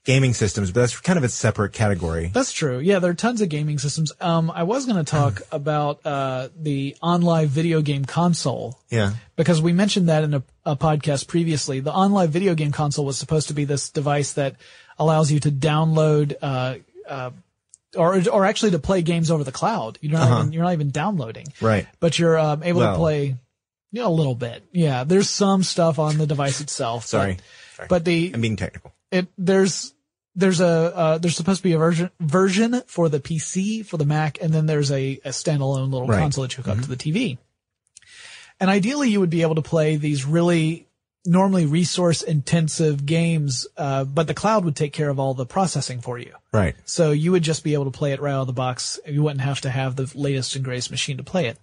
gaming 0.06 0.34
systems, 0.34 0.70
but 0.70 0.82
that's 0.82 1.00
kind 1.00 1.18
of 1.18 1.24
a 1.24 1.30
separate 1.30 1.72
category. 1.72 2.30
That's 2.34 2.52
true. 2.52 2.80
Yeah, 2.80 3.00
there 3.00 3.12
are 3.12 3.14
tons 3.14 3.40
of 3.40 3.48
gaming 3.48 3.80
systems. 3.80 4.12
Um, 4.20 4.52
I 4.52 4.64
was 4.64 4.86
going 4.86 4.98
to 4.98 5.10
talk 5.10 5.42
about, 5.52 6.06
uh, 6.06 6.50
the 6.58 6.98
OnLive 7.02 7.48
video 7.48 7.82
game 7.82 8.04
console. 8.04 8.78
Yeah. 8.90 9.14
because 9.38 9.62
we 9.62 9.72
mentioned 9.72 10.10
that 10.10 10.26
in 10.26 10.34
a, 10.34 10.44
a 10.66 10.76
podcast 10.76 11.28
previously. 11.28 11.80
The 11.80 11.94
OnLive 11.94 12.30
video 12.30 12.54
game 12.54 12.74
console 12.74 13.06
was 13.06 13.18
supposed 13.18 13.48
to 13.48 13.54
be 13.54 13.64
this 13.64 13.90
device 13.90 14.34
that 14.34 14.58
allows 15.00 15.32
you 15.32 15.40
to 15.40 15.52
download, 15.52 16.36
uh, 16.42 16.76
uh, 17.08 17.32
or, 17.96 18.22
or 18.30 18.46
actually 18.46 18.72
to 18.72 18.80
play 18.80 19.02
games 19.02 19.30
over 19.32 19.44
the 19.44 19.52
cloud. 19.52 19.98
You're 20.02 20.14
not 20.14 20.40
even, 20.42 20.54
you're 20.54 20.64
not 20.64 20.74
even 20.74 20.90
downloading, 20.92 21.48
Right. 21.62 21.88
but 22.00 22.18
you're, 22.20 22.38
um, 22.40 22.64
able 22.64 22.82
to 22.82 22.96
play, 22.96 23.36
you 23.92 24.02
know, 24.02 24.08
a 24.08 24.10
little 24.10 24.36
bit. 24.36 24.64
Yeah. 24.72 25.04
There's 25.04 25.30
some 25.30 25.64
stuff 25.64 26.00
on 26.00 26.18
the 26.18 26.26
device 26.28 26.62
itself. 26.62 27.06
Sorry. 27.06 27.34
But, 27.36 27.76
Sorry. 27.76 27.88
but 27.90 28.06
the, 28.06 28.32
I'm 28.34 28.42
being 28.42 28.56
technical. 28.56 28.94
it 29.12 29.28
there's 29.38 29.94
there's 30.36 30.62
a 30.62 30.66
uh, 30.68 31.18
there's 31.20 31.36
supposed 31.36 31.60
to 31.60 31.64
be 31.64 31.74
a 31.74 31.78
version 31.78 32.10
version 32.20 32.82
for 32.88 33.08
the 33.10 33.20
PC 33.20 33.86
for 33.86 33.98
the 33.98 34.06
Mac, 34.06 34.40
and 34.42 34.52
then 34.52 34.66
there's 34.66 34.92
a, 34.92 35.20
a 35.26 35.30
standalone 35.30 35.92
little 35.92 36.08
Right. 36.08 36.20
console 36.20 36.44
that 36.44 36.58
you 36.58 36.64
hook 36.64 36.76
up 36.76 36.82
to 36.84 36.90
the 36.90 36.96
TV. 36.98 37.38
And 38.60 38.70
ideally, 38.70 39.10
you 39.10 39.20
would 39.20 39.30
be 39.30 39.42
able 39.44 39.56
to 39.56 39.62
play 39.62 39.96
these 39.98 40.26
really 40.26 40.88
normally 41.26 41.66
resource 41.66 42.22
intensive 42.22 43.06
games, 43.06 43.66
uh, 43.78 44.04
but 44.04 44.28
the 44.28 44.34
cloud 44.34 44.66
would 44.66 44.76
take 44.76 44.94
care 44.94 45.10
of 45.10 45.20
all 45.20 45.34
the 45.34 45.46
processing 45.46 46.02
for 46.02 46.18
you. 46.18 46.34
Right. 46.52 46.76
So 46.86 47.12
you 47.12 47.32
would 47.32 47.44
just 47.44 47.64
be 47.64 47.74
able 47.74 47.86
to 47.86 47.92
play 47.92 48.12
it 48.12 48.22
right 48.22 48.34
out 48.34 48.42
of 48.42 48.48
the 48.48 48.54
box. 48.54 49.00
You 49.06 49.24
wouldn't 49.24 49.42
have 49.42 49.62
to 49.62 49.70
have 49.70 49.96
the 49.96 50.12
latest 50.16 50.56
and 50.56 50.66
greatest 50.66 50.92
machine 50.92 51.18
to 51.18 51.24
play 51.24 51.48
it. 51.48 51.58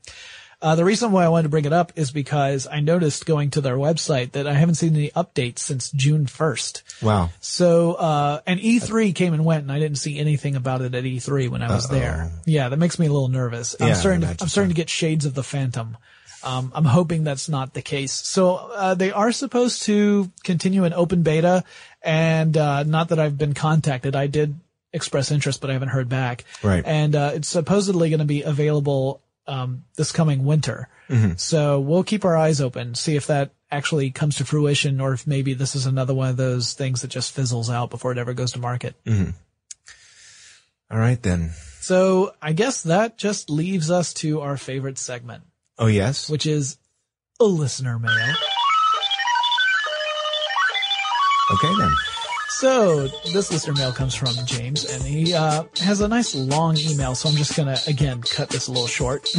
Uh, 0.62 0.75
the 0.75 0.85
reason 0.85 1.11
why 1.11 1.25
I 1.25 1.29
wanted 1.29 1.44
to 1.44 1.49
bring 1.49 1.64
it 1.64 1.73
up 1.73 1.92
is 1.96 2.11
because 2.11 2.66
I 2.70 2.81
noticed 2.81 3.25
going 3.25 3.51
to 3.53 3.62
their 3.62 3.77
website 3.77 4.33
that 4.33 4.46
I 4.46 4.53
haven't 4.53 4.75
seen 4.75 4.94
any 4.94 5.11
updates 5.11 5.61
since 5.61 5.90
June 5.90 6.27
1st. 6.27 7.03
Wow. 7.03 7.31
So, 7.40 7.94
uh, 7.94 8.40
and 8.46 8.61
E3 8.61 9.14
came 9.14 9.33
and 9.33 9.44
went 9.46 9.62
and 9.62 9.73
I 9.73 9.79
didn't 9.79 9.96
see 9.96 10.18
anything 10.18 10.57
about 10.57 10.83
it 10.83 10.94
at 10.94 11.05
E3 11.05 11.49
when 11.49 11.62
I 11.62 11.75
was 11.75 11.88
there. 11.88 12.31
Yeah, 12.44 12.68
that 12.68 12.77
makes 12.77 12.99
me 12.99 13.07
a 13.07 13.12
little 13.12 13.29
nervous. 13.29 13.75
I'm 13.81 13.88
Yeah, 13.88 13.94
I 13.94 13.96
starting 13.96 14.20
to, 14.20 14.37
I'm 14.38 14.49
starting 14.49 14.70
to 14.70 14.75
get 14.77 14.90
shades 14.90 15.25
of 15.25 15.33
the 15.33 15.42
phantom. 15.42 15.96
Um, 16.42 16.72
I'm 16.74 16.85
hoping 16.85 17.24
that's 17.24 17.48
not 17.48 17.74
the 17.74 17.83
case. 17.83 18.12
So, 18.12 18.55
uh, 18.55 18.94
they 18.94 19.12
are 19.12 19.33
supposed 19.33 19.83
to 19.83 20.31
continue 20.42 20.85
an 20.85 20.92
open 20.92 21.22
beta 21.22 21.64
and, 22.03 22.57
uh, 22.57 22.83
not 22.85 23.09
that 23.11 23.18
I've 23.18 23.37
been 23.37 23.55
contacted. 23.55 24.16
I 24.16 24.26
did 24.26 24.59
express 24.92 25.31
interest, 25.31 25.61
but 25.61 25.70
I 25.70 25.74
haven't 25.74 25.90
heard 25.90 26.09
back. 26.09 26.44
Right. 26.62 26.83
And, 26.85 27.14
uh, 27.14 27.33
it's 27.35 27.48
supposedly 27.48 28.11
going 28.11 28.20
to 28.20 28.24
be 28.24 28.42
available, 28.42 29.20
um, 29.46 29.85
this 29.96 30.12
coming 30.12 30.44
winter. 30.44 30.88
Mm-hmm. 31.09 31.33
So 31.37 31.81
we'll 31.81 32.05
keep 32.05 32.24
our 32.24 32.37
eyes 32.37 32.61
open, 32.61 32.94
see 32.94 33.16
if 33.16 33.26
that 33.26 33.50
actually 33.70 34.11
comes 34.11 34.37
to 34.37 34.44
fruition 34.44 35.00
or 35.00 35.12
if 35.12 35.26
maybe 35.26 35.55
this 35.55 35.74
is 35.74 35.87
another 35.87 36.14
one 36.14 36.29
of 36.29 36.37
those 36.37 36.72
things 36.72 37.03
that 37.03 37.09
just 37.09 37.33
fizzles 37.33 37.70
out 37.70 37.90
before 37.90 38.12
it 38.12 38.18
ever 38.18 38.33
goes 38.35 38.53
to 38.53 38.59
market. 38.59 38.94
All 40.90 40.98
right 40.98 41.22
then. 41.22 41.50
So 41.81 42.35
I 42.42 42.53
guess 42.53 42.83
that 42.83 43.16
just 43.16 43.48
leaves 43.48 43.90
us 43.90 44.12
to 44.14 44.40
our 44.40 44.57
favorite 44.57 44.98
segment, 44.98 45.44
Oh 45.81 45.87
yes. 45.87 46.29
which 46.29 46.47
is 46.47 46.77
a 47.40 47.45
listener 47.45 47.99
mail. 47.99 48.35
Okay 51.53 51.75
then. 51.79 51.93
So 52.51 53.07
this 53.33 53.51
listener 53.51 53.73
mail 53.73 53.90
comes 53.90 54.14
from 54.14 54.35
James 54.45 54.85
and 54.85 55.03
he, 55.03 55.33
uh, 55.33 55.64
has 55.81 56.03
a 56.03 56.09
nice 56.09 56.35
long 56.35 56.77
email. 56.77 57.14
So 57.14 57.31
I'm 57.31 57.35
just 57.35 57.57
going 57.57 57.75
to 57.75 57.83
again 57.88 58.21
cut 58.21 58.51
this 58.51 58.69
a 58.69 58.73
little 58.73 58.87
short. 58.87 59.29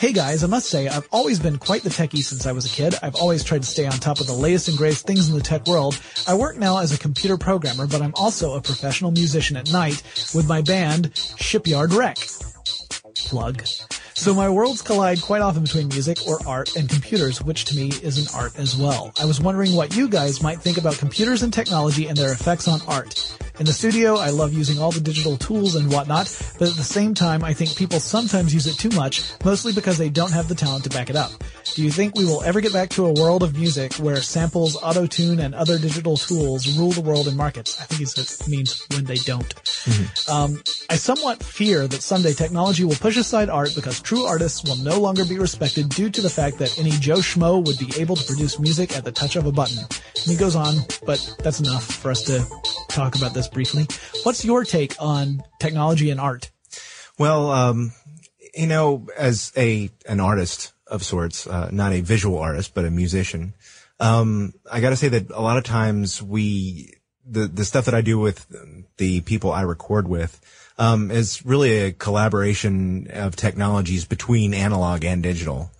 Hey 0.00 0.14
guys, 0.14 0.42
I 0.42 0.46
must 0.46 0.70
say, 0.70 0.88
I've 0.88 1.06
always 1.12 1.38
been 1.38 1.58
quite 1.58 1.82
the 1.82 1.90
techie 1.90 2.22
since 2.22 2.46
I 2.46 2.52
was 2.52 2.64
a 2.64 2.70
kid. 2.70 2.94
I've 3.02 3.16
always 3.16 3.44
tried 3.44 3.64
to 3.64 3.68
stay 3.68 3.84
on 3.84 3.92
top 3.92 4.18
of 4.18 4.26
the 4.26 4.32
latest 4.32 4.68
and 4.68 4.78
greatest 4.78 5.06
things 5.06 5.28
in 5.28 5.34
the 5.34 5.42
tech 5.42 5.66
world. 5.66 6.00
I 6.26 6.32
work 6.36 6.56
now 6.56 6.78
as 6.78 6.90
a 6.90 6.98
computer 6.98 7.36
programmer, 7.36 7.86
but 7.86 8.00
I'm 8.00 8.14
also 8.14 8.54
a 8.54 8.62
professional 8.62 9.10
musician 9.10 9.58
at 9.58 9.70
night 9.70 10.02
with 10.34 10.48
my 10.48 10.62
band, 10.62 11.14
Shipyard 11.36 11.92
Wreck. 11.92 12.16
Plug. 13.26 13.62
So 14.20 14.34
my 14.34 14.50
worlds 14.50 14.82
collide 14.82 15.22
quite 15.22 15.40
often 15.40 15.62
between 15.62 15.88
music 15.88 16.18
or 16.28 16.46
art 16.46 16.76
and 16.76 16.90
computers, 16.90 17.40
which 17.40 17.64
to 17.64 17.74
me 17.74 17.88
is 18.02 18.18
an 18.18 18.38
art 18.38 18.54
as 18.58 18.76
well. 18.76 19.14
I 19.18 19.24
was 19.24 19.40
wondering 19.40 19.74
what 19.74 19.96
you 19.96 20.10
guys 20.10 20.42
might 20.42 20.60
think 20.60 20.76
about 20.76 20.98
computers 20.98 21.42
and 21.42 21.50
technology 21.50 22.06
and 22.06 22.18
their 22.18 22.30
effects 22.30 22.68
on 22.68 22.82
art. 22.86 23.34
In 23.60 23.66
the 23.66 23.74
studio, 23.74 24.16
I 24.16 24.30
love 24.30 24.54
using 24.54 24.80
all 24.80 24.90
the 24.90 25.02
digital 25.02 25.36
tools 25.36 25.74
and 25.74 25.92
whatnot, 25.92 26.34
but 26.58 26.70
at 26.70 26.76
the 26.76 26.82
same 26.82 27.12
time, 27.12 27.44
I 27.44 27.52
think 27.52 27.76
people 27.76 28.00
sometimes 28.00 28.54
use 28.54 28.66
it 28.66 28.78
too 28.78 28.88
much, 28.96 29.22
mostly 29.44 29.74
because 29.74 29.98
they 29.98 30.08
don't 30.08 30.32
have 30.32 30.48
the 30.48 30.54
talent 30.54 30.84
to 30.84 30.88
back 30.88 31.10
it 31.10 31.14
up. 31.14 31.30
Do 31.74 31.84
you 31.84 31.90
think 31.90 32.16
we 32.16 32.24
will 32.24 32.42
ever 32.42 32.62
get 32.62 32.72
back 32.72 32.88
to 32.90 33.04
a 33.04 33.12
world 33.12 33.42
of 33.42 33.58
music 33.58 33.92
where 33.96 34.16
samples, 34.16 34.82
auto-tune, 34.82 35.40
and 35.40 35.54
other 35.54 35.78
digital 35.78 36.16
tools 36.16 36.78
rule 36.78 36.92
the 36.92 37.02
world 37.02 37.28
in 37.28 37.36
markets? 37.36 37.78
I 37.78 37.84
think 37.84 38.00
it 38.00 38.48
means 38.48 38.82
when 38.94 39.04
they 39.04 39.16
don't. 39.16 39.52
Um, 40.30 40.62
I 40.88 40.96
somewhat 40.96 41.42
fear 41.42 41.86
that 41.86 42.02
someday 42.02 42.32
technology 42.32 42.84
will 42.84 42.94
push 42.94 43.18
aside 43.18 43.50
art 43.50 43.74
because 43.74 44.00
true 44.00 44.24
artists 44.24 44.64
will 44.64 44.76
no 44.76 44.98
longer 44.98 45.26
be 45.26 45.38
respected 45.38 45.90
due 45.90 46.08
to 46.08 46.22
the 46.22 46.30
fact 46.30 46.56
that 46.58 46.78
any 46.78 46.92
Joe 46.92 47.18
Schmo 47.18 47.62
would 47.62 47.78
be 47.78 47.92
able 48.00 48.16
to 48.16 48.24
produce 48.24 48.58
music 48.58 48.96
at 48.96 49.04
the 49.04 49.12
touch 49.12 49.36
of 49.36 49.44
a 49.44 49.52
button. 49.52 49.78
And 49.78 50.24
he 50.24 50.36
goes 50.36 50.56
on, 50.56 50.76
but 51.04 51.36
that's 51.42 51.60
enough 51.60 51.84
for 51.84 52.10
us 52.10 52.22
to 52.22 52.42
talk 52.88 53.16
about 53.16 53.34
this 53.34 53.49
briefly. 53.52 53.86
What's 54.22 54.44
your 54.44 54.64
take 54.64 54.94
on 55.00 55.42
technology 55.58 56.10
and 56.10 56.20
art? 56.20 56.50
Well, 57.18 57.50
um, 57.50 57.92
you 58.54 58.66
know, 58.66 59.06
as 59.16 59.52
a 59.56 59.90
an 60.06 60.20
artist 60.20 60.72
of 60.86 61.04
sorts, 61.04 61.46
uh, 61.46 61.70
not 61.70 61.92
a 61.92 62.00
visual 62.00 62.38
artist, 62.38 62.74
but 62.74 62.84
a 62.84 62.90
musician, 62.90 63.54
um, 64.00 64.54
I 64.70 64.80
got 64.80 64.90
to 64.90 64.96
say 64.96 65.08
that 65.08 65.30
a 65.30 65.40
lot 65.40 65.58
of 65.58 65.64
times 65.64 66.22
we 66.22 66.94
the 67.26 67.46
the 67.46 67.64
stuff 67.64 67.84
that 67.84 67.94
I 67.94 68.00
do 68.00 68.18
with 68.18 68.46
the 68.96 69.20
people 69.20 69.52
I 69.52 69.62
record 69.62 70.08
with 70.08 70.40
um, 70.78 71.10
is 71.10 71.44
really 71.44 71.78
a 71.78 71.92
collaboration 71.92 73.08
of 73.12 73.36
technologies 73.36 74.04
between 74.04 74.54
analog 74.54 75.04
and 75.04 75.22
digital. 75.22 75.70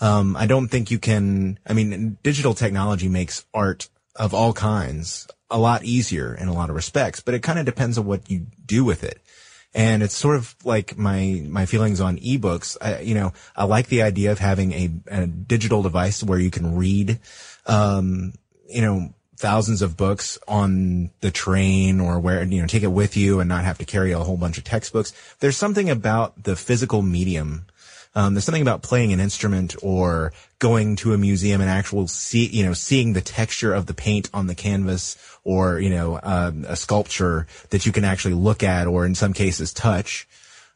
Um, 0.00 0.36
I 0.36 0.46
don't 0.46 0.68
think 0.68 0.90
you 0.90 0.98
can. 0.98 1.58
I 1.66 1.72
mean, 1.72 2.18
digital 2.22 2.54
technology 2.54 3.08
makes 3.08 3.44
art 3.52 3.88
of 4.16 4.34
all 4.34 4.52
kinds 4.52 5.26
a 5.50 5.58
lot 5.58 5.84
easier 5.84 6.34
in 6.34 6.48
a 6.48 6.52
lot 6.52 6.70
of 6.70 6.76
respects, 6.76 7.20
but 7.20 7.34
it 7.34 7.42
kind 7.42 7.58
of 7.58 7.66
depends 7.66 7.98
on 7.98 8.06
what 8.06 8.30
you 8.30 8.46
do 8.64 8.84
with 8.84 9.02
it. 9.02 9.20
And 9.74 10.02
it's 10.02 10.16
sort 10.16 10.36
of 10.36 10.54
like 10.64 10.98
my, 10.98 11.42
my 11.48 11.66
feelings 11.66 12.00
on 12.00 12.18
ebooks. 12.18 12.76
I, 12.80 13.00
you 13.00 13.14
know, 13.14 13.32
I 13.54 13.64
like 13.64 13.86
the 13.86 14.02
idea 14.02 14.32
of 14.32 14.38
having 14.38 14.72
a, 14.72 14.90
a 15.08 15.26
digital 15.26 15.82
device 15.82 16.24
where 16.24 16.38
you 16.38 16.50
can 16.50 16.76
read, 16.76 17.20
um, 17.66 18.32
you 18.68 18.82
know, 18.82 19.14
thousands 19.36 19.80
of 19.80 19.96
books 19.96 20.38
on 20.46 21.10
the 21.20 21.30
train 21.30 22.00
or 22.00 22.20
where, 22.20 22.42
you 22.44 22.60
know, 22.60 22.66
take 22.66 22.82
it 22.82 22.88
with 22.88 23.16
you 23.16 23.40
and 23.40 23.48
not 23.48 23.64
have 23.64 23.78
to 23.78 23.84
carry 23.84 24.12
a 24.12 24.18
whole 24.18 24.36
bunch 24.36 24.58
of 24.58 24.64
textbooks. 24.64 25.12
There's 25.38 25.56
something 25.56 25.88
about 25.88 26.44
the 26.44 26.56
physical 26.56 27.00
medium. 27.00 27.66
Um, 28.14 28.34
there's 28.34 28.44
something 28.44 28.62
about 28.62 28.82
playing 28.82 29.12
an 29.12 29.20
instrument 29.20 29.76
or 29.82 30.32
going 30.58 30.96
to 30.96 31.14
a 31.14 31.18
museum 31.18 31.60
and 31.60 31.70
actual 31.70 32.08
see, 32.08 32.46
you 32.46 32.64
know, 32.64 32.72
seeing 32.72 33.12
the 33.12 33.20
texture 33.20 33.72
of 33.72 33.86
the 33.86 33.94
paint 33.94 34.28
on 34.34 34.48
the 34.48 34.54
canvas 34.54 35.16
or, 35.44 35.78
you 35.78 35.90
know, 35.90 36.18
um, 36.22 36.64
a 36.68 36.74
sculpture 36.74 37.46
that 37.70 37.86
you 37.86 37.92
can 37.92 38.04
actually 38.04 38.34
look 38.34 38.62
at 38.62 38.86
or 38.86 39.06
in 39.06 39.14
some 39.14 39.32
cases 39.32 39.72
touch. 39.72 40.26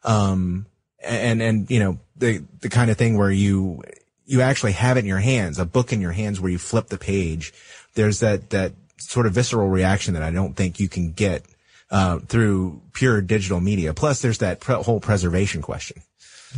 Um, 0.03 0.65
and, 1.03 1.41
and, 1.41 1.69
you 1.69 1.79
know, 1.79 1.99
the, 2.15 2.43
the 2.61 2.69
kind 2.69 2.89
of 2.89 2.97
thing 2.97 3.17
where 3.17 3.31
you, 3.31 3.83
you 4.25 4.41
actually 4.41 4.71
have 4.71 4.97
it 4.97 5.01
in 5.01 5.05
your 5.05 5.19
hands, 5.19 5.59
a 5.59 5.65
book 5.65 5.91
in 5.91 6.01
your 6.01 6.13
hands 6.13 6.39
where 6.39 6.51
you 6.51 6.57
flip 6.57 6.87
the 6.87 6.97
page. 6.97 7.53
There's 7.95 8.21
that, 8.21 8.49
that 8.51 8.71
sort 8.97 9.25
of 9.25 9.33
visceral 9.33 9.67
reaction 9.67 10.13
that 10.13 10.23
I 10.23 10.31
don't 10.31 10.55
think 10.55 10.79
you 10.79 10.87
can 10.87 11.11
get, 11.11 11.43
uh, 11.91 12.19
through 12.19 12.81
pure 12.93 13.21
digital 13.21 13.59
media. 13.59 13.93
Plus 13.93 14.21
there's 14.21 14.39
that 14.39 14.61
pre- 14.61 14.75
whole 14.75 14.99
preservation 14.99 15.61
question. 15.61 16.01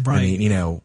Right. 0.04 0.18
I 0.18 0.22
mean, 0.22 0.42
you 0.42 0.50
know, 0.50 0.84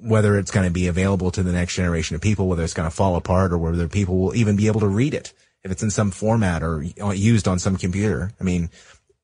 whether 0.00 0.38
it's 0.38 0.50
going 0.50 0.66
to 0.66 0.72
be 0.72 0.88
available 0.88 1.30
to 1.32 1.42
the 1.42 1.52
next 1.52 1.74
generation 1.74 2.16
of 2.16 2.22
people, 2.22 2.48
whether 2.48 2.62
it's 2.62 2.74
going 2.74 2.88
to 2.88 2.94
fall 2.94 3.16
apart 3.16 3.52
or 3.52 3.58
whether 3.58 3.88
people 3.88 4.18
will 4.18 4.34
even 4.34 4.56
be 4.56 4.66
able 4.66 4.80
to 4.80 4.88
read 4.88 5.14
it 5.14 5.32
if 5.62 5.70
it's 5.70 5.82
in 5.82 5.90
some 5.90 6.10
format 6.10 6.62
or 6.62 6.82
used 6.82 7.46
on 7.46 7.58
some 7.58 7.76
computer. 7.76 8.32
I 8.40 8.44
mean, 8.44 8.70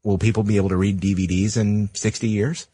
will 0.04 0.18
people 0.18 0.42
be 0.42 0.56
able 0.56 0.68
to 0.68 0.76
read 0.76 1.00
DVDs 1.00 1.56
in 1.56 1.90
60 1.94 2.28
years? 2.28 2.66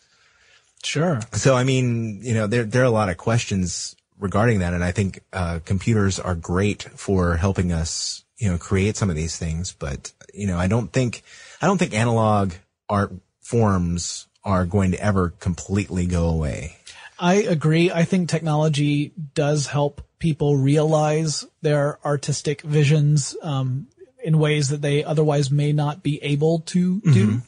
Sure. 0.83 1.21
So, 1.33 1.55
I 1.55 1.65
mean, 1.65 2.21
you 2.23 2.35
know, 2.35 2.47
there, 2.47 2.65
there 2.65 2.83
are 2.83 2.87
a 2.87 2.91
lot 2.91 3.09
of 3.09 3.17
questions 3.17 3.97
regarding 4.19 4.59
that. 4.59 4.75
And 4.75 4.85
I 4.85 4.93
think, 4.93 5.21
uh, 5.33 5.61
computers 5.65 6.21
are 6.21 6.35
great 6.35 6.83
for 6.83 7.37
helping 7.37 7.73
us, 7.73 8.23
you 8.37 8.51
know, 8.51 8.59
create 8.59 8.97
some 8.97 9.09
of 9.09 9.17
these 9.17 9.39
things. 9.39 9.75
But, 9.79 10.13
you 10.35 10.47
know, 10.47 10.59
I 10.59 10.67
don't 10.67 10.93
think, 10.93 11.23
I 11.63 11.67
don't 11.67 11.79
think 11.79 11.95
analog 11.95 12.53
art 12.89 13.13
forms 13.41 14.27
are 14.45 14.67
going 14.67 14.93
to 14.93 15.01
ever 15.01 15.31
completely 15.41 16.07
go 16.07 16.29
away. 16.29 16.77
I 17.19 17.35
agree. 17.35 17.91
I 17.91 18.05
think 18.05 18.29
technology 18.29 19.13
does 19.35 19.67
help 19.69 20.03
people 20.19 20.57
realize 20.57 21.45
their 21.63 21.99
artistic 22.05 22.63
visions 22.63 23.37
um, 23.43 23.87
in 24.23 24.39
ways 24.39 24.71
that 24.71 24.83
they 24.83 25.05
otherwise 25.05 25.51
may 25.51 25.73
not 25.73 26.03
be 26.03 26.23
able 26.23 26.61
to 26.61 27.01
do. 27.01 27.43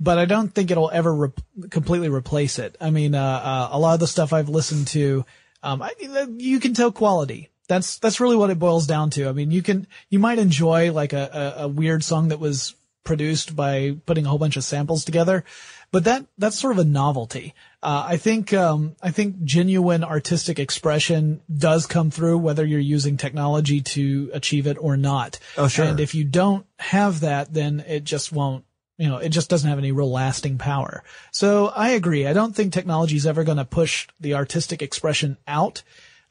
But 0.00 0.18
I 0.18 0.24
don't 0.24 0.48
think 0.52 0.70
it'll 0.70 0.90
ever 0.90 1.14
re- 1.14 1.68
completely 1.70 2.08
replace 2.08 2.58
it. 2.58 2.76
I 2.80 2.90
mean, 2.90 3.14
uh, 3.14 3.22
uh, 3.22 3.68
a 3.72 3.78
lot 3.78 3.94
of 3.94 4.00
the 4.00 4.06
stuff 4.06 4.32
I've 4.32 4.48
listened 4.48 4.88
to, 4.88 5.24
um, 5.62 5.82
I, 5.82 5.92
you 6.36 6.58
can 6.58 6.74
tell 6.74 6.90
quality. 6.90 7.50
That's 7.68 7.98
that's 7.98 8.20
really 8.20 8.36
what 8.36 8.50
it 8.50 8.58
boils 8.58 8.86
down 8.86 9.10
to. 9.10 9.28
I 9.28 9.32
mean, 9.32 9.50
you 9.50 9.62
can 9.62 9.86
you 10.08 10.18
might 10.18 10.38
enjoy 10.38 10.92
like 10.92 11.12
a, 11.12 11.54
a, 11.58 11.62
a 11.64 11.68
weird 11.68 12.04
song 12.04 12.28
that 12.28 12.38
was 12.38 12.74
produced 13.04 13.54
by 13.54 13.96
putting 14.06 14.24
a 14.24 14.28
whole 14.28 14.38
bunch 14.38 14.56
of 14.56 14.64
samples 14.64 15.04
together, 15.04 15.44
but 15.90 16.04
that 16.04 16.26
that's 16.38 16.58
sort 16.58 16.72
of 16.72 16.78
a 16.78 16.88
novelty. 16.88 17.54
Uh, 17.82 18.04
I 18.08 18.16
think 18.16 18.52
um, 18.52 18.96
I 19.02 19.10
think 19.10 19.44
genuine 19.44 20.02
artistic 20.04 20.58
expression 20.58 21.40
does 21.54 21.86
come 21.86 22.10
through 22.10 22.38
whether 22.38 22.64
you're 22.64 22.80
using 22.80 23.16
technology 23.16 23.80
to 23.80 24.30
achieve 24.32 24.66
it 24.66 24.76
or 24.80 24.96
not. 24.96 25.38
Oh, 25.56 25.68
sure. 25.68 25.84
And 25.84 26.00
if 26.00 26.14
you 26.14 26.24
don't 26.24 26.66
have 26.78 27.20
that, 27.20 27.52
then 27.52 27.80
it 27.86 28.04
just 28.04 28.32
won't. 28.32 28.64
You 28.98 29.08
know, 29.08 29.18
it 29.18 29.28
just 29.28 29.50
doesn't 29.50 29.68
have 29.68 29.78
any 29.78 29.92
real 29.92 30.10
lasting 30.10 30.56
power. 30.56 31.04
So 31.30 31.66
I 31.66 31.90
agree. 31.90 32.26
I 32.26 32.32
don't 32.32 32.56
think 32.56 32.72
technology 32.72 33.16
is 33.16 33.26
ever 33.26 33.44
going 33.44 33.58
to 33.58 33.64
push 33.66 34.08
the 34.18 34.34
artistic 34.34 34.80
expression 34.80 35.36
out. 35.46 35.82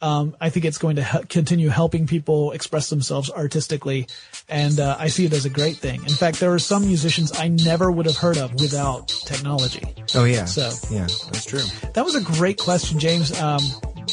Um, 0.02 0.36
I 0.42 0.50
think 0.50 0.66
it's 0.66 0.78
going 0.78 0.98
to 0.98 1.04
he- 1.04 1.24
continue 1.30 1.70
helping 1.70 2.06
people 2.06 2.52
express 2.52 2.90
themselves 2.90 3.32
artistically, 3.32 4.08
and 4.50 4.80
uh, 4.80 4.98
I 5.00 5.08
see 5.08 5.26
it 5.26 5.34
as 5.34 5.46
a 5.46 5.50
great 5.50 5.78
thing. 5.78 6.02
In 6.04 6.10
fact, 6.10 6.40
there 6.40 6.54
are 6.54 6.60
some 6.60 6.86
musicians 6.86 7.32
I 7.40 7.48
never 7.48 7.90
would 7.92 8.06
have 8.06 8.18
heard 8.18 8.38
of 8.38 8.54
without 8.56 9.08
technology. 9.08 9.84
Oh 10.14 10.26
yeah. 10.26 10.46
So- 10.46 10.72
yeah, 10.94 11.08
that's 11.32 11.46
true. 11.46 11.64
That 11.94 12.04
was 12.04 12.16
a 12.16 12.22
great 12.22 12.58
question, 12.60 13.00
James. 13.00 13.32
Um, 13.40 13.62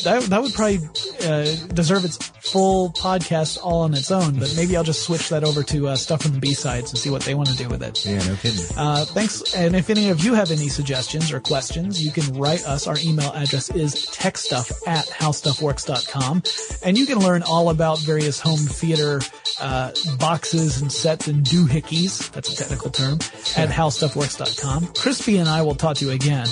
that 0.05 0.23
that 0.25 0.43
would 0.43 0.53
probably 0.53 0.79
uh, 1.25 1.45
deserve 1.75 2.05
its 2.05 2.17
full 2.17 2.91
podcast 2.91 3.59
all 3.63 3.83
on 3.83 3.95
its 3.95 4.11
own, 4.11 4.39
but 4.39 4.53
maybe 4.57 4.77
I'll 4.77 4.85
just 4.85 5.03
switch 5.03 5.29
that 5.29 5.45
over 5.45 5.63
to 5.63 5.89
uh, 5.89 5.97
stuff 5.97 6.23
from 6.23 6.33
the 6.33 6.41
B 6.41 6.55
sides 6.55 6.91
and 6.91 6.99
see 6.99 7.11
what 7.11 7.23
they 7.23 7.35
want 7.35 7.49
to 7.49 7.57
do 7.57 7.69
with 7.69 7.83
it. 7.83 8.05
Yeah, 8.05 8.19
no 8.27 8.37
kidding. 8.37 8.65
Uh, 8.77 9.05
thanks. 9.05 9.55
And 9.55 9.77
if 9.77 9.91
any 9.91 10.11
of 10.11 10.25
you 10.25 10.35
have 10.35 10.51
any 10.51 10.69
suggestions 10.69 11.33
or 11.33 11.41
questions, 11.41 12.05
you 12.05 12.13
can 12.13 12.37
write 12.39 12.65
us. 12.65 12.87
Our 12.87 12.97
email 13.05 13.33
address 13.33 13.71
is 13.71 13.95
techstuff 14.07 14.73
at 14.87 15.07
howstuffworks.com. 15.07 16.43
And 16.85 16.99
you 16.99 17.07
can 17.07 17.19
learn 17.19 17.43
all 17.43 17.71
about 17.71 18.01
various 18.01 18.41
home 18.41 18.59
theater 18.59 19.21
uh, 19.61 19.93
boxes 20.19 20.81
and 20.81 20.91
sets 20.93 21.29
and 21.29 21.45
doohickeys, 21.45 22.31
that's 22.33 22.53
a 22.53 22.57
technical 22.57 22.91
term, 22.91 23.15
at 23.57 23.69
howstuffworks.com. 23.69 24.87
Crispy 24.95 25.39
and 25.39 25.49
I 25.49 25.63
will 25.63 25.75
talk 25.75 25.97
to 25.99 26.07
you 26.07 26.11
again, 26.13 26.47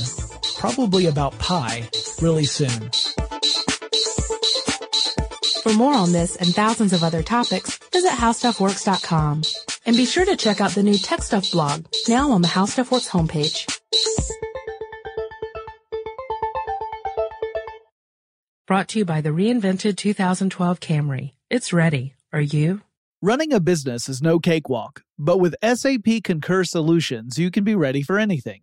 probably 0.58 1.06
about 1.06 1.38
pie, 1.38 1.88
really 2.20 2.44
soon. 2.44 2.90
For 5.62 5.74
more 5.74 5.92
on 5.92 6.12
this 6.12 6.36
and 6.36 6.54
thousands 6.54 6.94
of 6.94 7.02
other 7.02 7.22
topics, 7.22 7.76
visit 7.92 8.12
howstuffworks.com. 8.12 9.42
And 9.84 9.96
be 9.96 10.06
sure 10.06 10.24
to 10.24 10.36
check 10.36 10.60
out 10.60 10.70
the 10.70 10.82
new 10.82 10.96
Tech 10.96 11.22
Stuff 11.22 11.50
blog, 11.50 11.84
now 12.08 12.30
on 12.30 12.40
the 12.40 12.48
How 12.48 12.64
Stuff 12.64 12.90
Works 12.90 13.08
homepage. 13.10 13.66
Brought 18.66 18.88
to 18.88 19.00
you 19.00 19.04
by 19.04 19.20
the 19.20 19.30
reinvented 19.30 19.96
2012 19.96 20.80
Camry. 20.80 21.32
It's 21.50 21.72
ready. 21.72 22.14
Are 22.32 22.40
you? 22.40 22.80
Running 23.20 23.52
a 23.52 23.60
business 23.60 24.08
is 24.08 24.22
no 24.22 24.38
cakewalk, 24.38 25.02
but 25.18 25.38
with 25.38 25.56
SAP 25.62 26.22
Concur 26.24 26.64
Solutions, 26.64 27.38
you 27.38 27.50
can 27.50 27.64
be 27.64 27.74
ready 27.74 28.02
for 28.02 28.18
anything. 28.18 28.62